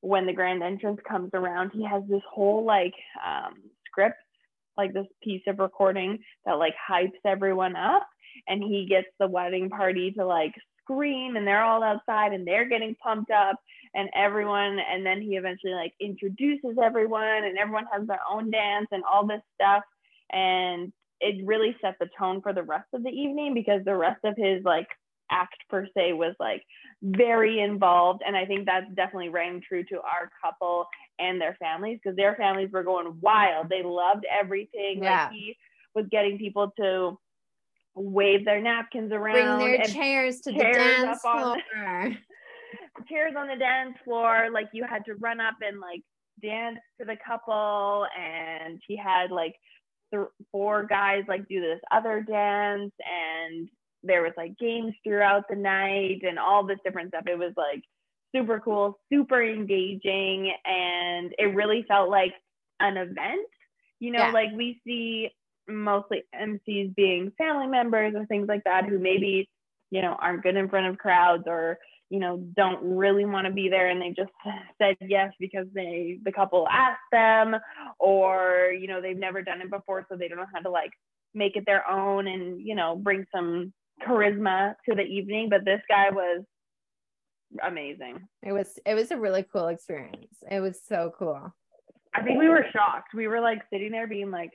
when 0.00 0.26
the 0.26 0.32
grand 0.32 0.62
entrance 0.62 1.00
comes 1.08 1.30
around, 1.34 1.70
he 1.72 1.84
has 1.84 2.02
this 2.08 2.22
whole 2.30 2.64
like 2.64 2.94
um, 3.24 3.54
script 3.86 4.16
like 4.76 4.94
this 4.94 5.06
piece 5.22 5.42
of 5.46 5.58
recording 5.58 6.18
that 6.46 6.54
like 6.54 6.74
hypes 6.90 7.10
everyone 7.26 7.76
up 7.76 8.06
and 8.48 8.62
he 8.62 8.86
gets 8.88 9.08
the 9.18 9.26
wedding 9.26 9.70
party 9.70 10.10
to 10.12 10.24
like 10.24 10.54
scream 10.82 11.36
and 11.36 11.46
they're 11.46 11.62
all 11.62 11.82
outside 11.82 12.32
and 12.32 12.46
they're 12.46 12.68
getting 12.68 12.94
pumped 13.02 13.30
up 13.30 13.56
and 13.94 14.08
everyone 14.14 14.78
and 14.78 15.04
then 15.04 15.20
he 15.20 15.36
eventually 15.36 15.74
like 15.74 15.92
introduces 16.00 16.76
everyone 16.82 17.44
and 17.44 17.58
everyone 17.58 17.84
has 17.92 18.06
their 18.06 18.20
own 18.30 18.50
dance 18.50 18.88
and 18.90 19.02
all 19.04 19.26
this 19.26 19.42
stuff 19.54 19.82
and 20.32 20.92
it 21.20 21.46
really 21.46 21.76
set 21.80 21.94
the 22.00 22.08
tone 22.18 22.40
for 22.42 22.52
the 22.52 22.62
rest 22.62 22.88
of 22.92 23.02
the 23.02 23.10
evening 23.10 23.54
because 23.54 23.80
the 23.84 23.96
rest 23.96 24.20
of 24.24 24.34
his 24.36 24.62
like 24.64 24.88
act 25.30 25.56
per 25.70 25.86
se 25.96 26.12
was 26.12 26.34
like 26.40 26.62
very 27.02 27.60
involved 27.60 28.22
and 28.26 28.36
i 28.36 28.44
think 28.44 28.66
that's 28.66 28.86
definitely 28.94 29.28
rang 29.28 29.62
true 29.66 29.84
to 29.84 29.96
our 29.96 30.30
couple 30.44 30.86
and 31.18 31.40
their 31.40 31.56
families 31.60 31.98
because 32.02 32.16
their 32.16 32.34
families 32.34 32.68
were 32.72 32.82
going 32.82 33.16
wild 33.20 33.68
they 33.68 33.82
loved 33.82 34.26
everything 34.30 35.02
yeah. 35.02 35.24
like 35.24 35.32
he 35.32 35.56
was 35.94 36.04
getting 36.10 36.38
people 36.38 36.72
to 36.76 37.18
wave 37.94 38.44
their 38.44 38.60
napkins 38.60 39.12
around 39.12 39.58
bring 39.58 39.78
their 39.78 39.84
chairs 39.86 40.40
to 40.40 40.52
chairs 40.52 40.76
the 40.76 41.06
dance 41.06 41.20
floor 41.20 41.56
on, 41.76 42.18
chairs 43.08 43.34
on 43.36 43.48
the 43.48 43.56
dance 43.56 43.96
floor 44.04 44.48
like 44.52 44.68
you 44.72 44.84
had 44.88 45.04
to 45.04 45.14
run 45.16 45.40
up 45.40 45.54
and 45.60 45.80
like 45.80 46.02
dance 46.42 46.78
to 46.98 47.04
the 47.04 47.16
couple 47.26 48.06
and 48.18 48.80
he 48.86 48.96
had 48.96 49.30
like 49.30 49.54
th- 50.12 50.26
four 50.50 50.84
guys 50.84 51.22
like 51.28 51.46
do 51.48 51.60
this 51.60 51.80
other 51.90 52.22
dance 52.22 52.92
and 53.00 53.68
there 54.02 54.22
was 54.22 54.32
like 54.36 54.58
games 54.58 54.94
throughout 55.04 55.44
the 55.48 55.56
night 55.56 56.20
and 56.22 56.38
all 56.38 56.66
this 56.66 56.78
different 56.84 57.10
stuff. 57.10 57.24
It 57.26 57.38
was 57.38 57.52
like 57.56 57.82
super 58.34 58.60
cool, 58.60 58.98
super 59.12 59.42
engaging, 59.42 60.52
and 60.64 61.34
it 61.38 61.54
really 61.54 61.84
felt 61.86 62.10
like 62.10 62.32
an 62.80 62.96
event. 62.96 63.46
You 64.00 64.12
know, 64.12 64.26
yeah. 64.26 64.32
like 64.32 64.48
we 64.56 64.80
see 64.84 65.30
mostly 65.68 66.22
MCs 66.34 66.94
being 66.94 67.32
family 67.38 67.66
members 67.66 68.14
or 68.16 68.26
things 68.26 68.48
like 68.48 68.64
that 68.64 68.84
who 68.88 68.98
maybe, 68.98 69.48
you 69.90 70.02
know, 70.02 70.16
aren't 70.20 70.42
good 70.42 70.56
in 70.56 70.68
front 70.68 70.86
of 70.86 70.98
crowds 70.98 71.44
or, 71.46 71.78
you 72.10 72.18
know, 72.18 72.38
don't 72.56 72.82
really 72.82 73.24
want 73.24 73.46
to 73.46 73.52
be 73.52 73.68
there 73.68 73.88
and 73.88 74.00
they 74.00 74.10
just 74.10 74.32
said 74.78 74.96
yes 75.00 75.32
because 75.40 75.66
they 75.74 76.18
the 76.24 76.32
couple 76.32 76.66
asked 76.68 76.98
them 77.10 77.56
or, 77.98 78.74
you 78.78 78.86
know, 78.86 79.00
they've 79.00 79.16
never 79.18 79.42
done 79.42 79.60
it 79.60 79.70
before 79.70 80.06
so 80.08 80.16
they 80.16 80.28
don't 80.28 80.38
know 80.38 80.46
how 80.52 80.60
to 80.60 80.70
like 80.70 80.92
make 81.34 81.56
it 81.56 81.64
their 81.66 81.88
own 81.88 82.26
and, 82.26 82.60
you 82.60 82.74
know, 82.74 82.96
bring 82.96 83.24
some 83.34 83.72
charisma 84.06 84.74
to 84.88 84.94
the 84.94 85.02
evening, 85.02 85.48
but 85.48 85.64
this 85.64 85.80
guy 85.88 86.10
was 86.10 86.44
amazing. 87.64 88.20
It 88.42 88.52
was 88.52 88.78
it 88.86 88.94
was 88.94 89.10
a 89.10 89.16
really 89.16 89.44
cool 89.50 89.68
experience. 89.68 90.36
It 90.50 90.60
was 90.60 90.80
so 90.86 91.12
cool. 91.18 91.52
I 92.14 92.22
think 92.22 92.38
we 92.38 92.48
were 92.48 92.66
shocked. 92.72 93.14
We 93.14 93.26
were 93.26 93.40
like 93.40 93.62
sitting 93.72 93.90
there 93.90 94.06
being 94.06 94.30
like 94.30 94.50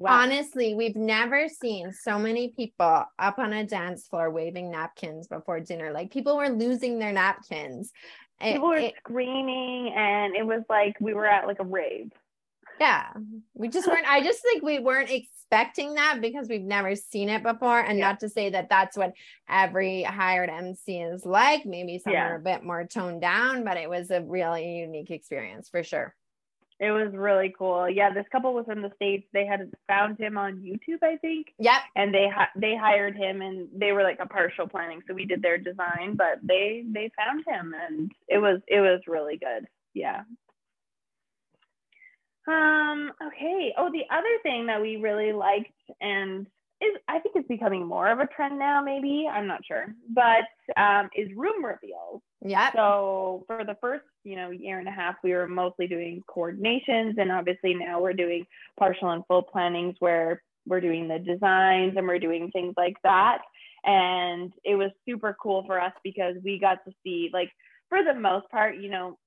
wow. 0.00 0.22
Honestly, 0.22 0.74
we've 0.74 0.96
never 0.96 1.46
seen 1.48 1.92
so 1.92 2.18
many 2.18 2.48
people 2.48 3.04
up 3.18 3.38
on 3.38 3.52
a 3.52 3.66
dance 3.66 4.08
floor 4.08 4.30
waving 4.30 4.70
napkins 4.70 5.28
before 5.28 5.60
dinner. 5.60 5.92
Like 5.92 6.10
people 6.10 6.36
were 6.36 6.48
losing 6.48 6.98
their 6.98 7.12
napkins. 7.12 7.92
People 8.40 8.68
were 8.68 8.76
it, 8.76 8.94
screaming 8.98 9.92
and 9.94 10.34
it 10.34 10.46
was 10.46 10.62
like 10.70 10.96
we 11.00 11.12
were 11.12 11.26
at 11.26 11.46
like 11.46 11.60
a 11.60 11.64
rave. 11.64 12.10
Yeah. 12.80 13.08
We 13.52 13.68
just 13.68 13.86
weren't 13.86 14.10
I 14.10 14.22
just 14.22 14.40
think 14.40 14.62
we 14.62 14.78
weren't 14.78 15.10
expecting 15.10 15.94
that 15.94 16.20
because 16.22 16.48
we've 16.48 16.62
never 16.62 16.96
seen 16.96 17.28
it 17.28 17.42
before. 17.42 17.80
And 17.80 17.98
yeah. 17.98 18.08
not 18.08 18.20
to 18.20 18.30
say 18.30 18.48
that 18.50 18.70
that's 18.70 18.96
what 18.96 19.12
every 19.50 20.02
hired 20.02 20.48
MC 20.48 21.00
is 21.00 21.26
like. 21.26 21.66
Maybe 21.66 21.98
some 21.98 22.14
yeah. 22.14 22.28
are 22.30 22.36
a 22.36 22.40
bit 22.40 22.64
more 22.64 22.86
toned 22.86 23.20
down, 23.20 23.64
but 23.64 23.76
it 23.76 23.90
was 23.90 24.10
a 24.10 24.22
really 24.22 24.78
unique 24.78 25.10
experience 25.10 25.68
for 25.68 25.82
sure. 25.82 26.14
It 26.80 26.90
was 26.90 27.12
really 27.12 27.54
cool. 27.56 27.88
Yeah, 27.88 28.12
this 28.12 28.24
couple 28.32 28.54
was 28.54 28.64
in 28.72 28.80
the 28.80 28.90
states. 28.96 29.26
They 29.32 29.44
had 29.44 29.70
found 29.86 30.18
him 30.18 30.38
on 30.38 30.56
YouTube, 30.56 31.02
I 31.02 31.16
think. 31.18 31.48
Yep. 31.58 31.80
And 31.94 32.12
they 32.14 32.28
they 32.56 32.74
hired 32.74 33.16
him, 33.16 33.42
and 33.42 33.68
they 33.76 33.92
were 33.92 34.02
like 34.02 34.18
a 34.20 34.26
partial 34.26 34.66
planning, 34.66 35.02
so 35.06 35.14
we 35.14 35.26
did 35.26 35.42
their 35.42 35.58
design, 35.58 36.16
but 36.16 36.40
they 36.42 36.84
they 36.90 37.10
found 37.16 37.44
him, 37.46 37.74
and 37.88 38.10
it 38.28 38.38
was 38.38 38.60
it 38.66 38.80
was 38.80 39.00
really 39.06 39.36
good. 39.36 39.68
Yeah, 39.92 40.22
um, 42.48 43.12
okay. 43.24 43.74
Oh, 43.76 43.90
the 43.92 44.04
other 44.10 44.38
thing 44.42 44.66
that 44.66 44.80
we 44.80 44.96
really 44.96 45.32
liked 45.32 45.72
and 46.00 46.46
is 46.80 46.96
I 47.08 47.18
think 47.18 47.36
it's 47.36 47.48
becoming 47.48 47.86
more 47.86 48.10
of 48.10 48.20
a 48.20 48.26
trend 48.26 48.58
now, 48.58 48.82
maybe. 48.82 49.28
I'm 49.30 49.46
not 49.46 49.64
sure. 49.66 49.94
But 50.08 50.44
um, 50.80 51.10
is 51.14 51.28
room 51.36 51.64
reveals. 51.64 52.22
Yeah. 52.42 52.70
So 52.74 53.44
for 53.46 53.64
the 53.64 53.76
first, 53.80 54.04
you 54.24 54.36
know, 54.36 54.50
year 54.50 54.78
and 54.78 54.88
a 54.88 54.92
half, 54.92 55.16
we 55.22 55.32
were 55.32 55.46
mostly 55.46 55.86
doing 55.86 56.22
coordinations 56.26 57.18
and 57.18 57.30
obviously 57.30 57.74
now 57.74 58.00
we're 58.00 58.14
doing 58.14 58.46
partial 58.78 59.10
and 59.10 59.24
full 59.26 59.42
plannings 59.42 59.96
where 59.98 60.42
we're 60.66 60.80
doing 60.80 61.08
the 61.08 61.18
designs 61.18 61.94
and 61.96 62.06
we're 62.06 62.18
doing 62.18 62.50
things 62.50 62.74
like 62.76 62.96
that. 63.02 63.38
And 63.84 64.52
it 64.64 64.76
was 64.76 64.90
super 65.06 65.36
cool 65.42 65.64
for 65.66 65.80
us 65.80 65.92
because 66.02 66.36
we 66.42 66.58
got 66.58 66.84
to 66.86 66.92
see 67.02 67.30
like 67.32 67.50
for 67.88 68.02
the 68.02 68.18
most 68.18 68.48
part, 68.50 68.76
you 68.76 68.90
know, 68.90 69.18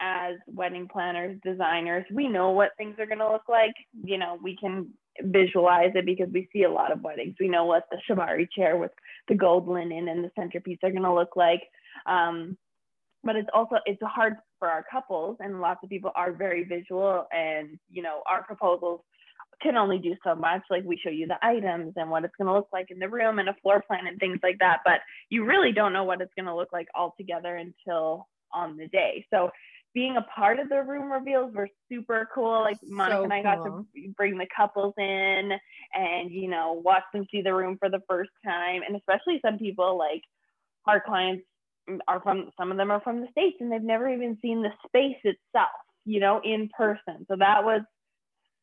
as 0.00 0.36
wedding 0.46 0.88
planners, 0.88 1.38
designers, 1.44 2.04
we 2.12 2.28
know 2.28 2.50
what 2.50 2.70
things 2.76 2.96
are 2.98 3.06
going 3.06 3.18
to 3.18 3.30
look 3.30 3.48
like. 3.48 3.74
You 4.04 4.18
know, 4.18 4.38
we 4.42 4.56
can 4.56 4.90
visualize 5.20 5.90
it 5.94 6.06
because 6.06 6.28
we 6.32 6.48
see 6.52 6.62
a 6.62 6.70
lot 6.70 6.92
of 6.92 7.02
weddings. 7.02 7.34
We 7.40 7.48
know 7.48 7.64
what 7.64 7.84
the 7.90 7.98
Chiavari 8.08 8.48
chair 8.50 8.76
with 8.76 8.92
the 9.26 9.34
gold 9.34 9.66
linen 9.66 10.08
and 10.08 10.22
the 10.22 10.30
centerpiece 10.38 10.78
are 10.82 10.90
going 10.90 11.02
to 11.02 11.14
look 11.14 11.34
like. 11.34 11.62
Um, 12.06 12.56
but 13.24 13.36
it's 13.36 13.48
also 13.52 13.76
it's 13.84 14.00
hard 14.02 14.36
for 14.58 14.68
our 14.68 14.84
couples, 14.90 15.36
and 15.40 15.60
lots 15.60 15.80
of 15.82 15.90
people 15.90 16.12
are 16.14 16.32
very 16.32 16.64
visual, 16.64 17.26
and 17.32 17.78
you 17.90 18.02
know, 18.02 18.22
our 18.28 18.42
proposals 18.44 19.00
can 19.60 19.76
only 19.76 19.98
do 19.98 20.14
so 20.24 20.34
much. 20.34 20.62
Like 20.70 20.84
we 20.84 20.98
show 21.02 21.10
you 21.10 21.26
the 21.26 21.44
items 21.44 21.94
and 21.96 22.10
what 22.10 22.24
it's 22.24 22.34
going 22.36 22.46
to 22.46 22.54
look 22.54 22.68
like 22.72 22.90
in 22.90 22.98
the 22.98 23.08
room 23.08 23.38
and 23.38 23.48
a 23.48 23.56
floor 23.60 23.82
plan 23.86 24.06
and 24.06 24.18
things 24.18 24.38
like 24.42 24.58
that. 24.60 24.80
But 24.84 25.00
you 25.30 25.44
really 25.44 25.72
don't 25.72 25.92
know 25.92 26.04
what 26.04 26.20
it's 26.20 26.32
going 26.36 26.46
to 26.46 26.54
look 26.54 26.72
like 26.72 26.86
all 26.94 27.14
together 27.18 27.56
until 27.56 28.28
on 28.52 28.76
the 28.76 28.86
day. 28.88 29.26
So 29.32 29.50
being 29.94 30.16
a 30.16 30.22
part 30.22 30.60
of 30.60 30.68
the 30.68 30.82
room 30.82 31.10
reveals 31.10 31.52
were 31.54 31.68
super 31.90 32.28
cool. 32.34 32.60
Like 32.60 32.78
Monica 32.86 33.16
so 33.16 33.24
and 33.24 33.32
I 33.32 33.42
got 33.42 33.64
to 33.64 33.84
bring 34.16 34.38
the 34.38 34.46
couples 34.54 34.94
in 34.96 35.52
and, 35.94 36.30
you 36.30 36.48
know, 36.48 36.80
watch 36.84 37.02
them 37.12 37.26
see 37.30 37.42
the 37.42 37.54
room 37.54 37.76
for 37.78 37.88
the 37.90 38.02
first 38.08 38.30
time. 38.44 38.82
And 38.86 38.96
especially 38.96 39.40
some 39.44 39.58
people 39.58 39.98
like 39.98 40.22
our 40.86 41.00
clients 41.00 41.44
are 42.06 42.20
from, 42.20 42.50
some 42.58 42.70
of 42.70 42.76
them 42.76 42.90
are 42.90 43.00
from 43.00 43.20
the 43.20 43.28
States 43.30 43.56
and 43.60 43.70
they've 43.70 43.82
never 43.82 44.08
even 44.08 44.38
seen 44.42 44.62
the 44.62 44.70
space 44.86 45.18
itself, 45.24 45.70
you 46.04 46.20
know, 46.20 46.40
in 46.44 46.68
person. 46.76 47.26
So 47.28 47.36
that 47.36 47.64
was 47.64 47.82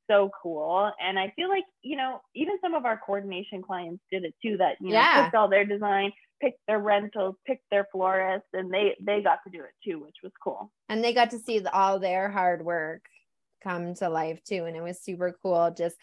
so 0.09 0.29
cool. 0.41 0.91
And 0.99 1.17
I 1.17 1.33
feel 1.35 1.49
like, 1.49 1.63
you 1.81 1.97
know, 1.97 2.21
even 2.35 2.57
some 2.61 2.73
of 2.73 2.85
our 2.85 2.99
coordination 3.05 3.61
clients 3.61 4.03
did 4.11 4.23
it 4.23 4.35
too, 4.41 4.57
that, 4.57 4.77
you 4.79 4.89
know, 4.89 4.99
yeah. 4.99 5.23
picked 5.23 5.35
all 5.35 5.49
their 5.49 5.65
design, 5.65 6.11
picked 6.41 6.59
their 6.67 6.79
rentals, 6.79 7.35
picked 7.45 7.63
their 7.71 7.87
florists, 7.91 8.47
and 8.53 8.73
they 8.73 8.95
they 9.01 9.21
got 9.21 9.39
to 9.45 9.49
do 9.51 9.63
it 9.63 9.73
too, 9.83 10.01
which 10.01 10.17
was 10.23 10.31
cool. 10.43 10.71
And 10.89 11.03
they 11.03 11.13
got 11.13 11.31
to 11.31 11.39
see 11.39 11.63
all 11.65 11.99
their 11.99 12.29
hard 12.29 12.63
work 12.63 13.01
come 13.63 13.95
to 13.95 14.09
life 14.09 14.43
too. 14.43 14.65
And 14.65 14.75
it 14.75 14.81
was 14.81 15.01
super 15.01 15.35
cool 15.41 15.73
just 15.75 15.95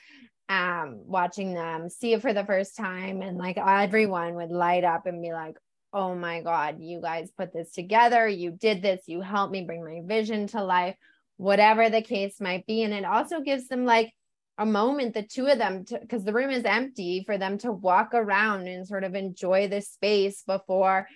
um 0.48 1.02
watching 1.06 1.54
them 1.54 1.88
see 1.88 2.14
it 2.14 2.20
for 2.20 2.32
the 2.32 2.44
first 2.44 2.76
time 2.76 3.22
and 3.22 3.38
like 3.38 3.56
everyone 3.56 4.34
would 4.34 4.50
light 4.50 4.82
up 4.82 5.06
and 5.06 5.22
be 5.22 5.32
like 5.32 5.54
oh 5.92 6.14
my 6.14 6.40
god 6.40 6.76
you 6.80 7.00
guys 7.00 7.30
put 7.36 7.52
this 7.52 7.72
together 7.72 8.26
you 8.26 8.50
did 8.50 8.82
this 8.82 9.02
you 9.06 9.20
helped 9.20 9.52
me 9.52 9.62
bring 9.62 9.84
my 9.84 10.00
vision 10.04 10.46
to 10.46 10.62
life 10.62 10.96
whatever 11.42 11.90
the 11.90 12.02
case 12.02 12.40
might 12.40 12.66
be. 12.66 12.84
And 12.84 12.94
it 12.94 13.04
also 13.04 13.40
gives 13.40 13.66
them 13.66 13.84
like 13.84 14.14
a 14.58 14.64
moment, 14.64 15.14
the 15.14 15.24
two 15.24 15.46
of 15.46 15.58
them, 15.58 15.84
because 16.00 16.24
the 16.24 16.32
room 16.32 16.50
is 16.50 16.64
empty, 16.64 17.24
for 17.26 17.36
them 17.36 17.58
to 17.58 17.72
walk 17.72 18.14
around 18.14 18.68
and 18.68 18.86
sort 18.86 19.02
of 19.02 19.16
enjoy 19.16 19.66
the 19.66 19.80
space 19.80 20.44
before 20.46 21.08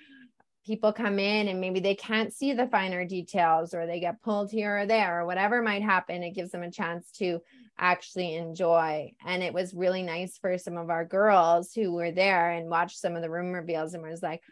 people 0.67 0.93
come 0.93 1.21
in 1.21 1.47
and 1.47 1.61
maybe 1.61 1.79
they 1.79 1.95
can't 1.95 2.33
see 2.33 2.53
the 2.53 2.67
finer 2.67 3.05
details 3.05 3.73
or 3.73 3.87
they 3.87 4.01
get 4.01 4.21
pulled 4.21 4.51
here 4.51 4.79
or 4.79 4.87
there 4.87 5.21
or 5.21 5.27
whatever 5.27 5.63
might 5.63 5.83
happen. 5.83 6.25
It 6.25 6.35
gives 6.35 6.51
them 6.51 6.65
a 6.65 6.73
chance 6.73 7.09
to 7.19 7.41
actually 7.79 8.35
enjoy. 8.35 9.13
And 9.25 9.45
it 9.45 9.55
was 9.55 9.75
really 9.75 10.03
nice 10.03 10.39
for 10.39 10.59
some 10.59 10.77
of 10.77 10.91
our 10.91 11.05
girls 11.05 11.73
who 11.73 11.93
were 11.93 12.11
there 12.11 12.51
and 12.51 12.69
watched 12.69 12.99
some 12.99 13.15
of 13.15 13.23
the 13.23 13.31
room 13.31 13.53
reveals 13.53 13.95
and 13.95 14.03
was 14.03 14.25
like, 14.25 14.43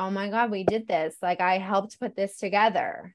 oh 0.00 0.10
my 0.10 0.30
God, 0.30 0.50
we 0.50 0.64
did 0.64 0.88
this. 0.88 1.14
Like 1.22 1.40
I 1.40 1.58
helped 1.58 2.00
put 2.00 2.16
this 2.16 2.38
together. 2.38 3.14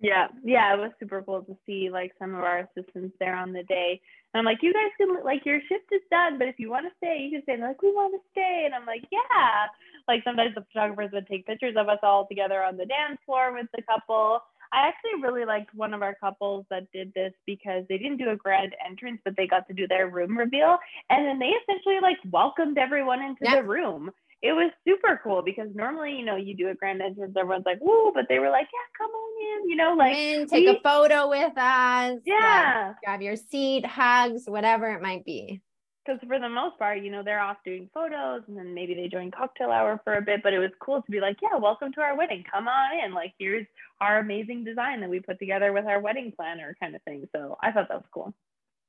Yeah, 0.00 0.28
yeah, 0.42 0.74
it 0.74 0.80
was 0.80 0.90
super 0.98 1.22
cool 1.22 1.42
to 1.42 1.56
see 1.64 1.90
like 1.90 2.12
some 2.18 2.34
of 2.34 2.40
our 2.40 2.66
assistants 2.66 3.14
there 3.20 3.36
on 3.36 3.52
the 3.52 3.62
day. 3.64 4.00
And 4.32 4.40
I'm 4.40 4.44
like, 4.44 4.62
you 4.62 4.72
guys 4.72 4.90
can 4.98 5.22
like 5.24 5.44
your 5.44 5.60
shift 5.68 5.92
is 5.92 6.00
done, 6.10 6.38
but 6.38 6.48
if 6.48 6.56
you 6.58 6.70
want 6.70 6.86
to 6.86 6.96
stay, 6.96 7.18
you 7.20 7.30
can 7.30 7.42
stay. 7.42 7.52
And 7.52 7.62
like, 7.62 7.82
we 7.82 7.92
want 7.92 8.14
to 8.14 8.20
stay. 8.32 8.62
And 8.64 8.74
I'm 8.74 8.86
like, 8.86 9.04
yeah. 9.12 9.66
Like 10.08 10.24
sometimes 10.24 10.56
the 10.56 10.64
photographers 10.72 11.10
would 11.12 11.28
take 11.28 11.46
pictures 11.46 11.76
of 11.78 11.88
us 11.88 12.00
all 12.02 12.26
together 12.26 12.64
on 12.64 12.76
the 12.76 12.86
dance 12.86 13.18
floor 13.26 13.52
with 13.52 13.66
the 13.76 13.82
couple. 13.82 14.40
I 14.72 14.88
actually 14.88 15.22
really 15.22 15.44
liked 15.44 15.74
one 15.74 15.92
of 15.92 16.02
our 16.02 16.14
couples 16.14 16.64
that 16.70 16.90
did 16.92 17.12
this 17.14 17.32
because 17.46 17.84
they 17.88 17.98
didn't 17.98 18.16
do 18.16 18.30
a 18.30 18.36
grand 18.36 18.74
entrance, 18.84 19.20
but 19.22 19.34
they 19.36 19.46
got 19.46 19.68
to 19.68 19.74
do 19.74 19.86
their 19.86 20.08
room 20.08 20.36
reveal. 20.36 20.78
And 21.10 21.26
then 21.26 21.38
they 21.38 21.52
essentially 21.62 22.00
like 22.00 22.16
welcomed 22.32 22.78
everyone 22.78 23.22
into 23.22 23.44
yep. 23.44 23.62
the 23.62 23.68
room 23.68 24.10
it 24.42 24.52
was 24.52 24.72
super 24.86 25.20
cool 25.22 25.40
because 25.42 25.68
normally, 25.72 26.16
you 26.16 26.24
know, 26.24 26.34
you 26.34 26.56
do 26.56 26.68
a 26.68 26.74
grand 26.74 27.00
entrance, 27.00 27.34
everyone's 27.38 27.64
like, 27.64 27.80
woo, 27.80 28.10
but 28.12 28.26
they 28.28 28.40
were 28.40 28.50
like, 28.50 28.66
yeah, 28.72 28.98
come 28.98 29.10
on 29.10 29.62
in, 29.62 29.70
you 29.70 29.76
know, 29.76 29.94
like 29.94 30.16
in, 30.16 30.48
take 30.48 30.66
we, 30.66 30.76
a 30.76 30.80
photo 30.82 31.28
with 31.28 31.56
us. 31.56 32.18
Yeah. 32.26 32.88
Like, 32.88 32.96
grab 33.04 33.22
your 33.22 33.36
seat, 33.36 33.86
hugs, 33.86 34.42
whatever 34.46 34.90
it 34.90 35.00
might 35.00 35.24
be. 35.24 35.62
Because 36.04 36.20
for 36.26 36.40
the 36.40 36.48
most 36.48 36.76
part, 36.80 36.98
you 36.98 37.12
know, 37.12 37.22
they're 37.22 37.38
off 37.38 37.58
doing 37.64 37.88
photos 37.94 38.42
and 38.48 38.58
then 38.58 38.74
maybe 38.74 38.94
they 38.94 39.06
join 39.06 39.30
cocktail 39.30 39.70
hour 39.70 40.00
for 40.02 40.14
a 40.14 40.22
bit, 40.22 40.42
but 40.42 40.52
it 40.52 40.58
was 40.58 40.72
cool 40.80 41.00
to 41.00 41.10
be 41.12 41.20
like, 41.20 41.36
yeah, 41.40 41.56
welcome 41.56 41.92
to 41.92 42.00
our 42.00 42.16
wedding. 42.16 42.42
Come 42.52 42.66
on 42.66 42.98
in. 42.98 43.14
Like, 43.14 43.34
here's 43.38 43.66
our 44.00 44.18
amazing 44.18 44.64
design 44.64 45.00
that 45.02 45.10
we 45.10 45.20
put 45.20 45.38
together 45.38 45.72
with 45.72 45.86
our 45.86 46.00
wedding 46.00 46.32
planner 46.34 46.76
kind 46.82 46.96
of 46.96 47.02
thing. 47.04 47.28
So 47.32 47.56
I 47.62 47.70
thought 47.70 47.86
that 47.88 47.98
was 47.98 48.10
cool. 48.12 48.34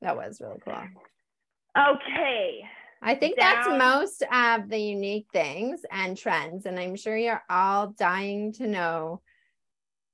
That 0.02 0.18
was 0.18 0.42
really 0.42 0.60
cool. 0.66 0.74
Okay. 1.78 2.64
I 3.04 3.16
think 3.16 3.38
down. 3.38 3.54
that's 3.54 3.78
most 3.78 4.24
of 4.32 4.70
the 4.70 4.80
unique 4.80 5.28
things 5.34 5.82
and 5.92 6.18
trends. 6.18 6.66
And 6.66 6.80
I'm 6.80 6.96
sure 6.96 7.18
you're 7.18 7.44
all 7.50 7.88
dying 7.88 8.54
to 8.54 8.68
know 8.68 9.22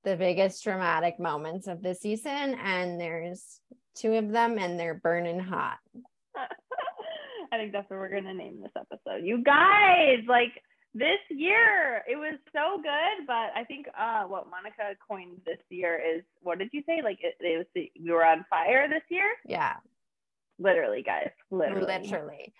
the 0.04 0.16
biggest 0.16 0.64
dramatic 0.64 1.20
moments 1.20 1.68
of 1.68 1.84
the 1.84 1.94
season. 1.94 2.56
And 2.64 3.00
there's 3.00 3.62
two 3.96 4.14
of 4.16 4.32
them, 4.32 4.58
and 4.58 4.80
they're 4.80 4.96
burning 4.96 5.40
hot. 5.40 5.78
I 7.52 7.58
think 7.58 7.74
that's 7.74 7.90
what 7.90 8.00
we're 8.00 8.10
going 8.10 8.26
to 8.26 8.34
name 8.34 8.62
this 8.62 8.72
episode. 8.76 9.24
You 9.24 9.44
guys, 9.44 10.20
like 10.28 10.54
this 10.94 11.20
year, 11.30 12.04
it 12.10 12.16
was 12.16 12.40
so 12.54 12.82
good. 12.82 13.28
But 13.28 13.52
I 13.56 13.66
think 13.68 13.88
uh, 13.98 14.24
what 14.24 14.50
Monica 14.50 14.96
coined 15.08 15.42
this 15.46 15.60
year 15.70 16.00
is 16.00 16.24
what 16.42 16.58
did 16.60 16.70
you 16.72 16.82
say? 16.88 17.02
Like 17.04 17.20
it, 17.22 17.36
it 17.40 17.58
was 17.58 17.68
the, 17.76 17.92
we 18.02 18.12
were 18.12 18.26
on 18.26 18.46
fire 18.50 18.88
this 18.90 19.04
year? 19.10 19.30
Yeah. 19.46 19.76
Literally, 20.58 21.04
guys. 21.04 21.30
Literally. 21.52 21.86
Literally. 21.86 22.54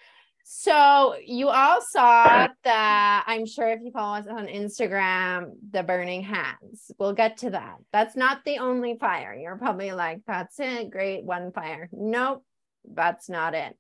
So 0.52 1.14
you 1.24 1.50
all 1.50 1.80
saw 1.80 2.48
that 2.64 3.24
I'm 3.28 3.46
sure 3.46 3.68
if 3.68 3.82
you 3.84 3.92
follow 3.92 4.18
us 4.18 4.26
on 4.28 4.48
Instagram, 4.48 5.52
the 5.70 5.84
burning 5.84 6.24
hands. 6.24 6.92
We'll 6.98 7.14
get 7.14 7.38
to 7.38 7.52
that. 7.52 7.76
That's 7.94 8.16
not 8.16 8.44
the 8.44 8.58
only 8.58 8.98
fire. 9.00 9.38
You're 9.40 9.58
probably 9.58 9.92
like, 9.92 10.22
that's 10.26 10.60
it, 10.60 10.90
great, 10.90 11.24
one 11.24 11.52
fire. 11.52 11.88
Nope, 11.92 12.44
that's 12.84 13.30
not 13.30 13.54
it. 13.54 13.78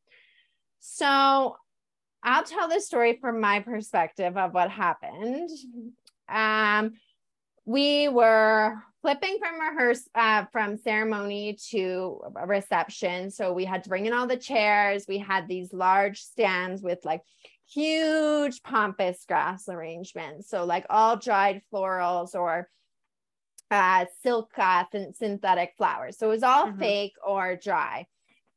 So 0.80 1.56
I'll 2.24 2.44
tell 2.44 2.70
the 2.70 2.82
story 2.82 3.18
from 3.20 3.42
my 3.42 3.62
perspective 3.62 4.38
of 4.38 4.54
what 4.54 4.70
happened. 4.70 5.50
Um, 6.30 6.92
we 7.66 8.10
were 8.10 8.76
flipping 9.02 9.38
from 9.40 9.60
rehearse 9.60 10.08
uh, 10.16 10.46
from 10.52 10.78
ceremony 10.78 11.58
to 11.72 12.22
reception. 12.46 13.32
So 13.32 13.54
we 13.54 13.66
had 13.66 13.84
to 13.84 13.90
bring 13.90 14.06
in 14.06 14.14
all 14.14 14.28
the 14.28 14.38
chairs. 14.38 15.06
We 15.08 15.18
had 15.18 15.48
these 15.48 15.74
large 15.74 16.22
stands 16.22 16.82
with 16.82 17.00
like 17.06 17.22
huge 17.72 18.62
pampas 18.64 19.24
grass 19.28 19.70
arrangements. 19.70 20.50
So 20.50 20.66
like 20.66 20.86
all 20.90 21.18
dried 21.18 21.62
florals 21.72 22.36
or 22.36 22.70
uh, 23.72 24.06
silk 24.24 24.52
uh, 24.58 24.86
synthetic 25.14 25.74
flowers. 25.78 26.18
So 26.18 26.28
it 26.28 26.32
was 26.32 26.44
all 26.44 26.68
mm-hmm. 26.68 26.80
fake 26.80 27.14
or 27.26 27.56
dry. 27.56 28.08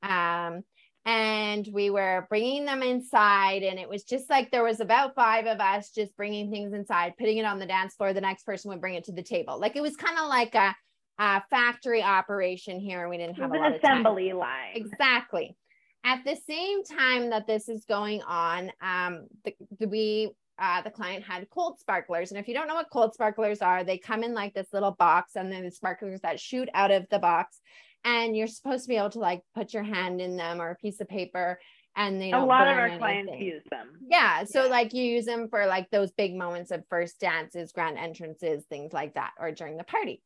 Um, 0.03 0.63
and 1.05 1.69
we 1.73 1.91
were 1.91 2.27
bringing 2.29 2.65
them 2.65 2.83
inside 2.83 3.63
and 3.63 3.79
it 3.79 3.89
was 3.89 4.05
just 4.05 4.31
like 4.31 4.51
there 4.51 4.63
was 4.63 4.81
about 4.81 5.15
five 5.17 5.47
of 5.47 5.59
us 5.59 5.91
just 5.91 6.17
bringing 6.17 6.51
things 6.51 6.73
inside 6.73 7.15
putting 7.19 7.39
it 7.39 7.45
on 7.45 7.59
the 7.59 7.67
dance 7.67 7.95
floor. 7.95 8.13
The 8.13 8.21
next 8.21 8.45
person 8.45 8.71
would 8.71 8.81
bring 8.81 8.95
it 8.95 9.05
to 9.05 9.13
the 9.13 9.23
table. 9.23 9.59
Like 9.59 9.75
it 9.75 9.83
was 9.83 9.97
kind 9.97 10.19
of 10.19 10.29
like 10.29 10.55
a, 10.55 10.75
a, 11.19 11.43
factory 11.51 12.03
operation 12.03 12.79
here 12.79 13.09
we 13.09 13.17
didn't 13.19 13.37
have 13.37 13.53
an 13.53 13.75
assembly 13.75 14.33
line. 14.33 14.75
Exactly. 14.75 15.57
At 16.05 16.25
the 16.25 16.37
same 16.49 16.85
time 16.85 17.31
that 17.31 17.47
this 17.47 17.69
is 17.69 17.85
going 17.85 18.23
on 18.23 18.71
um 18.81 19.27
the, 19.45 19.55
the 19.81 19.89
we 19.89 20.31
uh, 20.59 20.83
the 20.83 20.91
client 20.91 21.25
had 21.25 21.49
cold 21.51 21.81
sparklers. 21.81 22.31
And 22.31 22.39
if 22.39 22.47
you 22.47 22.55
don't 22.55 22.69
know 22.69 22.75
what 22.75 22.91
cold 22.93 23.15
sparklers 23.15 23.63
are, 23.63 23.83
they 23.83 23.99
come 23.99 24.23
in 24.23 24.33
like 24.35 24.55
this 24.55 24.69
little 24.73 24.93
box 24.93 25.33
and 25.35 25.51
then 25.51 25.65
the 25.65 25.71
sparklers 25.73 26.21
that 26.21 26.39
shoot 26.39 26.69
out 26.75 26.93
of 26.93 27.07
the 27.11 27.19
box 27.19 27.59
and 28.05 28.37
you're 28.37 28.47
supposed 28.47 28.85
to 28.85 28.89
be 28.89 28.97
able 28.97 29.11
to 29.11 29.19
like 29.19 29.43
put 29.55 29.73
your 29.73 29.83
hand 29.83 30.21
in 30.21 30.37
them 30.37 30.61
or 30.61 30.71
a 30.71 30.77
piece 30.77 31.01
of 31.01 31.09
paper 31.09 31.59
and 31.97 32.21
they 32.21 32.31
don't 32.31 32.43
a 32.43 32.47
lot 32.47 32.69
of 32.69 32.77
our 32.77 32.87
anything. 32.87 32.99
clients 32.99 33.33
use 33.39 33.63
them 33.71 33.89
yeah 34.09 34.45
so 34.45 34.65
yeah. 34.65 34.71
like 34.71 34.93
you 34.95 35.05
use 35.05 35.27
them 35.27 35.49
for 35.49 35.67
like 35.67 35.91
those 35.91 36.11
big 36.13 36.35
moments 36.35 36.71
of 36.71 36.83
first 36.89 37.21
dances 37.21 37.73
grand 37.73 37.99
entrances 37.99 38.65
things 38.69 38.93
like 38.93 39.15
that 39.15 39.33
or 39.39 39.53
during 39.53 39.77
the 39.77 39.85
party 39.85 40.23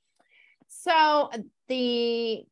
so 0.69 1.31
the 1.69 2.43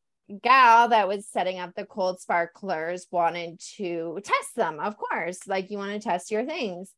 gal 0.41 0.89
that 0.89 1.07
was 1.07 1.27
setting 1.27 1.59
up 1.59 1.73
the 1.75 1.85
cold 1.85 2.19
sparklers 2.19 3.07
wanted 3.11 3.59
to 3.77 4.19
test 4.23 4.55
them 4.55 4.79
of 4.79 4.97
course 4.97 5.47
like 5.47 5.69
you 5.69 5.77
want 5.77 5.91
to 5.91 5.99
test 5.99 6.31
your 6.31 6.45
things 6.45 6.91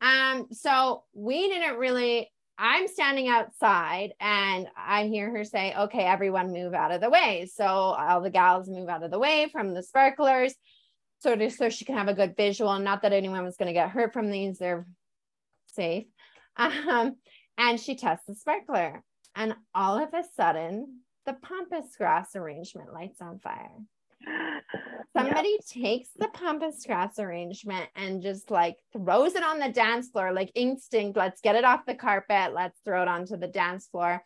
um 0.00 0.46
so 0.50 1.04
we 1.14 1.48
didn't 1.48 1.78
really 1.78 2.30
I'm 2.58 2.88
standing 2.88 3.28
outside 3.28 4.12
and 4.20 4.68
I 4.76 5.04
hear 5.06 5.30
her 5.30 5.44
say, 5.44 5.74
okay, 5.78 6.04
everyone 6.04 6.52
move 6.52 6.72
out 6.72 6.92
of 6.92 7.00
the 7.00 7.10
way. 7.10 7.48
So 7.54 7.64
all 7.64 8.22
the 8.22 8.30
gals 8.30 8.68
move 8.68 8.88
out 8.88 9.02
of 9.02 9.10
the 9.10 9.18
way 9.18 9.48
from 9.52 9.74
the 9.74 9.82
sparklers. 9.82 10.54
So, 11.18 11.34
to, 11.34 11.50
so 11.50 11.68
she 11.68 11.84
can 11.84 11.96
have 11.96 12.08
a 12.08 12.14
good 12.14 12.36
visual. 12.36 12.78
Not 12.78 13.02
that 13.02 13.12
anyone 13.12 13.44
was 13.44 13.56
going 13.56 13.68
to 13.68 13.72
get 13.72 13.90
hurt 13.90 14.12
from 14.12 14.30
these, 14.30 14.58
they're 14.58 14.86
safe. 15.66 16.06
Um, 16.58 17.16
and 17.58 17.78
she 17.78 17.96
tests 17.96 18.24
the 18.26 18.34
sparkler. 18.34 19.02
And 19.34 19.54
all 19.74 20.02
of 20.02 20.14
a 20.14 20.24
sudden, 20.34 21.00
the 21.26 21.34
pampas 21.34 21.94
grass 21.98 22.34
arrangement 22.34 22.94
lights 22.94 23.20
on 23.20 23.40
fire. 23.40 23.76
Somebody 25.16 25.56
yep. 25.58 25.66
takes 25.66 26.10
the 26.16 26.28
pampas 26.28 26.84
grass 26.86 27.18
arrangement 27.18 27.88
and 27.96 28.22
just 28.22 28.50
like 28.50 28.76
throws 28.92 29.34
it 29.34 29.42
on 29.42 29.58
the 29.58 29.72
dance 29.72 30.10
floor, 30.10 30.32
like 30.32 30.52
instinct. 30.54 31.16
Let's 31.16 31.40
get 31.40 31.56
it 31.56 31.64
off 31.64 31.86
the 31.86 31.94
carpet. 31.94 32.52
Let's 32.54 32.78
throw 32.84 33.02
it 33.02 33.08
onto 33.08 33.36
the 33.36 33.46
dance 33.46 33.86
floor. 33.86 34.22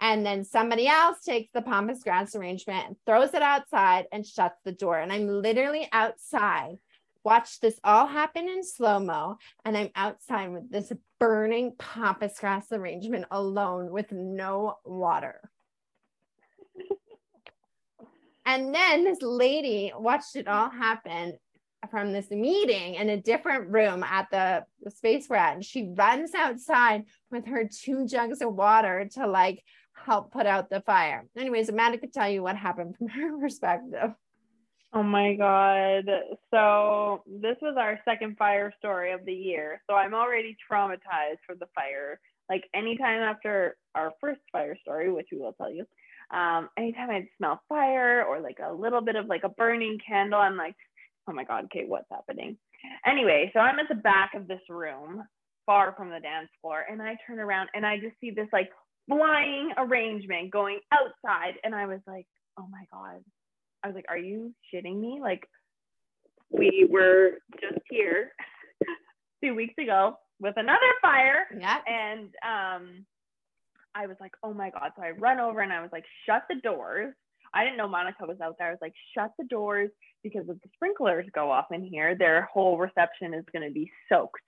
And 0.00 0.26
then 0.26 0.44
somebody 0.44 0.88
else 0.88 1.20
takes 1.22 1.50
the 1.54 1.62
pampas 1.62 2.02
grass 2.02 2.34
arrangement 2.34 2.86
and 2.88 2.96
throws 3.06 3.32
it 3.32 3.42
outside 3.42 4.06
and 4.12 4.26
shuts 4.26 4.58
the 4.64 4.72
door. 4.72 4.98
And 4.98 5.12
I'm 5.12 5.28
literally 5.28 5.88
outside. 5.92 6.76
Watch 7.24 7.60
this 7.60 7.78
all 7.84 8.06
happen 8.06 8.48
in 8.48 8.64
slow 8.64 8.98
mo. 8.98 9.38
And 9.64 9.76
I'm 9.76 9.90
outside 9.94 10.52
with 10.52 10.70
this 10.70 10.92
burning 11.20 11.74
pampas 11.78 12.38
grass 12.38 12.72
arrangement 12.72 13.26
alone 13.30 13.90
with 13.90 14.10
no 14.10 14.76
water. 14.84 15.40
And 18.46 18.74
then 18.74 19.04
this 19.04 19.22
lady 19.22 19.92
watched 19.96 20.36
it 20.36 20.48
all 20.48 20.70
happen 20.70 21.34
from 21.90 22.12
this 22.12 22.30
meeting 22.30 22.94
in 22.94 23.10
a 23.10 23.20
different 23.20 23.70
room 23.70 24.02
at 24.02 24.30
the, 24.30 24.64
the 24.82 24.90
space 24.90 25.28
we're 25.28 25.36
at. 25.36 25.54
And 25.54 25.64
she 25.64 25.92
runs 25.96 26.34
outside 26.34 27.04
with 27.30 27.46
her 27.46 27.68
two 27.68 28.06
jugs 28.06 28.40
of 28.40 28.54
water 28.54 29.08
to 29.14 29.26
like 29.26 29.62
help 29.94 30.32
put 30.32 30.46
out 30.46 30.70
the 30.70 30.80
fire. 30.82 31.24
Anyways, 31.36 31.68
Amanda 31.68 31.98
could 31.98 32.12
tell 32.12 32.28
you 32.28 32.42
what 32.42 32.56
happened 32.56 32.96
from 32.96 33.08
her 33.08 33.38
perspective. 33.38 34.14
Oh 34.92 35.02
my 35.02 35.34
God. 35.34 36.04
So, 36.52 37.24
this 37.26 37.56
was 37.60 37.74
our 37.76 37.98
second 38.04 38.36
fire 38.36 38.72
story 38.78 39.12
of 39.12 39.24
the 39.24 39.34
year. 39.34 39.82
So, 39.90 39.96
I'm 39.96 40.14
already 40.14 40.56
traumatized 40.70 41.38
for 41.44 41.56
the 41.56 41.66
fire. 41.74 42.20
Like, 42.48 42.62
anytime 42.72 43.20
after 43.20 43.76
our 43.96 44.12
first 44.20 44.40
fire 44.52 44.76
story, 44.82 45.10
which 45.10 45.28
we 45.32 45.38
will 45.38 45.54
tell 45.54 45.70
you, 45.70 45.84
um, 46.34 46.68
anytime 46.76 47.10
I'd 47.10 47.28
smell 47.38 47.60
fire 47.68 48.24
or 48.24 48.40
like 48.40 48.58
a 48.64 48.72
little 48.72 49.00
bit 49.00 49.16
of 49.16 49.26
like 49.26 49.44
a 49.44 49.48
burning 49.50 49.98
candle, 50.06 50.40
I'm 50.40 50.56
like, 50.56 50.74
oh 51.28 51.32
my 51.32 51.44
God, 51.44 51.68
Kate, 51.72 51.88
what's 51.88 52.08
happening? 52.10 52.58
Anyway, 53.06 53.50
so 53.54 53.60
I'm 53.60 53.78
at 53.78 53.88
the 53.88 53.94
back 53.94 54.32
of 54.34 54.48
this 54.48 54.60
room, 54.68 55.22
far 55.64 55.94
from 55.96 56.10
the 56.10 56.20
dance 56.20 56.48
floor, 56.60 56.84
and 56.90 57.00
I 57.00 57.16
turn 57.26 57.38
around 57.38 57.70
and 57.74 57.86
I 57.86 57.96
just 57.96 58.16
see 58.20 58.30
this 58.30 58.48
like 58.52 58.70
flying 59.08 59.72
arrangement 59.78 60.50
going 60.50 60.80
outside. 60.92 61.54
And 61.62 61.74
I 61.74 61.86
was 61.86 62.00
like, 62.06 62.26
oh 62.58 62.66
my 62.70 62.84
God, 62.92 63.22
I 63.82 63.88
was 63.88 63.94
like, 63.94 64.06
are 64.08 64.18
you 64.18 64.52
shitting 64.72 65.00
me? 65.00 65.20
Like, 65.22 65.44
we 66.50 66.86
were 66.90 67.38
just 67.60 67.80
here 67.88 68.32
two 69.42 69.54
weeks 69.54 69.74
ago 69.78 70.16
with 70.40 70.54
another 70.56 70.80
fire. 71.00 71.46
Yeah. 71.58 71.78
And 71.86 72.28
um, 72.46 73.06
I 73.94 74.06
was 74.06 74.16
like, 74.20 74.32
oh 74.42 74.52
my 74.52 74.70
God. 74.70 74.90
So 74.96 75.02
I 75.02 75.10
run 75.10 75.40
over 75.40 75.60
and 75.60 75.72
I 75.72 75.80
was 75.80 75.90
like, 75.92 76.04
shut 76.26 76.42
the 76.48 76.56
doors. 76.62 77.14
I 77.52 77.62
didn't 77.62 77.76
know 77.76 77.88
Monica 77.88 78.26
was 78.26 78.40
out 78.42 78.56
there. 78.58 78.68
I 78.68 78.72
was 78.72 78.80
like, 78.82 78.94
shut 79.16 79.30
the 79.38 79.44
doors 79.44 79.90
because 80.22 80.42
if 80.48 80.60
the 80.60 80.68
sprinklers 80.74 81.26
go 81.34 81.50
off 81.50 81.66
in 81.70 81.84
here, 81.84 82.16
their 82.16 82.48
whole 82.52 82.78
reception 82.78 83.32
is 83.34 83.44
going 83.52 83.66
to 83.66 83.72
be 83.72 83.90
soaked 84.08 84.40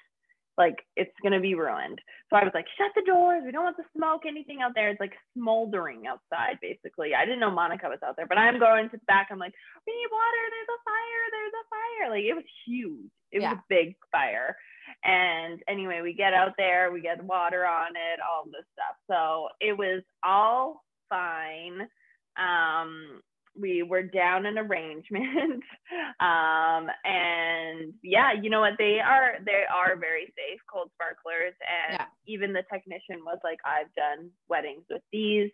like 0.59 0.77
it's 0.97 1.13
gonna 1.23 1.41
be 1.41 1.55
ruined. 1.55 2.01
So 2.31 2.37
I 2.37 2.45
was 2.45 2.53
like, 2.55 2.67
shut 2.77 2.91
the 2.97 3.05
doors. 3.05 3.43
We 3.45 3.53
don't 3.53 3.65
want 3.65 3.77
to 3.77 3.93
smoke 3.97 4.23
anything 4.27 4.63
out 4.63 4.73
there. 4.75 4.89
It's 4.89 5.01
like 5.01 5.13
smoldering 5.37 6.07
outside, 6.07 6.59
basically. 6.61 7.15
I 7.15 7.25
didn't 7.25 7.41
know 7.41 7.51
Monica 7.51 7.89
was 7.89 8.01
out 8.05 8.17
there, 8.17 8.27
but 8.27 8.39
I'm 8.39 8.59
going 8.59 8.89
to 8.89 8.97
the 8.97 9.05
back. 9.07 9.29
I'm 9.31 9.39
like, 9.39 9.53
we 9.87 9.93
need 9.93 10.11
water. 10.11 10.43
There's 10.49 10.73
a 10.73 10.81
fire. 10.85 11.25
There's 11.31 11.57
a 11.61 11.67
fire. 11.69 12.11
Like 12.11 12.25
it 12.25 12.35
was 12.35 12.49
huge. 12.67 13.13
It 13.33 13.43
yeah. 13.43 13.53
was 13.53 13.59
a 13.59 13.69
big 13.69 13.97
fire. 14.11 14.57
And 15.05 15.62
anyway, 15.68 16.01
we 16.03 16.12
get 16.12 16.34
out 16.34 16.53
there, 16.57 16.91
we 16.93 17.01
get 17.01 17.22
water 17.22 17.66
on 17.66 17.91
it, 17.91 18.20
all 18.20 18.45
this 18.45 18.64
stuff. 18.72 18.97
So 19.09 19.49
it 19.61 19.76
was 19.76 20.03
all 20.22 20.84
fine. 21.09 21.89
Um, 22.37 23.20
we 23.59 23.82
were 23.82 24.03
down 24.03 24.47
an 24.47 24.59
arrangement 24.59 25.62
um, 26.20 26.89
and 27.05 27.93
yeah 28.03 28.32
you 28.41 28.51
know 28.51 28.61
what 28.61 28.74
they 28.78 29.01
are 29.01 29.37
they 29.45 29.64
are 29.72 29.97
very 29.97 30.26
safe 30.37 30.61
cold 30.70 30.91
sparklers 30.95 31.55
and 31.89 31.99
yeah. 31.99 32.07
even 32.26 32.53
the 32.53 32.62
technician 32.72 33.24
was 33.24 33.39
like 33.43 33.59
i've 33.64 33.93
done 33.95 34.30
weddings 34.49 34.84
with 34.91 35.03
these 35.12 35.51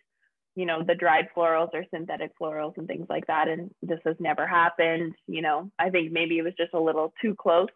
you 0.54 0.66
know 0.66 0.82
the 0.82 0.94
dried 0.94 1.28
florals 1.36 1.70
or 1.72 1.84
synthetic 1.94 2.32
florals 2.40 2.76
and 2.76 2.86
things 2.86 3.06
like 3.08 3.26
that 3.26 3.48
and 3.48 3.70
this 3.82 4.00
has 4.04 4.16
never 4.18 4.46
happened 4.46 5.14
you 5.26 5.42
know 5.42 5.70
i 5.78 5.88
think 5.88 6.12
maybe 6.12 6.38
it 6.38 6.42
was 6.42 6.54
just 6.58 6.74
a 6.74 6.80
little 6.80 7.12
too 7.22 7.34
close 7.34 7.68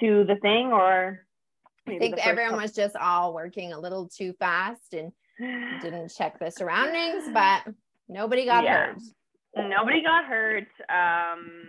to 0.00 0.24
the 0.24 0.36
thing 0.36 0.68
or 0.68 1.20
i 1.86 1.98
think 1.98 2.18
everyone 2.18 2.50
couple- 2.50 2.62
was 2.62 2.72
just 2.72 2.96
all 2.96 3.34
working 3.34 3.72
a 3.72 3.78
little 3.78 4.08
too 4.08 4.32
fast 4.38 4.92
and 4.92 5.12
didn't 5.82 6.12
check 6.16 6.38
the 6.38 6.50
surroundings 6.50 7.24
but 7.32 7.62
nobody 8.08 8.44
got 8.44 8.64
yeah. 8.64 8.86
hurt 8.86 8.98
nobody 9.56 10.02
got 10.02 10.24
hurt. 10.24 10.68
Um, 10.88 11.68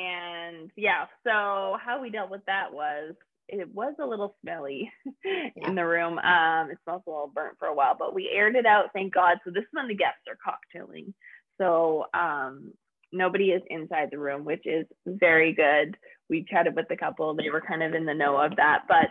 and 0.00 0.70
yeah, 0.76 1.06
so 1.24 1.76
how 1.82 1.98
we 2.00 2.10
dealt 2.10 2.30
with 2.30 2.44
that 2.46 2.72
was 2.72 3.14
it 3.48 3.68
was 3.74 3.94
a 4.00 4.06
little 4.06 4.36
smelly 4.42 4.92
yeah. 5.24 5.68
in 5.68 5.74
the 5.74 5.86
room. 5.86 6.18
Um, 6.18 6.70
it 6.70 6.78
smells 6.84 7.02
a 7.06 7.10
little 7.10 7.32
burnt 7.34 7.56
for 7.58 7.68
a 7.68 7.74
while, 7.74 7.96
but 7.98 8.14
we 8.14 8.30
aired 8.32 8.56
it 8.56 8.66
out, 8.66 8.90
thank 8.92 9.14
God. 9.14 9.38
So 9.44 9.50
this 9.50 9.62
is 9.62 9.68
when 9.72 9.88
the 9.88 9.94
guests 9.94 10.20
are 10.28 10.36
cocktailing. 10.36 11.14
So 11.58 12.04
um, 12.12 12.72
nobody 13.12 13.50
is 13.50 13.62
inside 13.68 14.08
the 14.10 14.18
room, 14.18 14.44
which 14.44 14.66
is 14.66 14.86
very 15.06 15.52
good. 15.52 15.96
We 16.28 16.44
chatted 16.48 16.76
with 16.76 16.88
the 16.88 16.96
couple; 16.96 17.34
they 17.34 17.50
were 17.50 17.62
kind 17.62 17.82
of 17.82 17.94
in 17.94 18.04
the 18.06 18.14
know 18.14 18.36
of 18.36 18.56
that, 18.56 18.84
but 18.88 19.10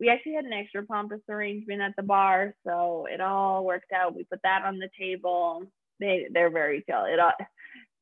we 0.00 0.08
actually 0.08 0.34
had 0.34 0.44
an 0.44 0.52
extra 0.52 0.84
pampas 0.84 1.20
arrangement 1.28 1.82
at 1.82 1.96
the 1.96 2.02
bar, 2.02 2.54
so 2.64 3.06
it 3.10 3.20
all 3.20 3.64
worked 3.64 3.92
out. 3.92 4.14
We 4.14 4.24
put 4.24 4.40
that 4.42 4.62
on 4.64 4.78
the 4.78 4.90
table 4.98 5.66
they 6.00 6.26
they're 6.32 6.50
very 6.50 6.84
chill. 6.88 7.04
It 7.04 7.18
uh, 7.18 7.32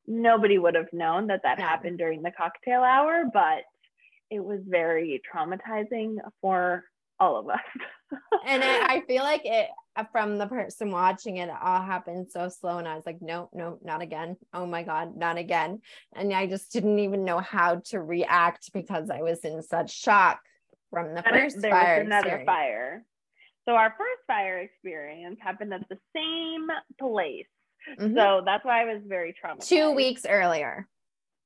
nobody 0.07 0.59
would 0.59 0.75
have 0.75 0.93
known 0.93 1.29
that 1.29 1.43
that 1.43 1.59
happened 1.59 1.99
during 1.99 2.23
the 2.23 2.31
cocktail 2.31 2.83
hour, 2.83 3.25
but 3.33 3.65
it 4.31 4.41
was 4.41 4.61
very 4.67 5.21
traumatizing 5.33 6.17
for 6.41 6.85
all 7.19 7.39
of 7.39 7.49
us. 7.49 7.61
and 8.47 8.63
I, 8.63 8.97
I, 8.97 9.03
feel 9.07 9.23
like 9.23 9.43
it 9.45 9.69
from 10.13 10.39
the 10.39 10.47
person 10.47 10.91
watching 10.91 11.39
it, 11.39 11.49
it 11.49 11.55
all 11.63 11.83
happened 11.83 12.29
so 12.31 12.49
slow. 12.49 12.79
And 12.79 12.89
I 12.89 12.95
was 12.95 13.07
like, 13.07 13.21
no, 13.21 13.49
no, 13.53 13.79
not 13.83 14.03
again. 14.03 14.37
Oh 14.53 14.67
my 14.67 14.83
God, 14.83 15.17
not 15.17 15.39
again. 15.39 15.81
And 16.15 16.33
I 16.33 16.47
just 16.47 16.73
didn't 16.73 16.99
even 16.99 17.25
know 17.25 17.41
how 17.41 17.83
to 17.87 18.01
react 18.01 18.73
because 18.73 19.11
I 19.11 19.23
was 19.23 19.41
in 19.41 19.63
such 19.63 19.97
shock 19.97 20.41
from 20.91 21.15
the 21.15 21.23
first 21.23 21.61
there 21.61 21.71
fire. 21.71 21.99
Was 21.99 22.07
another 22.07 22.29
experience. 22.29 22.47
fire. 22.47 23.05
So 23.69 23.75
our 23.75 23.91
first 23.99 24.23
fire 24.27 24.59
experience 24.59 25.39
happened 25.41 25.75
at 25.75 25.89
the 25.89 25.99
same 26.15 26.69
place 27.01 27.47
Mm-hmm. 27.99 28.17
So 28.17 28.43
that's 28.45 28.65
why 28.65 28.83
I 28.83 28.85
was 28.85 29.03
very 29.07 29.35
traumatized. 29.35 29.69
Two 29.69 29.93
weeks 29.93 30.27
earlier. 30.29 30.89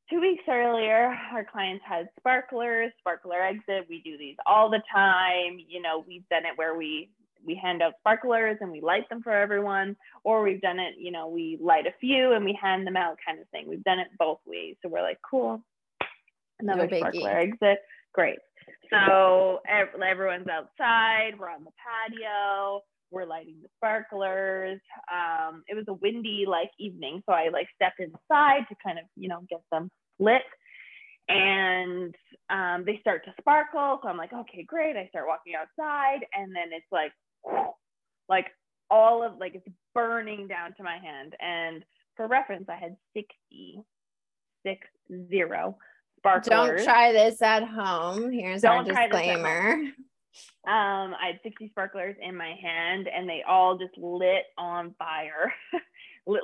Two 0.09 0.21
weeks 0.21 0.43
earlier, 0.49 1.17
our 1.33 1.45
clients 1.45 1.85
had 1.87 2.09
sparklers, 2.19 2.91
sparkler 2.99 3.41
exit. 3.41 3.87
We 3.89 4.03
do 4.03 4.19
these 4.19 4.37
all 4.45 4.69
the 4.69 4.83
time. 4.93 5.59
You 5.69 5.81
know, 5.81 6.05
we've 6.07 6.29
done 6.29 6.45
it 6.47 6.57
where 6.57 6.77
we 6.77 7.11
we 7.47 7.55
hand 7.55 7.83
out 7.83 7.95
sparklers 8.01 8.59
and 8.61 8.71
we 8.71 8.81
light 8.81 9.09
them 9.09 9.23
for 9.23 9.33
everyone, 9.33 9.97
or 10.25 10.43
we've 10.43 10.61
done 10.61 10.79
it, 10.79 10.95
you 10.99 11.11
know, 11.11 11.29
we 11.29 11.59
light 11.61 11.87
a 11.87 11.95
few 12.01 12.33
and 12.33 12.45
we 12.45 12.59
hand 12.61 12.87
them 12.87 12.97
out 12.97 13.17
kind 13.27 13.41
of 13.41 13.49
thing. 13.49 13.67
We've 13.69 13.85
done 13.85 13.99
it 13.99 14.09
both 14.19 14.39
ways. 14.47 14.77
So 14.83 14.89
we're 14.89 15.03
like, 15.03 15.19
cool. 15.29 15.63
Another 16.59 16.87
no 16.91 16.99
sparkler 16.99 17.39
exit. 17.39 17.79
Great. 18.13 18.39
So 18.91 19.61
everyone's 19.69 20.49
outside, 20.49 21.39
we're 21.39 21.49
on 21.49 21.65
the 21.65 21.71
patio 21.79 22.83
we're 23.11 23.27
lighting 23.27 23.57
the 23.63 23.69
sparklers. 23.77 24.81
Um, 25.13 25.63
it 25.69 25.75
was 25.75 25.85
a 25.89 25.95
windy 25.95 26.45
like 26.49 26.71
evening, 26.79 27.23
so 27.27 27.33
I 27.33 27.49
like 27.53 27.67
stepped 27.75 28.01
inside 28.01 28.67
to 28.69 28.77
kind 28.85 28.99
of 28.99 29.05
you 29.17 29.29
know 29.29 29.41
get 29.49 29.61
them 29.71 29.91
lit, 30.19 30.43
and 31.29 32.15
um, 32.49 32.85
they 32.87 32.99
start 33.01 33.25
to 33.25 33.35
sparkle. 33.41 34.01
So 34.03 34.09
I'm 34.09 34.17
like, 34.17 34.33
okay, 34.33 34.65
great. 34.67 34.97
I 34.97 35.09
start 35.09 35.27
walking 35.27 35.55
outside, 35.55 36.25
and 36.33 36.55
then 36.55 36.71
it's 36.73 36.91
like, 36.93 37.13
like 38.29 38.47
all 38.91 39.23
of 39.23 39.39
like 39.39 39.55
it's 39.55 39.69
burning 39.95 40.47
down 40.47 40.75
to 40.77 40.83
my 40.83 40.99
hand. 40.99 41.35
And 41.41 41.85
for 42.17 42.27
reference, 42.27 42.69
I 42.69 42.77
had 42.77 42.97
60, 43.15 43.83
six 44.65 44.87
zero 45.31 45.77
sparklers. 46.19 46.49
Don't 46.49 46.85
try 46.85 47.13
this 47.13 47.41
at 47.43 47.65
home. 47.65 48.31
Here's 48.31 48.63
Don't 48.63 48.91
our 48.91 49.09
disclaimer 49.09 49.93
um, 50.67 51.15
I 51.15 51.27
had 51.27 51.41
60 51.43 51.69
sparklers 51.69 52.17
in 52.21 52.37
my 52.37 52.55
hand 52.63 53.09
and 53.09 53.29
they 53.29 53.43
all 53.47 53.77
just 53.77 53.97
lit 53.97 54.45
on 54.57 54.95
fire. 54.99 55.53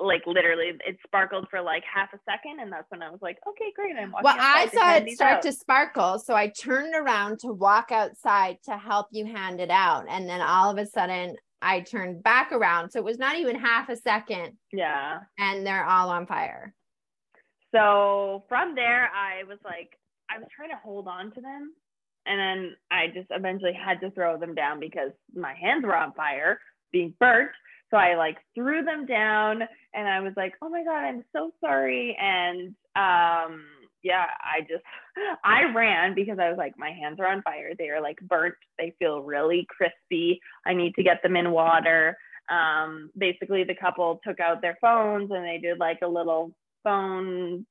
like 0.03 0.23
literally 0.27 0.73
it 0.87 0.97
sparkled 1.07 1.47
for 1.51 1.61
like 1.63 1.83
half 1.93 2.13
a 2.13 2.19
second 2.29 2.61
and 2.61 2.73
that's 2.73 2.91
when 2.91 3.03
I 3.03 3.11
was 3.11 3.21
like, 3.23 3.39
okay, 3.49 3.73
great. 3.75 3.97
I'm 3.97 4.13
Well, 4.23 4.37
I 4.39 4.69
saw 4.69 4.97
it 4.97 5.11
start 5.11 5.37
out. 5.37 5.43
to 5.43 5.53
sparkle. 5.53 6.19
So 6.19 6.35
I 6.35 6.49
turned 6.49 6.95
around 6.95 7.41
to 7.41 7.49
walk 7.49 7.91
outside 7.93 8.59
to 8.65 8.77
help 8.77 9.07
you 9.11 9.27
hand 9.27 9.61
it 9.61 9.71
out. 9.71 10.07
And 10.09 10.29
then 10.29 10.41
all 10.41 10.71
of 10.71 10.79
a 10.79 10.87
sudden 10.87 11.37
I 11.63 11.81
turned 11.81 12.23
back 12.23 12.53
around. 12.53 12.91
So 12.91 12.99
it 12.99 13.05
was 13.05 13.19
not 13.19 13.37
even 13.37 13.57
half 13.57 13.89
a 13.89 13.97
second. 13.97 14.57
Yeah. 14.73 15.19
And 15.39 15.67
they're 15.67 15.87
all 15.87 16.11
on 16.11 16.27
fire. 16.27 16.75
So 17.75 18.45
from 18.49 18.75
there, 18.75 19.11
I 19.15 19.45
was 19.45 19.59
like, 19.65 19.91
I 20.31 20.39
was 20.39 20.49
trying 20.55 20.71
to 20.71 20.81
hold 20.83 21.09
on 21.09 21.33
to 21.33 21.41
them 21.41 21.73
and 22.27 22.41
then 22.41 22.77
I 22.91 23.07
just 23.09 23.29
eventually 23.31 23.73
had 23.73 24.01
to 24.01 24.11
throw 24.11 24.39
them 24.39 24.55
down 24.55 24.81
because 24.81 25.13
my 25.35 25.55
hands 25.55 25.85
were 25.85 25.97
on 25.97 26.13
fire, 26.13 26.59
being 26.93 27.15
burnt. 27.21 27.51
So 27.97 28.01
I 28.01 28.15
like 28.15 28.37
threw 28.55 28.85
them 28.85 29.07
down 29.07 29.63
and 29.95 30.07
I 30.07 30.21
was 30.21 30.35
like, 30.37 30.53
oh 30.61 30.69
my 30.69 30.85
God, 30.85 31.03
I'm 31.05 31.25
so 31.33 31.51
sorry. 31.63 32.15
And 32.21 32.69
um, 32.95 33.65
yeah, 34.03 34.27
I 34.45 34.61
just, 34.61 34.85
I 35.45 35.73
ran 35.75 36.15
because 36.15 36.39
I 36.39 36.51
was 36.51 36.59
like, 36.59 36.75
my 36.77 36.91
hands 36.91 37.19
are 37.21 37.27
on 37.27 37.41
fire. 37.41 37.73
They 37.79 37.89
are 37.89 38.03
like 38.03 38.19
burnt. 38.21 38.55
They 38.79 38.95
feel 38.99 39.23
really 39.23 39.67
crispy. 39.71 40.41
I 40.67 40.75
need 40.75 40.95
to 40.97 41.03
get 41.03 41.23
them 41.23 41.37
in 41.37 41.53
water. 41.53 42.19
Um, 42.51 43.11
basically, 43.17 43.65
the 43.65 43.75
couple 43.75 44.21
took 44.27 44.41
out 44.41 44.61
their 44.61 44.77
phones 44.83 45.31
and 45.31 45.43
they 45.43 45.59
did 45.63 45.79
like 45.79 46.01
a 46.03 46.09
little 46.09 46.53
phone 46.85 47.65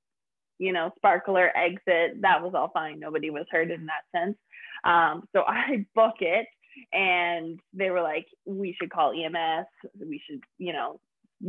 you 0.57 0.71
know, 0.71 0.89
sparkler 0.95 1.51
exit. 1.55 2.21
That 2.21 2.41
was 2.41 2.53
all 2.55 2.71
fine. 2.73 2.99
Nobody 2.99 3.29
was 3.29 3.45
hurt 3.51 3.71
in 3.71 3.87
that 3.87 4.17
sense. 4.17 4.37
Um, 4.85 5.27
so 5.35 5.43
I 5.47 5.85
book 5.93 6.15
it 6.19 6.47
and 6.93 7.59
they 7.73 7.89
were 7.89 8.01
like, 8.01 8.27
we 8.45 8.75
should 8.79 8.91
call 8.91 9.11
EMS. 9.11 9.67
We 9.99 10.21
should, 10.25 10.41
you 10.57 10.73
know, 10.73 10.99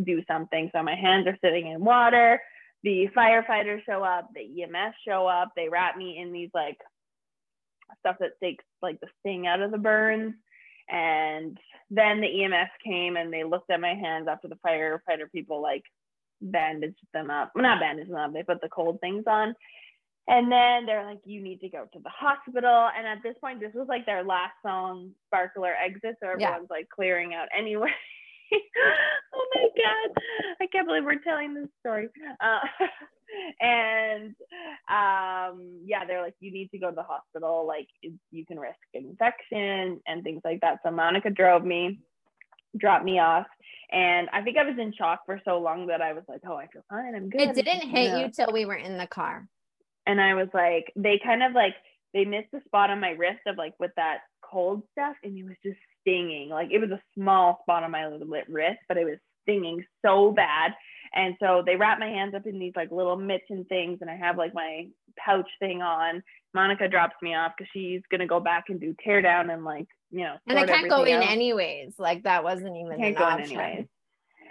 do 0.05 0.22
something. 0.27 0.70
So 0.74 0.83
my 0.83 0.95
hands 0.95 1.27
are 1.27 1.39
sitting 1.43 1.68
in 1.68 1.85
water. 1.85 2.41
the 2.83 3.09
firefighters 3.16 3.85
show 3.85 4.03
up, 4.03 4.31
the 4.35 4.62
EMS 4.62 4.95
show 5.07 5.27
up, 5.27 5.53
they 5.57 5.68
wrap 5.68 5.97
me 5.97 6.18
in 6.18 6.33
these 6.33 6.51
like 6.55 6.79
stuff 8.01 8.16
that 8.20 8.41
takes 8.43 8.64
like 8.83 9.01
the 9.01 9.09
sting 9.20 9.47
out 9.47 9.62
of 9.62 9.70
the 9.70 9.79
burns. 9.79 10.35
And 10.89 11.59
then 11.91 12.20
the 12.20 12.45
EMS 12.45 12.70
came 12.85 13.16
and 13.16 13.33
they 13.33 13.45
looked 13.45 13.70
at 13.70 13.81
my 13.81 13.95
hands 13.95 14.29
after 14.29 14.49
the 14.49 14.59
firefighter 14.66 15.31
people 15.33 15.61
like 15.61 15.83
bandaged 16.41 16.97
them 17.12 17.31
up. 17.31 17.53
Well, 17.55 17.62
not 17.62 17.81
bandaged 17.81 18.11
them 18.11 18.16
up, 18.16 18.33
they 18.33 18.43
put 18.43 18.61
the 18.61 18.68
cold 18.68 19.01
things 19.01 19.24
on. 19.27 19.55
And 20.29 20.51
then 20.51 20.87
they're 20.87 21.05
like, 21.05 21.20
you 21.24 21.41
need 21.41 21.61
to 21.61 21.68
go 21.68 21.87
to 21.93 21.99
the 22.01 22.11
hospital. 22.11 22.89
And 22.97 23.07
at 23.07 23.22
this 23.22 23.37
point, 23.41 23.61
this 23.61 23.72
was 23.74 23.87
like 23.89 24.07
their 24.07 24.24
last 24.24 24.55
song, 24.64 25.11
Sparkler 25.27 25.74
Exit. 25.74 26.16
So 26.20 26.29
everyone's 26.29 26.66
yeah. 26.68 26.77
like 26.77 26.89
clearing 26.89 27.33
out 27.35 27.49
anyway. 27.57 27.91
oh 28.55 29.47
my 29.55 29.68
God. 29.77 30.22
I 30.61 30.66
can't 30.66 30.87
believe 30.87 31.05
we're 31.05 31.20
telling 31.20 31.55
this 31.55 31.68
story. 31.79 32.09
Uh, 32.41 32.59
and 33.61 34.35
um, 34.89 35.81
yeah, 35.85 36.05
they're 36.05 36.22
like, 36.22 36.35
you 36.41 36.51
need 36.51 36.72
to 36.72 36.79
go 36.79 36.91
to 36.91 36.97
the 36.97 37.05
hospital. 37.05 37.64
Like, 37.64 37.87
you 38.33 38.45
can 38.47 38.59
risk 38.59 38.79
infection 38.95 40.01
and 40.09 40.24
things 40.24 40.41
like 40.45 40.61
that. 40.62 40.81
So 40.85 40.91
Monica 40.91 41.31
drove 41.31 41.64
me, 41.64 42.01
dropped 42.77 43.05
me 43.05 43.20
off. 43.20 43.47
And 43.93 44.29
I 44.33 44.43
think 44.43 44.57
I 44.59 44.64
was 44.64 44.77
in 44.77 44.93
shock 44.93 45.20
for 45.24 45.41
so 45.45 45.59
long 45.59 45.87
that 45.87 46.03
I 46.03 46.12
was 46.14 46.24
like, 46.29 46.41
oh, 46.49 46.57
I 46.57 46.66
feel 46.66 46.83
fine. 46.91 47.14
I'm 47.14 47.31
good. 47.31 47.57
It 47.57 47.64
didn't 47.64 47.89
hit 47.91 48.18
you 48.18 48.29
till 48.33 48.53
we 48.53 48.64
were 48.64 48.74
in 48.74 48.99
the 48.99 49.07
car 49.07 49.47
and 50.07 50.21
I 50.21 50.35
was 50.35 50.49
like, 50.55 50.93
they 50.97 51.21
kind 51.23 51.43
of 51.43 51.53
like 51.53 51.75
they 52.15 52.25
missed 52.25 52.49
the 52.53 52.61
spot 52.67 52.91
on 52.91 53.01
my 53.01 53.11
wrist 53.11 53.41
of 53.47 53.57
like 53.57 53.75
with 53.79 53.91
that 53.97 54.19
cold 54.43 54.83
stuff, 54.93 55.17
and 55.23 55.37
it 55.37 55.45
was 55.45 55.57
just 55.65 55.79
stinging. 56.01 56.49
Like 56.49 56.69
it 56.73 56.79
was 56.79 56.91
a 56.91 57.03
small 57.15 57.59
spot 57.63 57.83
on 57.83 57.91
my 57.91 58.07
little 58.07 58.27
wrist, 58.27 58.79
but 58.89 58.97
it 58.97 59.05
was 59.05 59.19
stinging 59.43 59.85
so 60.05 60.33
bad. 60.33 60.73
And 61.15 61.35
so 61.41 61.63
they 61.65 61.77
wrap 61.77 61.99
my 61.99 62.09
hands 62.09 62.35
up 62.35 62.47
in 62.47 62.59
these 62.59 62.73
like 62.77 62.91
little 62.91 63.17
mitten 63.17 63.65
things, 63.69 63.99
and 64.01 64.11
I 64.11 64.17
have 64.17 64.37
like 64.37 64.55
my 64.55 64.87
pouch 65.19 65.49
thing 65.59 65.83
on. 65.83 66.23
Monica 66.55 66.89
drops 66.89 67.17
me 67.23 67.35
off 67.35 67.53
because 67.57 67.71
she's 67.73 68.01
gonna 68.11 68.27
go 68.27 68.41
back 68.41 68.65
and 68.69 68.81
do 68.81 68.95
tear 69.05 69.21
down 69.23 69.51
and 69.51 69.65
like 69.65 69.87
you 70.11 70.21
know. 70.21 70.37
And 70.47 70.59
I 70.59 70.67
can't 70.67 70.89
go 70.89 71.05
in 71.05 71.23
anyways. 71.23 71.95
Like 71.99 72.25
that 72.25 72.45
wasn't 72.45 72.77
even 72.77 72.99
can't 72.99 73.15
an 73.15 73.15
go 73.15 73.25
option. 73.25 73.53
In 73.53 73.61
anyways. 73.61 73.87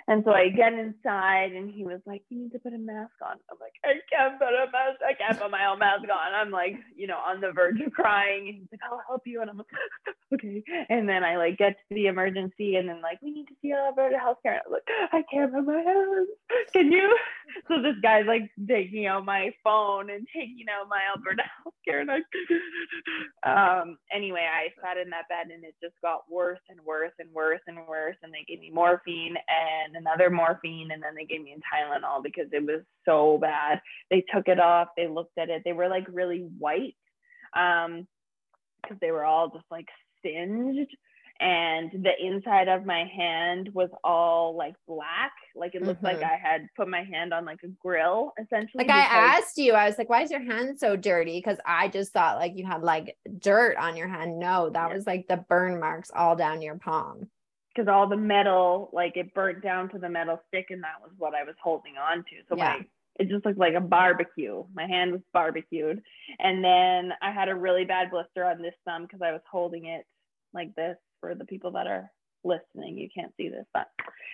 And 0.08 0.24
so 0.24 0.32
I 0.32 0.50
get 0.50 0.74
inside 0.74 1.54
and 1.54 1.72
he 1.72 1.84
was 1.84 2.00
like, 2.06 2.22
You 2.30 2.44
need 2.44 2.52
to 2.52 2.60
put 2.60 2.74
a 2.74 2.78
mask 2.78 3.14
on. 3.24 3.38
I'm 3.50 3.58
like, 3.60 3.74
I 3.84 3.94
can't 4.12 4.38
put 4.38 4.50
a 4.50 4.70
mask. 4.72 5.02
I 5.02 5.14
can't 5.14 5.40
put 5.40 5.50
my 5.50 5.66
own 5.66 5.80
mask 5.80 6.04
on. 6.04 6.34
I'm 6.34 6.52
like, 6.52 6.76
you 6.96 7.08
know, 7.08 7.18
on 7.18 7.42
the 7.42 7.52
verge 7.52 7.82
of 7.82 7.92
crying. 7.92 8.48
And 8.48 8.58
he's 8.58 8.68
like, 8.72 8.82
I'll 8.90 9.02
help 9.08 9.24
you. 9.26 9.42
And 9.42 9.50
I'm 9.50 9.58
like, 9.58 9.68
okay. 10.34 10.64
And 10.90 11.10
then 11.10 11.24
I 11.24 11.38
like 11.38 11.58
get 11.58 11.78
to 11.90 11.96
the 11.96 12.06
emergency 12.06 12.76
and 12.76 12.88
then 12.88 13.02
like, 13.02 13.20
we 13.24 13.32
need 13.32 13.48
to 13.48 13.56
see 13.62 13.74
Alberta 13.74 14.18
healthcare. 14.18 14.60
And 14.60 14.62
I'm 14.68 14.74
like, 14.74 14.88
I 15.12 15.24
can't 15.32 15.52
put 15.52 15.66
my 15.66 15.82
hands. 15.82 16.28
Can 16.72 16.92
you? 16.92 17.16
So 17.68 17.82
this 17.82 17.96
guy's 18.04 18.28
like 18.28 18.52
taking 18.68 19.08
out 19.08 19.26
my 19.26 19.52
phone 19.64 20.10
and 20.12 20.28
taking 20.36 20.66
out 20.70 20.88
my 20.88 21.02
Alberta 21.16 21.44
healthcare. 21.66 22.02
And 22.02 22.12
I, 22.12 22.22
um, 23.82 23.98
anyway, 24.12 24.46
I 24.46 24.70
sat 24.84 24.98
in 24.98 25.10
that 25.12 25.30
bed 25.30 25.54
and 25.54 25.64
it 25.64 25.76
just 25.82 25.96
got 26.02 26.30
worse 26.30 26.60
and 26.70 26.80
worse 26.86 27.14
and 27.18 27.32
worse 27.34 27.62
and 27.66 27.78
worse. 27.88 28.18
And 28.22 28.34
they 28.34 28.46
gave 28.48 28.60
me 28.60 28.70
morphine 28.72 29.36
and 29.50 29.95
another 29.96 30.30
morphine 30.30 30.92
and 30.92 31.02
then 31.02 31.16
they 31.16 31.26
gave 31.26 31.44
me 31.44 31.54
a 31.54 31.76
Tylenol 31.76 32.24
because 32.24 32.48
it 32.52 32.64
was 32.64 32.82
so 33.06 33.38
bad. 33.38 33.82
They 34.10 34.24
took 34.34 34.48
it 34.48 34.60
off, 34.60 34.90
they 34.96 35.08
looked 35.08 35.38
at 35.38 35.50
it, 35.50 35.64
they 35.66 35.74
were 35.74 35.88
like 35.88 36.06
really 36.10 36.48
white 36.60 36.96
um 37.56 38.08
because 38.82 38.98
they 39.00 39.12
were 39.12 39.24
all 39.24 39.50
just 39.50 39.66
like 39.72 39.88
singed 40.24 40.90
and 41.40 41.92
the 41.92 42.12
inside 42.26 42.70
of 42.70 42.86
my 42.86 43.04
hand 43.04 43.70
was 43.74 43.90
all 44.04 44.56
like 44.56 44.76
black 44.88 45.34
like 45.54 45.76
it 45.76 45.82
looked 45.82 46.02
mm-hmm. 46.02 46.22
like 46.22 46.24
i 46.24 46.40
had 46.42 46.68
put 46.78 46.88
my 46.88 47.04
hand 47.04 47.34
on 47.34 47.44
like 47.44 47.60
a 47.64 47.68
grill 47.68 48.32
essentially 48.40 48.86
like 48.86 48.90
i 48.90 49.02
asked 49.02 49.58
you 49.58 49.74
i 49.74 49.86
was 49.86 49.98
like 49.98 50.08
why 50.08 50.22
is 50.22 50.32
your 50.32 50.40
hand 50.40 50.80
so 50.80 50.96
dirty 50.96 51.38
because 51.38 51.58
i 51.66 51.90
just 51.90 52.14
thought 52.14 52.38
like 52.38 52.54
you 52.56 52.66
had 52.66 52.84
like 52.84 53.18
dirt 53.40 53.76
on 53.76 53.98
your 53.98 54.08
hand 54.08 54.40
no 54.40 54.70
that 54.70 54.90
yeah. 54.90 54.96
was 54.96 55.06
like 55.06 55.28
the 55.28 55.38
burn 55.50 55.78
marks 55.78 56.10
all 56.16 56.38
down 56.38 56.62
your 56.62 56.78
palm 56.78 57.28
because 57.76 57.88
all 57.88 58.08
the 58.08 58.18
metal, 58.18 58.90
like 58.94 59.18
it 59.18 59.34
burnt 59.34 59.62
down 59.62 59.90
to 59.90 60.00
the 60.00 60.10
metal 60.10 60.40
stick, 60.48 60.68
and 60.70 60.84
that 60.84 61.02
was 61.02 61.12
what 61.18 61.34
I 61.36 61.44
was 61.44 61.56
holding 61.62 61.96
on 61.98 62.20
to. 62.20 62.36
So 62.50 62.56
yeah. 62.58 62.78
my 62.80 62.86
it 63.18 63.30
just 63.30 63.46
looked 63.46 63.60
like 63.60 63.76
a 63.76 63.82
barbecue. 63.82 64.64
My 64.74 64.86
hand 64.86 65.14
was 65.14 65.22
barbecued, 65.34 66.02
and 66.40 66.64
then 66.64 67.12
I 67.22 67.32
had 67.32 67.50
a 67.50 67.56
really 67.56 67.86
bad 67.86 68.12
blister 68.12 68.44
on 68.44 68.62
this 68.62 68.74
thumb 68.86 69.04
because 69.04 69.22
I 69.22 69.32
was 69.32 69.42
holding 69.50 69.86
it 69.86 70.06
like 70.54 70.76
this 70.76 70.98
for 71.22 71.36
the 71.36 71.46
people 71.46 71.72
that 71.72 71.88
are 71.88 72.12
listening. 72.44 72.98
You 72.98 73.10
can't 73.14 73.34
see 73.38 73.50
this, 73.50 73.66
but 73.74 73.88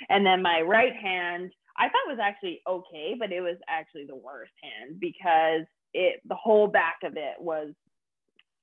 and 0.09 0.25
then 0.25 0.41
my 0.41 0.61
right 0.61 0.95
hand 0.95 1.51
I 1.77 1.85
thought 1.85 2.07
was 2.07 2.19
actually 2.21 2.61
okay, 2.67 3.15
but 3.17 3.31
it 3.31 3.41
was 3.41 3.57
actually 3.67 4.05
the 4.05 4.15
worst 4.15 4.51
hand 4.61 4.99
because 4.99 5.65
it 5.93 6.21
the 6.27 6.35
whole 6.35 6.67
back 6.67 6.97
of 7.03 7.13
it 7.17 7.39
was 7.39 7.73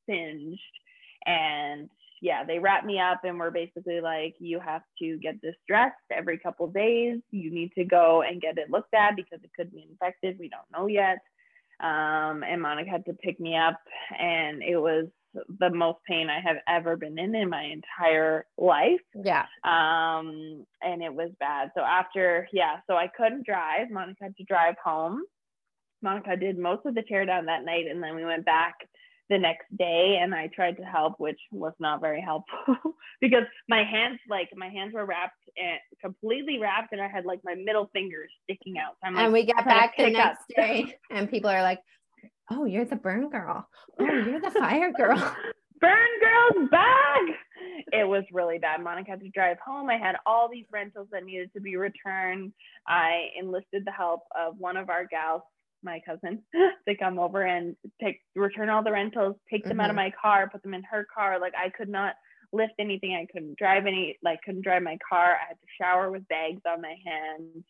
singed 0.09 0.61
and 1.27 1.89
yeah, 2.21 2.45
they 2.45 2.59
wrapped 2.59 2.87
me 2.87 2.99
up 3.01 3.21
and 3.25 3.39
we're 3.39 3.51
basically 3.51 4.01
like, 4.01 4.35
you 4.39 4.61
have 4.61 4.83
to 5.01 5.19
get 5.19 5.41
this 5.43 5.55
dressed 5.67 5.95
every 6.11 6.39
couple 6.39 6.67
days. 6.67 7.21
You 7.31 7.51
need 7.51 7.73
to 7.77 7.85
go 7.85 8.23
and 8.23 8.41
get 8.41 8.59
it 8.59 8.71
looked 8.71 8.95
at 8.95 9.17
because 9.17 9.41
it 9.43 9.51
could 9.57 9.71
be 9.71 9.87
infected. 9.91 10.39
We 10.39 10.49
don't 10.49 10.71
know 10.73 10.87
yet. 10.87 11.19
Um, 11.81 12.43
and 12.43 12.61
Monica 12.61 12.91
had 12.91 13.05
to 13.07 13.13
pick 13.13 13.39
me 13.39 13.57
up, 13.57 13.79
and 14.19 14.65
it 14.65 14.77
was 14.77 15.07
the 15.61 15.71
most 15.71 15.99
pain 16.09 16.29
I 16.29 16.41
have 16.41 16.57
ever 16.67 16.97
been 16.97 17.17
in 17.19 17.37
in 17.37 17.49
my 17.49 17.63
entire 17.63 18.47
life. 18.57 19.01
Yeah. 19.15 19.45
Um, 19.63 20.67
and 20.83 21.03
it 21.03 21.15
was 21.15 21.31
bad. 21.39 21.71
So 21.77 21.83
after, 21.83 22.49
yeah, 22.53 22.79
so 22.89 22.97
I 22.97 23.07
couldn't 23.07 23.47
drive. 23.47 23.91
Monica 23.93 24.25
had 24.25 24.37
to 24.39 24.45
drive 24.45 24.75
home. 24.83 25.23
Monica 26.03 26.37
did 26.37 26.59
most 26.59 26.85
of 26.85 26.97
the 26.97 27.03
tear 27.03 27.25
down 27.25 27.47
that 27.47 27.65
night, 27.65 27.87
and 27.89 28.03
then 28.03 28.17
we 28.17 28.25
went 28.25 28.45
back 28.45 28.75
the 29.29 29.39
next 29.39 29.67
day 29.77 30.19
and 30.21 30.35
I 30.35 30.49
tried 30.49 30.77
to 30.79 30.83
help, 30.83 31.15
which 31.19 31.39
was 31.53 31.73
not 31.79 32.01
very 32.01 32.21
helpful 32.21 32.77
because 33.21 33.45
my 33.69 33.85
hands, 33.85 34.19
like 34.29 34.49
my 34.57 34.69
hands 34.69 34.95
were 34.95 35.05
wrapped 35.05 35.35
and 35.57 35.79
completely 36.01 36.59
wrapped 36.59 36.93
and 36.93 37.01
I 37.01 37.09
had 37.09 37.25
like 37.25 37.41
my 37.45 37.55
middle 37.55 37.91
fingers 37.93 38.31
sticking 38.45 38.79
out. 38.79 38.95
So 39.05 39.13
like, 39.13 39.25
and 39.25 39.33
we 39.33 39.45
got 39.45 39.65
back 39.65 39.97
the 39.97 40.11
next 40.11 40.41
up. 40.41 40.57
day 40.57 40.97
and 41.11 41.31
people 41.31 41.51
are 41.51 41.63
like, 41.63 41.81
oh, 42.51 42.65
you're 42.65 42.85
the 42.85 42.97
burn 42.97 43.29
girl. 43.29 43.69
Oh, 43.99 44.05
you're 44.05 44.41
the 44.41 44.51
fire 44.51 44.93
girl. 44.93 45.19
burn 45.81 46.09
girl's 46.21 46.71
back. 46.71 47.21
It 47.93 48.09
was 48.09 48.25
really 48.33 48.59
bad. 48.59 48.83
Monica 48.83 49.11
had 49.11 49.21
to 49.21 49.29
drive 49.31 49.59
home. 49.65 49.89
I 49.91 49.97
had 49.97 50.17
all 50.27 50.49
these 50.51 50.65
rentals 50.73 51.09
that 51.13 51.25
needed 51.25 51.53
to 51.55 51.61
be 51.61 51.77
returned. 51.77 52.53
I 52.87 53.29
enlisted 53.39 53.85
the 53.85 53.93
help 53.93 54.23
of 54.39 54.55
one 54.59 54.77
of 54.77 54.91
our 54.91 55.07
gals 55.07 55.43
my 55.83 56.01
cousin 56.07 56.43
to 56.89 56.97
come 56.97 57.19
over 57.19 57.43
and 57.43 57.77
take 58.03 58.21
return 58.35 58.69
all 58.69 58.83
the 58.83 58.93
rentals, 58.93 59.37
take 59.51 59.65
them 59.65 59.73
mm-hmm. 59.73 59.81
out 59.81 59.91
of 59.91 59.97
mm-hmm. 59.97 60.07
my 60.07 60.13
car, 60.21 60.49
put 60.51 60.63
them 60.63 60.75
in 60.75 60.83
her 60.85 61.07
car. 61.13 61.41
Like 61.41 61.55
I 61.57 61.71
could 61.71 61.89
not 61.89 62.15
lift 62.53 62.75
anything. 62.79 63.15
I 63.15 63.27
couldn't 63.33 63.59
drive 63.59 63.87
any 63.87 64.19
like 64.23 64.41
couldn't 64.45 64.63
drive 64.65 64.83
my 64.83 64.99
car. 65.09 65.37
I 65.37 65.49
had 65.49 65.61
to 65.61 65.67
shower 65.81 66.11
with 66.11 66.27
bags 66.29 66.63
on 66.67 66.81
my 66.81 66.95
hands. 67.05 67.65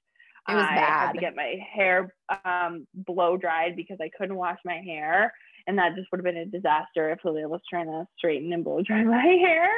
It 0.48 0.54
was 0.54 0.64
I 0.64 0.76
bad. 0.76 1.06
had 1.06 1.12
to 1.12 1.20
get 1.20 1.36
my 1.36 1.56
hair 1.74 2.14
um, 2.44 2.86
blow 2.94 3.36
dried 3.36 3.76
because 3.76 3.98
I 4.00 4.10
couldn't 4.16 4.36
wash 4.36 4.58
my 4.64 4.78
hair. 4.78 5.32
And 5.66 5.76
that 5.76 5.94
just 5.94 6.08
would 6.10 6.18
have 6.18 6.24
been 6.24 6.38
a 6.38 6.46
disaster 6.46 7.10
if 7.10 7.18
Lilia 7.22 7.46
was 7.46 7.60
trying 7.68 7.86
to 7.86 8.06
straighten 8.16 8.50
and 8.54 8.64
blow 8.64 8.80
dry 8.86 9.04
my 9.04 9.22
hair. 9.22 9.68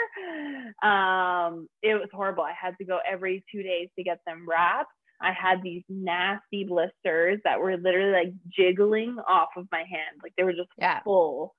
Um, 0.89 1.67
it 1.83 1.95
was 1.95 2.09
horrible. 2.13 2.45
I 2.45 2.53
had 2.61 2.79
to 2.79 2.85
go 2.85 3.01
every 3.11 3.45
two 3.51 3.65
days 3.65 3.89
to 3.97 4.05
get 4.05 4.21
them 4.25 4.47
wrapped 4.49 4.93
I 5.21 5.33
had 5.33 5.63
these 5.63 5.83
nasty 5.89 6.65
blisters 6.65 7.41
that 7.45 7.61
were 7.61 7.77
literally 7.77 8.13
like 8.13 8.33
jiggling 8.49 9.19
off 9.29 9.51
of 9.57 9.67
my 9.71 9.81
hand. 9.81 10.21
Like 10.23 10.33
they 10.37 10.45
were 10.45 10.53
just 10.53 10.71
yeah. 10.79 11.01
full. 11.05 11.55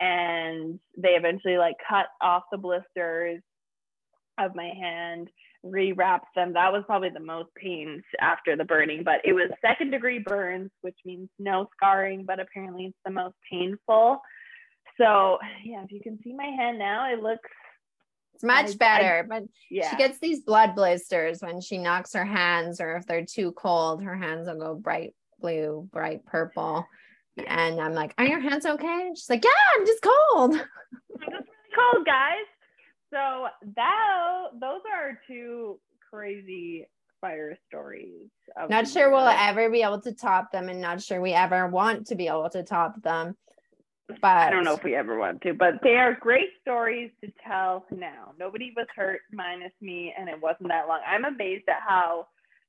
And 0.00 0.78
they 0.96 1.10
eventually 1.10 1.56
like 1.56 1.76
cut 1.88 2.06
off 2.20 2.44
the 2.52 2.58
blisters 2.58 3.42
of 4.38 4.54
my 4.54 4.70
hand, 4.78 5.28
rewrapped 5.64 6.30
them. 6.36 6.52
That 6.52 6.72
was 6.72 6.84
probably 6.86 7.10
the 7.10 7.20
most 7.20 7.48
pains 7.56 8.02
after 8.20 8.56
the 8.56 8.64
burning, 8.64 9.02
but 9.04 9.20
it 9.24 9.32
was 9.32 9.50
second 9.60 9.90
degree 9.90 10.20
burns, 10.20 10.70
which 10.82 10.98
means 11.04 11.28
no 11.38 11.68
scarring, 11.76 12.24
but 12.24 12.38
apparently 12.38 12.86
it's 12.86 12.98
the 13.04 13.10
most 13.10 13.34
painful. 13.50 14.20
So 15.00 15.38
yeah, 15.64 15.82
if 15.82 15.90
you 15.90 16.00
can 16.00 16.18
see 16.22 16.32
my 16.32 16.46
hand 16.46 16.78
now, 16.78 17.12
it 17.12 17.22
looks 17.22 17.48
it's 18.38 18.44
much 18.44 18.70
I, 18.70 18.74
better, 18.74 19.18
I, 19.24 19.40
but 19.40 19.48
yeah. 19.68 19.90
she 19.90 19.96
gets 19.96 20.20
these 20.20 20.42
blood 20.42 20.76
blisters 20.76 21.40
when 21.40 21.60
she 21.60 21.76
knocks 21.76 22.14
her 22.14 22.24
hands, 22.24 22.80
or 22.80 22.94
if 22.94 23.04
they're 23.04 23.24
too 23.24 23.50
cold, 23.50 24.00
her 24.04 24.14
hands 24.16 24.46
will 24.46 24.60
go 24.60 24.74
bright 24.76 25.12
blue, 25.40 25.88
bright 25.92 26.24
purple. 26.24 26.86
And 27.36 27.80
I'm 27.80 27.94
like, 27.94 28.14
Are 28.16 28.24
your 28.24 28.38
hands 28.38 28.64
okay? 28.64 29.10
she's 29.16 29.28
like, 29.28 29.42
Yeah, 29.42 29.50
I'm 29.76 29.86
just 29.86 30.02
cold. 30.02 30.52
I'm 30.54 31.32
just 31.32 31.48
really 31.48 31.92
cold, 31.92 32.06
guys. 32.06 32.46
So 33.12 33.48
that 33.74 34.60
those 34.60 34.82
are 34.92 35.18
two 35.26 35.80
crazy 36.08 36.86
fire 37.20 37.58
stories. 37.66 38.28
Not 38.70 38.86
sure 38.86 39.10
we'll 39.10 39.26
ever 39.26 39.68
be 39.68 39.82
able 39.82 40.00
to 40.02 40.12
top 40.12 40.52
them, 40.52 40.68
and 40.68 40.80
not 40.80 41.02
sure 41.02 41.20
we 41.20 41.32
ever 41.32 41.66
want 41.66 42.06
to 42.06 42.14
be 42.14 42.28
able 42.28 42.50
to 42.50 42.62
top 42.62 43.02
them. 43.02 43.36
But 44.08 44.24
I 44.24 44.50
don't 44.50 44.64
know 44.64 44.74
if 44.74 44.82
we 44.82 44.94
ever 44.94 45.18
want 45.18 45.42
to, 45.42 45.52
but 45.52 45.74
they 45.82 45.96
are 45.96 46.16
great 46.18 46.48
stories 46.62 47.10
to 47.22 47.30
tell 47.46 47.84
now. 47.90 48.32
Nobody 48.38 48.72
was 48.74 48.86
hurt 48.96 49.20
minus 49.32 49.72
me, 49.82 50.14
and 50.18 50.28
it 50.28 50.40
wasn't 50.40 50.68
that 50.68 50.88
long. 50.88 51.00
I'm 51.06 51.26
amazed 51.26 51.64
at 51.68 51.82
how 51.86 52.26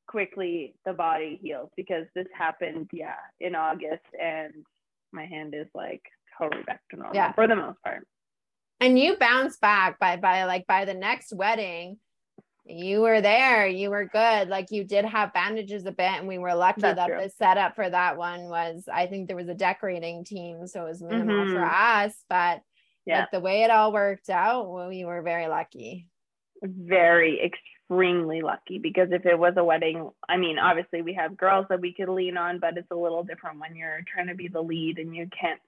quickly 0.07 0.75
the 0.85 0.91
body 0.91 1.39
heals 1.41 1.69
because 1.77 2.05
this 2.13 2.27
happened, 2.37 2.89
yeah, 2.91 3.15
in 3.39 3.55
August, 3.55 4.03
and 4.21 4.53
my 5.13 5.25
hand 5.25 5.53
is 5.55 5.67
like 5.73 6.01
totally 6.37 6.63
back 6.63 6.81
to 6.91 6.97
normal 6.97 7.15
yeah. 7.15 7.31
for 7.33 7.47
the 7.47 7.55
most 7.55 7.81
part. 7.83 8.05
And 8.81 8.99
you 8.99 9.15
bounce 9.17 9.57
back 9.57 9.99
by 9.99 10.17
by 10.17 10.43
like 10.43 10.67
by 10.67 10.85
the 10.85 10.93
next 10.93 11.33
wedding. 11.33 11.97
You 12.71 13.01
were 13.01 13.19
there, 13.19 13.65
you 13.65 13.89
were 13.89 14.05
good. 14.05 14.47
Like 14.47 14.67
you 14.69 14.83
did 14.83 15.03
have 15.03 15.33
bandages 15.33 15.85
a 15.87 15.91
bit, 15.91 16.11
and 16.19 16.27
we 16.27 16.37
were 16.37 16.53
lucky 16.53 16.81
That's 16.81 16.97
that 16.97 17.07
true. 17.07 17.23
the 17.23 17.29
setup 17.29 17.75
for 17.75 17.89
that 17.89 18.15
one 18.15 18.43
was 18.43 18.87
I 18.91 19.07
think 19.07 19.27
there 19.27 19.35
was 19.35 19.49
a 19.49 19.55
decorating 19.55 20.23
team, 20.23 20.67
so 20.67 20.85
it 20.85 20.89
was 20.89 21.01
minimal 21.01 21.45
mm-hmm. 21.45 21.55
for 21.55 21.65
us. 21.65 22.13
But 22.29 22.61
yeah. 23.07 23.21
like 23.21 23.31
the 23.31 23.39
way 23.39 23.63
it 23.63 23.71
all 23.71 23.91
worked 23.91 24.29
out, 24.29 24.87
we 24.87 25.03
were 25.03 25.23
very 25.23 25.47
lucky. 25.47 26.07
Very 26.61 27.41
extremely 27.43 28.41
lucky 28.41 28.77
because 28.77 29.07
if 29.11 29.25
it 29.25 29.39
was 29.39 29.55
a 29.57 29.63
wedding, 29.63 30.11
I 30.27 30.37
mean, 30.37 30.59
obviously 30.59 31.01
we 31.01 31.13
have 31.13 31.35
girls 31.35 31.65
that 31.69 31.81
we 31.81 31.93
could 31.93 32.09
lean 32.09 32.37
on, 32.37 32.59
but 32.59 32.77
it's 32.77 32.91
a 32.91 32.95
little 32.95 33.23
different 33.23 33.59
when 33.59 33.75
you're 33.75 34.01
trying 34.13 34.27
to 34.27 34.35
be 34.35 34.47
the 34.47 34.61
lead 34.61 34.99
and 34.99 35.15
you 35.15 35.27
can't 35.27 35.59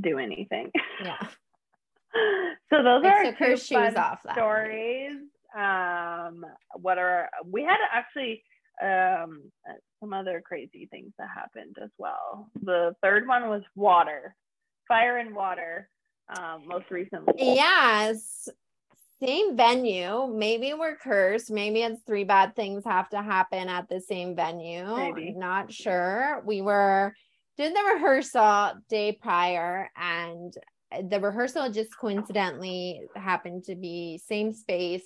do 0.00 0.18
anything. 0.18 0.70
Yeah. 1.02 1.18
so 2.70 2.82
those 2.82 3.04
I 3.04 3.08
are 3.08 3.32
two 3.32 3.56
fun 3.56 3.96
off 3.96 4.20
stories. 4.32 5.16
Um, 5.56 6.44
what 6.74 6.98
are 6.98 7.28
we 7.44 7.62
had 7.62 7.76
actually 7.92 8.42
um 8.82 9.42
some 10.00 10.12
other 10.12 10.42
crazy 10.44 10.88
things 10.90 11.12
that 11.18 11.28
happened 11.34 11.76
as 11.82 11.90
well. 11.98 12.50
The 12.62 12.94
third 13.02 13.26
one 13.28 13.48
was 13.48 13.62
water, 13.76 14.34
fire 14.88 15.18
and 15.18 15.34
water. 15.34 15.88
Um, 16.36 16.66
most 16.66 16.90
recently. 16.90 17.34
Yes 17.36 18.48
same 19.24 19.56
venue. 19.56 20.26
Maybe 20.26 20.74
we're 20.74 20.96
cursed. 20.96 21.50
Maybe 21.50 21.82
it's 21.82 22.02
three 22.02 22.24
bad 22.24 22.54
things 22.56 22.84
have 22.84 23.08
to 23.10 23.22
happen 23.22 23.68
at 23.68 23.88
the 23.88 24.00
same 24.00 24.36
venue. 24.36 24.84
Maybe. 24.96 25.32
Not 25.36 25.72
sure. 25.72 26.42
We 26.44 26.60
were 26.60 27.14
did 27.56 27.74
the 27.74 27.94
rehearsal 27.94 28.72
day 28.88 29.12
prior 29.12 29.88
and 29.96 30.54
the 31.08 31.20
rehearsal 31.20 31.70
just 31.70 31.96
coincidentally 31.96 33.02
happened 33.14 33.64
to 33.64 33.74
be 33.74 34.20
same 34.24 34.52
space 34.52 35.02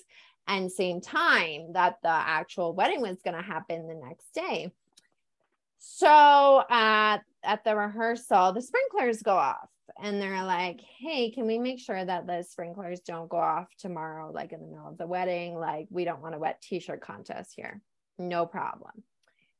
and 0.49 0.71
same 0.71 0.99
time 0.99 1.73
that 1.73 1.97
the 2.01 2.09
actual 2.09 2.73
wedding 2.73 3.01
was 3.01 3.21
going 3.23 3.37
to 3.37 3.43
happen 3.43 3.87
the 3.87 3.95
next 3.95 4.33
day. 4.33 4.73
So 5.77 6.63
at 6.69 7.19
at 7.43 7.63
the 7.63 7.75
rehearsal, 7.75 8.51
the 8.51 8.61
sprinklers 8.61 9.21
go 9.21 9.37
off 9.37 9.69
and 10.01 10.21
they're 10.21 10.43
like, 10.43 10.81
hey, 10.81 11.31
can 11.31 11.47
we 11.47 11.57
make 11.57 11.79
sure 11.79 12.03
that 12.03 12.27
the 12.27 12.43
sprinklers 12.43 12.99
don't 12.99 13.29
go 13.29 13.37
off 13.37 13.67
tomorrow, 13.77 14.31
like 14.31 14.51
in 14.51 14.59
the 14.59 14.67
middle 14.67 14.89
of 14.89 14.97
the 14.97 15.07
wedding? 15.07 15.55
Like, 15.55 15.87
we 15.89 16.03
don't 16.03 16.21
want 16.21 16.35
a 16.35 16.39
wet 16.39 16.61
t 16.61 16.79
shirt 16.79 16.99
contest 16.99 17.53
here. 17.55 17.81
No 18.17 18.45
problem. 18.45 19.03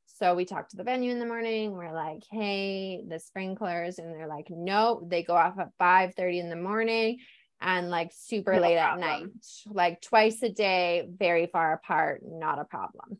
So 0.05 0.35
we 0.35 0.43
talked 0.43 0.71
to 0.71 0.77
the 0.77 0.83
venue 0.83 1.11
in 1.11 1.19
the 1.19 1.25
morning. 1.25 1.71
We're 1.71 1.93
like, 1.93 2.23
hey, 2.29 3.05
the 3.07 3.19
sprinklers. 3.19 3.99
And 3.99 4.13
they're 4.13 4.27
like, 4.27 4.47
no, 4.49 5.07
they 5.07 5.23
go 5.23 5.35
off 5.35 5.57
at 5.57 5.71
5 5.77 6.15
30 6.15 6.39
in 6.39 6.49
the 6.49 6.57
morning 6.57 7.19
and 7.61 7.89
like 7.89 8.11
super 8.13 8.55
no 8.55 8.61
late 8.61 8.77
problem. 8.77 9.03
at 9.03 9.19
night, 9.19 9.29
like 9.67 10.01
twice 10.01 10.41
a 10.43 10.49
day, 10.49 11.07
very 11.09 11.47
far 11.47 11.73
apart, 11.73 12.21
not 12.25 12.59
a 12.59 12.65
problem. 12.65 13.19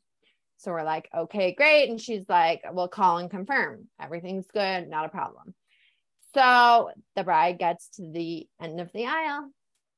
So 0.58 0.72
we're 0.72 0.84
like, 0.84 1.10
okay, 1.16 1.54
great. 1.54 1.90
And 1.90 2.00
she's 2.00 2.28
like, 2.28 2.62
we'll 2.72 2.90
call 2.90 3.18
and 3.18 3.30
confirm 3.30 3.88
everything's 4.00 4.48
good, 4.54 4.90
not 4.90 5.06
a 5.06 5.10
problem. 5.10 5.54
So 6.34 6.92
the 7.16 7.24
bride 7.24 7.60
gets 7.60 7.90
to 7.96 8.12
the 8.12 8.48
end 8.62 8.80
of 8.80 8.92
the 8.94 9.06
aisle 9.06 9.50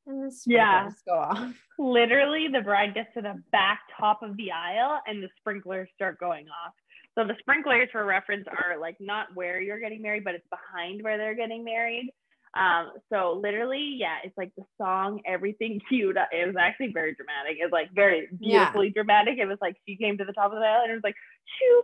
and 0.07 0.23
the 0.23 0.31
sprinklers 0.31 0.45
yeah. 0.45 0.89
go 1.07 1.19
off. 1.19 1.53
Literally, 1.79 2.47
the 2.47 2.61
bride 2.61 2.93
gets 2.93 3.13
to 3.15 3.21
the 3.21 3.41
back 3.51 3.81
top 3.99 4.23
of 4.23 4.37
the 4.37 4.51
aisle 4.51 4.99
and 5.07 5.21
the 5.21 5.29
sprinklers 5.39 5.89
start 5.95 6.19
going 6.19 6.45
off. 6.47 6.73
So 7.17 7.25
the 7.25 7.35
sprinklers, 7.39 7.89
for 7.91 8.05
reference, 8.05 8.47
are 8.47 8.79
like 8.79 8.95
not 8.99 9.27
where 9.33 9.59
you're 9.59 9.79
getting 9.79 10.01
married, 10.01 10.23
but 10.23 10.35
it's 10.35 10.47
behind 10.49 11.03
where 11.03 11.17
they're 11.17 11.35
getting 11.35 11.63
married. 11.63 12.11
Um, 12.53 12.91
so 13.11 13.39
literally, 13.41 13.95
yeah, 13.97 14.17
it's 14.23 14.37
like 14.37 14.51
the 14.57 14.65
song, 14.77 15.21
everything 15.25 15.79
cute. 15.87 16.17
It 16.31 16.45
was 16.45 16.55
actually 16.59 16.91
very 16.91 17.15
dramatic. 17.15 17.57
It's 17.59 17.71
like 17.71 17.89
very 17.93 18.27
beautifully 18.27 18.87
yeah. 18.87 18.93
dramatic. 18.93 19.37
It 19.37 19.45
was 19.45 19.57
like 19.61 19.77
she 19.87 19.95
came 19.95 20.17
to 20.17 20.25
the 20.25 20.33
top 20.33 20.51
of 20.51 20.59
the 20.59 20.65
aisle 20.65 20.83
and 20.83 20.91
it 20.91 20.95
was 20.95 21.03
like 21.03 21.15
shoo, 21.57 21.83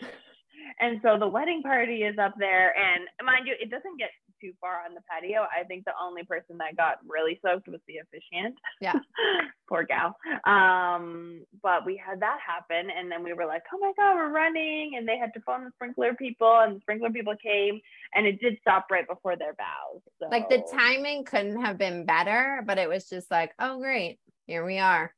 and 0.80 1.00
so 1.02 1.18
the 1.18 1.28
wedding 1.28 1.62
party 1.62 2.02
is 2.02 2.18
up 2.18 2.34
there. 2.38 2.74
And 2.76 3.04
mind 3.24 3.46
you, 3.46 3.54
it 3.58 3.70
doesn't 3.70 3.98
get 3.98 4.10
too 4.40 4.52
far 4.60 4.84
on 4.86 4.94
the 4.94 5.00
patio. 5.08 5.42
I 5.42 5.64
think 5.64 5.84
the 5.84 5.92
only 6.00 6.24
person 6.24 6.58
that 6.58 6.76
got 6.76 6.98
really 7.06 7.38
soaked 7.44 7.68
was 7.68 7.80
the 7.86 7.98
officiant. 7.98 8.56
Yeah. 8.80 8.94
Poor 9.68 9.84
gal. 9.84 10.16
Um, 10.44 11.44
but 11.62 11.84
we 11.84 11.96
had 11.96 12.20
that 12.20 12.38
happen. 12.44 12.90
And 12.90 13.10
then 13.10 13.22
we 13.22 13.32
were 13.32 13.46
like, 13.46 13.62
oh 13.72 13.78
my 13.78 13.92
God, 13.96 14.16
we're 14.16 14.32
running. 14.32 14.92
And 14.96 15.06
they 15.06 15.18
had 15.18 15.32
to 15.34 15.40
phone 15.40 15.64
the 15.64 15.70
sprinkler 15.74 16.14
people, 16.14 16.60
and 16.60 16.76
the 16.76 16.80
sprinkler 16.80 17.10
people 17.10 17.34
came. 17.42 17.80
And 18.14 18.26
it 18.26 18.40
did 18.40 18.58
stop 18.60 18.86
right 18.90 19.06
before 19.06 19.36
their 19.36 19.54
vows. 19.54 20.02
So. 20.20 20.28
Like 20.30 20.48
the 20.48 20.64
timing 20.72 21.24
couldn't 21.24 21.60
have 21.64 21.78
been 21.78 22.06
better, 22.06 22.62
but 22.66 22.78
it 22.78 22.88
was 22.88 23.08
just 23.08 23.30
like, 23.30 23.52
oh, 23.58 23.78
great. 23.78 24.18
Here 24.46 24.64
we 24.64 24.78
are. 24.78 25.12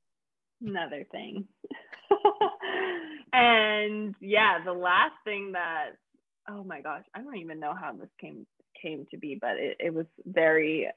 Another 0.61 1.07
thing. 1.11 1.47
and 3.33 4.15
yeah, 4.21 4.59
the 4.65 4.73
last 4.73 5.15
thing 5.25 5.53
that 5.53 5.93
oh 6.51 6.65
my 6.65 6.81
gosh, 6.81 7.05
I 7.15 7.23
don't 7.23 7.37
even 7.37 7.61
know 7.61 7.75
how 7.79 7.93
this 7.93 8.09
came 8.21 8.47
came 8.81 9.07
to 9.11 9.17
be, 9.17 9.39
but 9.41 9.57
it, 9.57 9.77
it 9.81 9.95
was 9.95 10.07
very 10.27 10.89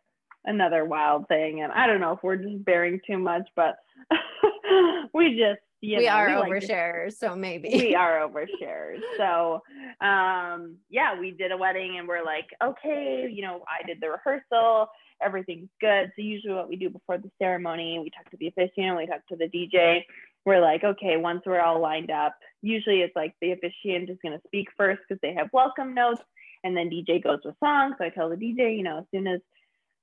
another 0.45 0.85
wild 0.85 1.27
thing. 1.27 1.61
And 1.61 1.71
I 1.71 1.87
don't 1.87 2.01
know 2.01 2.13
if 2.13 2.23
we're 2.23 2.35
just 2.35 2.63
baring 2.65 2.99
too 3.05 3.17
much, 3.17 3.47
but 3.55 3.77
we 5.13 5.37
just 5.37 5.61
you 5.81 5.97
we 5.97 6.05
know, 6.05 6.11
are 6.11 6.27
we 6.27 6.33
oversharers, 6.51 7.05
like 7.05 7.13
so 7.13 7.35
maybe 7.35 7.69
we 7.73 7.95
are 7.95 8.27
oversharers. 8.27 9.01
So 9.17 9.61
um 10.05 10.77
yeah, 10.89 11.19
we 11.19 11.31
did 11.31 11.51
a 11.51 11.57
wedding 11.57 11.97
and 11.97 12.07
we're 12.07 12.23
like, 12.23 12.47
okay, 12.63 13.27
you 13.31 13.41
know, 13.41 13.63
I 13.67 13.85
did 13.85 13.99
the 14.01 14.09
rehearsal, 14.09 14.87
everything's 15.21 15.69
good. 15.81 16.11
So 16.15 16.21
usually 16.21 16.53
what 16.53 16.69
we 16.69 16.77
do 16.77 16.89
before 16.89 17.17
the 17.17 17.29
ceremony, 17.37 17.99
we 17.99 18.09
talk 18.09 18.29
to 18.31 18.37
the 18.37 18.47
officiant, 18.47 18.97
we 18.97 19.07
talk 19.07 19.27
to 19.27 19.35
the 19.35 19.49
DJ, 19.49 20.03
we're 20.45 20.61
like, 20.61 20.83
okay, 20.83 21.17
once 21.17 21.41
we're 21.45 21.61
all 21.61 21.81
lined 21.81 22.11
up, 22.11 22.35
usually 22.61 23.01
it's 23.01 23.15
like 23.15 23.33
the 23.41 23.51
officiant 23.51 24.09
is 24.09 24.17
going 24.21 24.37
to 24.37 24.41
speak 24.47 24.67
first 24.77 25.01
because 25.07 25.19
they 25.21 25.33
have 25.33 25.49
welcome 25.53 25.93
notes, 25.93 26.21
and 26.63 26.75
then 26.75 26.89
DJ 26.89 27.23
goes 27.23 27.39
with 27.43 27.55
song. 27.59 27.95
So 27.97 28.05
I 28.05 28.09
tell 28.09 28.29
the 28.29 28.35
DJ, 28.35 28.77
you 28.77 28.83
know, 28.83 28.99
as 28.99 29.05
soon 29.11 29.27
as 29.27 29.39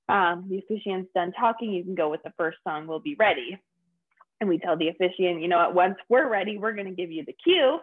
um, 0.09 0.47
the 0.49 0.59
officiant's 0.59 1.11
done 1.15 1.33
talking, 1.33 1.73
you 1.73 1.85
can 1.85 1.95
go 1.95 2.11
with 2.11 2.23
the 2.23 2.33
first 2.37 2.59
song. 2.67 2.87
We'll 2.87 3.01
be 3.01 3.17
ready. 3.19 3.59
And 4.41 4.49
we 4.49 4.59
tell 4.59 4.77
the 4.77 4.89
officiant, 4.89 5.41
you 5.41 5.49
know, 5.49 5.59
what, 5.59 5.75
once 5.75 5.97
we're 6.09 6.29
ready, 6.29 6.59
we're 6.59 6.73
going 6.73 6.87
to 6.87 6.95
give 6.95 7.11
you 7.11 7.25
the 7.25 7.35
cue 7.45 7.79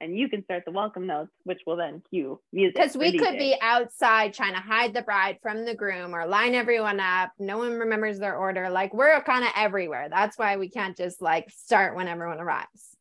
and 0.00 0.18
you 0.18 0.28
can 0.28 0.42
start 0.44 0.64
the 0.64 0.70
welcome 0.70 1.06
notes, 1.06 1.30
which 1.44 1.60
will 1.66 1.76
then 1.76 2.02
cue 2.08 2.40
music. 2.52 2.74
Because 2.74 2.96
we 2.96 3.18
could 3.18 3.38
be 3.38 3.54
outside 3.60 4.32
trying 4.32 4.54
to 4.54 4.60
hide 4.60 4.94
the 4.94 5.02
bride 5.02 5.38
from 5.42 5.64
the 5.64 5.74
groom 5.74 6.14
or 6.14 6.26
line 6.26 6.54
everyone 6.54 7.00
up. 7.00 7.32
No 7.38 7.58
one 7.58 7.78
remembers 7.78 8.18
their 8.18 8.36
order. 8.36 8.70
Like 8.70 8.94
we're 8.94 9.20
kind 9.22 9.44
of 9.44 9.50
everywhere. 9.54 10.08
That's 10.10 10.38
why 10.38 10.56
we 10.56 10.68
can't 10.68 10.96
just 10.96 11.20
like 11.20 11.50
start 11.50 11.94
when 11.94 12.08
everyone 12.08 12.40
arrives. 12.40 12.96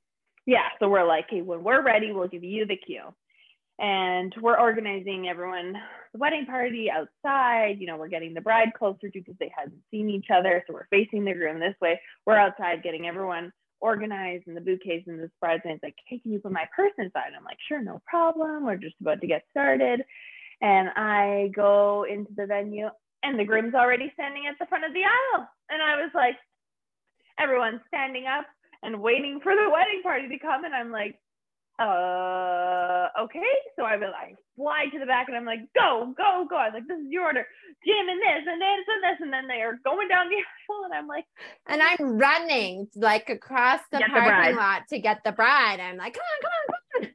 Yeah. 0.46 0.68
So 0.80 0.90
we're 0.90 1.08
like, 1.08 1.26
hey, 1.30 1.42
when 1.42 1.64
we're 1.64 1.82
ready, 1.82 2.12
we'll 2.12 2.28
give 2.28 2.44
you 2.44 2.66
the 2.66 2.76
cue. 2.76 3.14
And 3.80 4.34
we're 4.42 4.60
organizing 4.60 5.28
everyone 5.30 5.74
the 6.12 6.20
wedding 6.20 6.46
party 6.46 6.90
outside. 6.92 7.78
You 7.80 7.88
know, 7.88 7.98
we're 7.98 8.10
getting 8.10 8.34
the 8.34 8.42
bride 8.42 8.74
closer 8.78 9.10
to 9.10 9.20
because 9.20 9.36
they 9.40 9.52
hadn't 9.56 9.82
seen 9.90 10.10
each 10.10 10.28
other. 10.34 10.64
So 10.68 10.74
we're 10.74 10.88
facing 10.88 11.24
the 11.24 11.34
groom 11.34 11.60
this 11.60 11.76
way. 11.82 12.00
We're 12.26 12.38
outside 12.38 12.84
getting 12.84 13.08
everyone 13.08 13.54
organized 13.82 14.48
and 14.48 14.58
the 14.58 14.62
bouquets 14.62 15.08
and 15.08 15.20
the 15.20 15.32
bridesmaids 15.40 15.80
like, 15.82 15.96
hey, 16.08 16.20
can 16.20 16.34
you 16.34 16.40
put 16.40 16.52
my 16.52 16.66
purse 16.76 16.92
inside? 16.98 17.32
I'm 17.38 17.46
like, 17.46 17.58
sure, 17.68 17.82
no 17.82 18.02
problem. 18.06 18.66
We're 18.66 18.76
just 18.76 18.96
about 19.00 19.22
to 19.22 19.28
get 19.28 19.46
started. 19.50 20.04
And 20.62 20.90
I 20.96 21.52
go 21.56 22.06
into 22.10 22.32
the 22.36 22.46
venue 22.46 22.90
and 23.24 23.40
the 23.40 23.46
groom's 23.46 23.76
already 23.76 24.12
standing 24.14 24.44
at 24.50 24.60
the 24.60 24.66
front 24.66 24.86
of 24.86 24.94
the 24.94 25.04
aisle. 25.04 25.48
And 25.70 25.82
I 25.82 25.96
was 25.96 26.12
like, 26.14 26.36
everyone's 27.40 27.82
standing 27.88 28.26
up 28.26 28.46
and 28.84 29.02
waiting 29.02 29.40
for 29.42 29.56
the 29.56 29.70
wedding 29.72 30.02
party 30.04 30.28
to 30.28 30.40
come. 30.40 30.66
And 30.66 30.76
I'm 30.76 30.92
like, 30.92 31.18
uh, 31.80 33.08
okay. 33.24 33.54
So 33.78 33.84
I 33.84 33.96
was 33.96 34.12
like, 34.12 34.36
fly 34.58 34.86
to 34.92 35.00
the 35.00 35.06
back 35.06 35.28
and 35.30 35.38
I'm 35.38 35.46
like, 35.46 35.62
go, 35.74 36.14
go, 36.18 36.46
go. 36.50 36.58
I 36.58 36.68
was 36.68 36.74
like, 36.74 36.88
this 36.88 37.00
is 37.00 37.08
your 37.10 37.24
order. 37.24 37.48
Jim 37.86 38.10
and 38.10 38.20
this 38.20 38.44
and 38.46 38.62
this 38.62 38.86
and 38.88 39.04
this. 39.04 39.18
And 39.22 39.32
then 39.34 39.48
they 39.48 39.62
are 39.64 39.80
going 39.86 40.10
down 40.10 40.28
the 40.28 40.36
aisle 40.44 40.84
and 40.86 40.94
I'm 40.94 41.08
like, 41.08 41.26
and 41.68 41.82
I'm 41.82 42.18
running 42.18 42.88
like 42.96 43.30
across 43.30 43.80
the 43.92 44.00
parking 44.00 44.56
the 44.56 44.60
lot 44.60 44.84
to 44.90 45.00
get 45.00 45.24
the 45.24 45.32
bride. 45.32 45.80
I'm 45.80 45.96
like, 45.96 46.14
come 46.14 46.22
on, 46.22 46.42
come 46.42 46.52
on, 46.52 46.68
come 46.68 47.12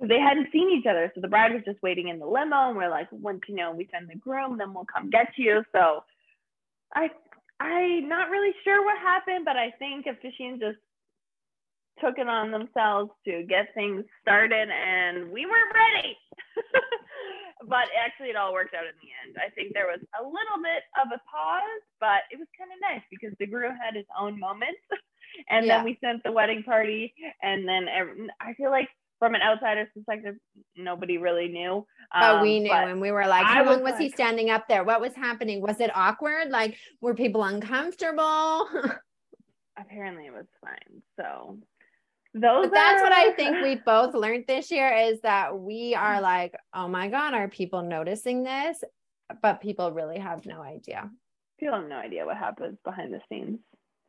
on. 0.00 0.08
They 0.08 0.20
hadn't 0.20 0.48
seen 0.52 0.70
each 0.70 0.86
other. 0.86 1.12
So 1.14 1.20
the 1.20 1.28
bride 1.28 1.52
was 1.52 1.62
just 1.66 1.82
waiting 1.82 2.08
in 2.08 2.18
the 2.18 2.26
limo. 2.26 2.68
And 2.68 2.76
we're 2.76 2.90
like, 2.90 3.08
once, 3.12 3.42
you 3.46 3.56
know, 3.56 3.72
we 3.72 3.88
send 3.92 4.08
the 4.08 4.16
groom, 4.16 4.56
then 4.56 4.72
we'll 4.72 4.86
come 4.86 5.10
get 5.10 5.32
you. 5.36 5.64
So 5.72 6.04
I, 6.94 7.10
I'm 7.60 8.08
not 8.08 8.30
really 8.30 8.54
sure 8.64 8.82
what 8.84 8.96
happened, 8.98 9.44
but 9.44 9.56
I 9.56 9.72
think 9.78 10.06
officiant 10.06 10.60
just 10.60 10.78
took 12.00 12.18
it 12.18 12.28
on 12.28 12.50
themselves 12.50 13.10
to 13.26 13.42
get 13.48 13.74
things 13.74 14.04
started 14.22 14.68
and 14.70 15.30
we 15.30 15.46
weren't 15.46 15.74
ready. 15.74 16.16
but 17.68 17.88
actually, 17.98 18.30
it 18.30 18.36
all 18.36 18.52
worked 18.52 18.74
out 18.74 18.86
in 18.86 18.96
the 19.02 19.10
end. 19.24 19.36
I 19.38 19.50
think 19.50 19.74
there 19.74 19.86
was 19.86 20.00
a 20.18 20.22
little 20.22 20.60
bit 20.62 20.86
of 21.00 21.08
a 21.10 21.20
pause, 21.26 21.82
but 22.00 22.26
it 22.30 22.38
was 22.38 22.48
kind 22.56 22.70
of 22.70 22.78
nice 22.80 23.04
because 23.10 23.34
the 23.38 23.46
groom 23.46 23.74
had 23.76 23.94
his 23.94 24.06
own 24.18 24.38
moments 24.38 24.82
and 25.48 25.66
yeah. 25.66 25.78
then 25.78 25.84
we 25.84 25.98
sent 26.02 26.22
the 26.24 26.32
wedding 26.32 26.62
party, 26.62 27.14
and 27.42 27.68
then 27.68 27.86
every, 27.88 28.28
I 28.40 28.54
feel 28.54 28.70
like 28.70 28.88
from 29.18 29.34
an 29.34 29.42
outsider's 29.42 29.88
perspective, 29.94 30.36
nobody 30.76 31.18
really 31.18 31.48
knew. 31.48 31.86
Um, 32.14 32.22
oh, 32.22 32.42
we 32.42 32.58
um, 32.58 32.62
knew, 32.62 32.72
and 32.72 33.00
we 33.00 33.10
were 33.10 33.26
like, 33.26 33.44
"How 33.44 33.64
long 33.64 33.82
was, 33.82 33.92
was 33.92 34.00
he 34.00 34.10
standing 34.10 34.50
up 34.50 34.68
there? 34.68 34.84
What 34.84 35.00
was 35.00 35.14
happening? 35.14 35.60
Was 35.60 35.80
it 35.80 35.90
awkward? 35.94 36.50
Like, 36.50 36.76
were 37.00 37.14
people 37.14 37.44
uncomfortable?" 37.44 38.68
Apparently, 39.78 40.26
it 40.26 40.32
was 40.32 40.46
fine. 40.60 41.02
So 41.18 41.58
those 42.34 42.66
but 42.66 42.74
that's 42.74 43.00
are... 43.00 43.04
what 43.04 43.12
I 43.12 43.32
think 43.32 43.62
we 43.62 43.74
both 43.86 44.14
learned 44.14 44.44
this 44.46 44.70
year 44.70 44.92
is 44.92 45.20
that 45.22 45.58
we 45.58 45.94
are 45.94 46.20
like, 46.20 46.54
oh 46.74 46.88
my 46.88 47.08
God, 47.08 47.34
are 47.34 47.48
people 47.48 47.82
noticing 47.82 48.42
this? 48.42 48.82
But 49.42 49.60
people 49.60 49.92
really 49.92 50.18
have 50.18 50.46
no 50.46 50.62
idea. 50.62 51.10
People 51.58 51.76
have 51.76 51.88
no 51.88 51.96
idea 51.96 52.24
what 52.24 52.36
happens 52.36 52.78
behind 52.84 53.12
the 53.12 53.20
scenes. 53.28 53.58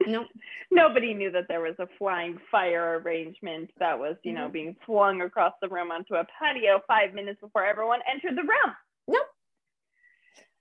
Nope. 0.05 0.27
Nobody 0.71 1.13
knew 1.13 1.31
that 1.31 1.45
there 1.47 1.61
was 1.61 1.75
a 1.79 1.87
flying 1.97 2.37
fire 2.51 3.01
arrangement 3.03 3.71
that 3.79 3.97
was, 3.97 4.15
you 4.23 4.33
know, 4.33 4.43
mm-hmm. 4.43 4.51
being 4.51 4.75
flung 4.85 5.21
across 5.21 5.53
the 5.61 5.67
room 5.67 5.91
onto 5.91 6.15
a 6.15 6.25
patio 6.39 6.81
five 6.87 7.13
minutes 7.13 7.39
before 7.41 7.65
everyone 7.65 7.99
entered 8.09 8.37
the 8.37 8.43
room. 8.43 8.75
Nope. 9.07 9.25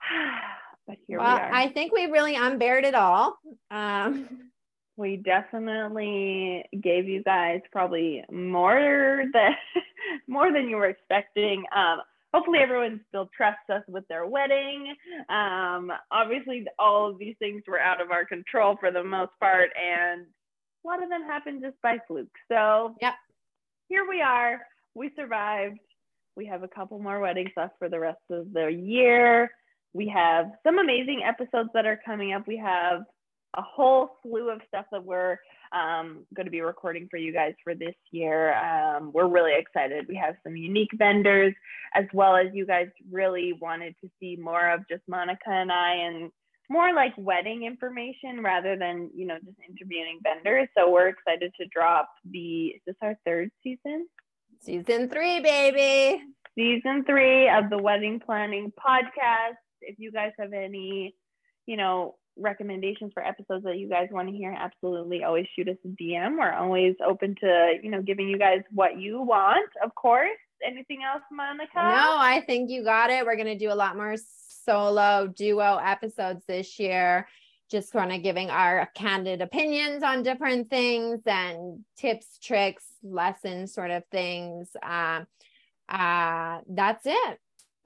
but 0.87 0.97
here 1.07 1.19
well, 1.19 1.37
we 1.37 1.43
are. 1.43 1.53
I 1.53 1.69
think 1.69 1.93
we 1.93 2.07
really 2.07 2.35
unbared 2.35 2.85
it 2.85 2.95
all. 2.95 3.39
Um, 3.71 4.51
we 4.99 5.17
definitely 5.17 6.65
gave 6.83 7.09
you 7.09 7.23
guys 7.23 7.61
probably 7.71 8.25
more 8.31 9.23
than 9.33 9.53
more 10.29 10.53
than 10.53 10.69
you 10.69 10.77
were 10.77 10.89
expecting. 10.89 11.65
Um, 11.75 12.01
hopefully 12.35 12.59
everyone 12.59 13.01
still 13.09 13.31
trusts 13.35 13.71
us 13.73 13.83
with 13.87 14.07
their 14.09 14.27
wedding. 14.27 14.95
Um, 15.29 15.93
obviously 16.11 16.67
all 16.81 17.09
of 17.09 17.19
these 17.19 17.37
things 17.39 17.63
were 17.69 17.79
out 17.79 18.01
of 18.01 18.11
our 18.11 18.25
control 18.25 18.77
for 18.79 18.91
the 18.91 19.05
most 19.05 19.31
part, 19.41 19.71
and 19.81 20.27
a 20.85 20.89
lot 20.89 21.03
of 21.03 21.09
them 21.09 21.23
happened 21.23 21.63
just 21.63 21.81
by 21.81 21.99
fluke. 22.09 22.27
So 22.51 22.97
yep. 23.01 23.15
here 23.89 24.05
we 24.09 24.21
are. 24.21 24.61
We 24.97 25.13
survived. 25.15 25.79
We 26.37 26.45
have 26.47 26.65
a 26.65 26.69
couple 26.69 26.99
more 26.99 27.21
weddings 27.21 27.51
left 27.57 27.79
for 27.79 27.89
the 27.89 28.01
rest 28.01 28.19
of 28.31 28.53
the 28.53 28.67
year. 28.67 29.53
We 29.93 30.09
have 30.09 30.51
some 30.67 30.79
amazing 30.79 31.23
episodes 31.25 31.71
that 31.75 31.87
are 31.87 32.01
coming 32.05 32.33
up. 32.33 32.47
We 32.49 32.57
have 32.59 33.03
a 33.59 33.63
whole 33.63 34.17
slew 34.23 34.51
of 34.51 34.61
stuff 34.69 34.87
that 34.93 35.05
we're 35.05 35.37
um, 35.73 36.25
going 36.35 36.47
to 36.47 36.51
be 36.51 36.61
recording 36.61 37.09
for 37.11 37.19
you 37.19 37.33
guys 37.33 37.55
for 37.63 37.75
this 37.75 37.95
year. 38.13 38.55
Um, 38.55 39.11
we're 39.13 39.27
really 39.27 39.53
excited. 39.59 40.07
We 40.09 40.15
have 40.15 40.37
some 40.45 40.57
unique 40.57 40.91
vendors, 40.95 41.55
as 41.95 42.05
well 42.15 42.37
as 42.37 42.47
you 42.55 42.65
guys 42.65 42.87
really 43.11 43.53
wanted 43.61 43.95
to 44.03 44.09
see 44.21 44.37
more 44.37 44.71
of 44.71 44.81
just 44.89 45.03
Monica 45.09 45.51
and 45.51 45.73
I 45.73 45.95
and 45.95 46.31
more 46.71 46.95
like 46.95 47.15
wedding 47.17 47.65
information 47.65 48.43
rather 48.43 48.77
than, 48.77 49.11
you 49.15 49.27
know, 49.27 49.39
just 49.45 49.59
interviewing 49.69 50.21
vendors. 50.23 50.69
So 50.77 50.91
we're 50.91 51.09
excited 51.09 51.53
to 51.61 51.67
drop 51.75 52.09
the, 52.31 52.67
is 52.69 52.83
this 52.87 52.97
our 53.03 53.19
third 53.25 53.51
season? 53.63 54.07
Season 54.61 55.09
three, 55.09 55.41
baby. 55.41 56.23
Season 56.55 57.05
three 57.05 57.49
of 57.49 57.71
the 57.71 57.79
Wedding 57.79 58.21
Planning 58.25 58.73
Podcast. 58.79 59.57
If 59.81 59.99
you 59.99 60.13
guys 60.13 60.33
have 60.39 60.53
any, 60.53 61.15
you 61.67 61.77
know, 61.77 62.17
recommendations 62.39 63.13
for 63.13 63.25
episodes 63.25 63.65
that 63.65 63.79
you 63.79 63.89
guys 63.89 64.09
want 64.11 64.29
to 64.29 64.35
hear, 64.35 64.55
absolutely 64.57 65.25
always 65.25 65.47
shoot 65.55 65.69
us 65.69 65.77
a 65.85 65.89
DM. 65.89 66.39
We're 66.39 66.53
always 66.53 66.95
open 67.07 67.35
to, 67.41 67.75
you 67.83 67.91
know, 67.91 68.03
giving 68.03 68.29
you 68.29 68.39
guys 68.39 68.63
what 68.73 68.99
you 68.99 69.21
want, 69.21 69.71
of 69.85 69.95
course. 69.95 70.31
Anything 70.65 71.01
else, 71.05 71.23
Monica? 71.31 71.77
No, 71.77 72.17
I 72.19 72.43
think 72.47 72.71
you 72.71 72.83
got 72.83 73.11
it. 73.11 73.25
We're 73.25 73.37
going 73.37 73.47
to 73.47 73.59
do 73.59 73.73
a 73.73 73.75
lot 73.75 73.97
more 73.97 74.17
solo 74.65 75.27
duo 75.29 75.77
episodes 75.77 76.45
this 76.47 76.79
year. 76.79 77.29
Just 77.71 77.93
kind 77.93 78.13
of 78.13 78.23
giving 78.23 78.51
our 78.51 78.89
candid 78.95 79.43
opinions 79.43 80.03
on 80.03 80.23
different 80.23 80.71
things 80.71 81.21
and 81.27 81.85
tips, 81.97 82.39
tricks, 82.43 82.85
lessons, 83.03 83.75
sort 83.75 83.91
of 83.91 84.03
things. 84.11 84.69
Uh, 84.83 85.25
uh, 85.89 86.61
that's 86.69 87.07
it 87.07 87.39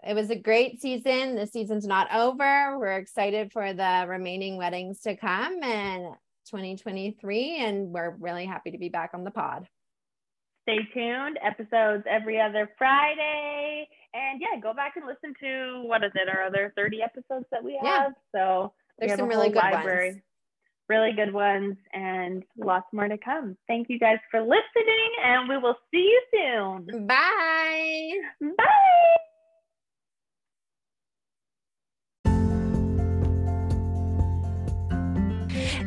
it 0.05 0.15
was 0.15 0.31
a 0.31 0.37
great 0.37 0.81
season. 0.81 1.37
The 1.37 1.47
season's 1.47 1.87
not 1.87 2.13
over. 2.13 2.79
We're 2.79 2.97
excited 2.97 3.53
for 3.53 3.73
the 3.73 4.05
remaining 4.09 4.57
weddings 4.57 5.01
to 5.03 5.17
come 5.17 5.63
and 5.63 6.15
2023. 6.47 7.59
And 7.61 7.89
we're 7.93 8.11
really 8.19 8.45
happy 8.45 8.73
to 8.73 8.79
be 8.79 8.89
back 8.89 9.11
on 9.15 9.23
the 9.23 9.31
pod. 9.31 9.69
Stay 10.63 10.79
tuned. 10.93 11.39
Episodes 11.43 12.05
every 12.11 12.41
other 12.41 12.71
Friday. 12.79 13.89
And 14.15 14.41
yeah, 14.41 14.61
go 14.61 14.75
back 14.75 14.95
and 14.97 15.07
listen 15.07 15.35
to 15.41 15.83
what 15.87 16.03
is 16.05 16.13
it, 16.15 16.29
our 16.29 16.45
other 16.45 16.73
30 16.77 17.03
episodes 17.03 17.47
that 17.53 17.63
we 17.63 17.79
have. 17.83 18.13
Yeah. 18.35 18.35
So 18.35 18.73
there's 18.99 19.19
some 19.19 19.29
really 19.29 19.49
good 19.49 19.57
library. 19.57 20.11
ones. 20.11 20.23
Really 20.89 21.13
good 21.13 21.33
ones 21.33 21.77
and 21.95 22.43
lots 22.59 22.87
more 22.93 23.09
to 23.09 23.17
come. 23.17 23.57
Thank 23.67 23.89
you 23.89 23.99
guys 23.99 24.19
for 24.31 24.41
listening, 24.41 25.11
and 25.25 25.49
we 25.49 25.57
will 25.57 25.77
see 25.91 25.99
you 25.99 26.23
soon. 26.35 27.07
Bye. 27.07 28.13
Bye. 28.41 29.32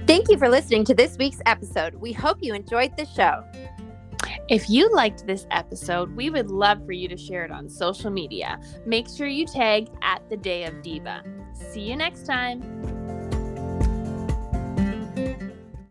Thank 0.07 0.29
you 0.29 0.37
for 0.37 0.49
listening 0.49 0.85
to 0.85 0.93
this 0.93 1.17
week's 1.17 1.41
episode. 1.47 1.95
We 1.95 2.13
hope 2.13 2.37
you 2.41 2.53
enjoyed 2.53 2.95
the 2.95 3.07
show. 3.07 3.43
If 4.49 4.69
you 4.69 4.93
liked 4.93 5.25
this 5.25 5.47
episode, 5.49 6.15
we 6.15 6.29
would 6.29 6.51
love 6.51 6.85
for 6.85 6.91
you 6.91 7.07
to 7.07 7.17
share 7.17 7.43
it 7.43 7.51
on 7.51 7.67
social 7.67 8.11
media. 8.11 8.59
Make 8.85 9.07
sure 9.09 9.25
you 9.25 9.47
tag 9.47 9.87
at 10.03 10.21
the 10.29 10.37
Day 10.37 10.65
of 10.65 10.83
Diva. 10.83 11.23
See 11.53 11.81
you 11.81 11.95
next 11.95 12.27
time. 12.27 12.94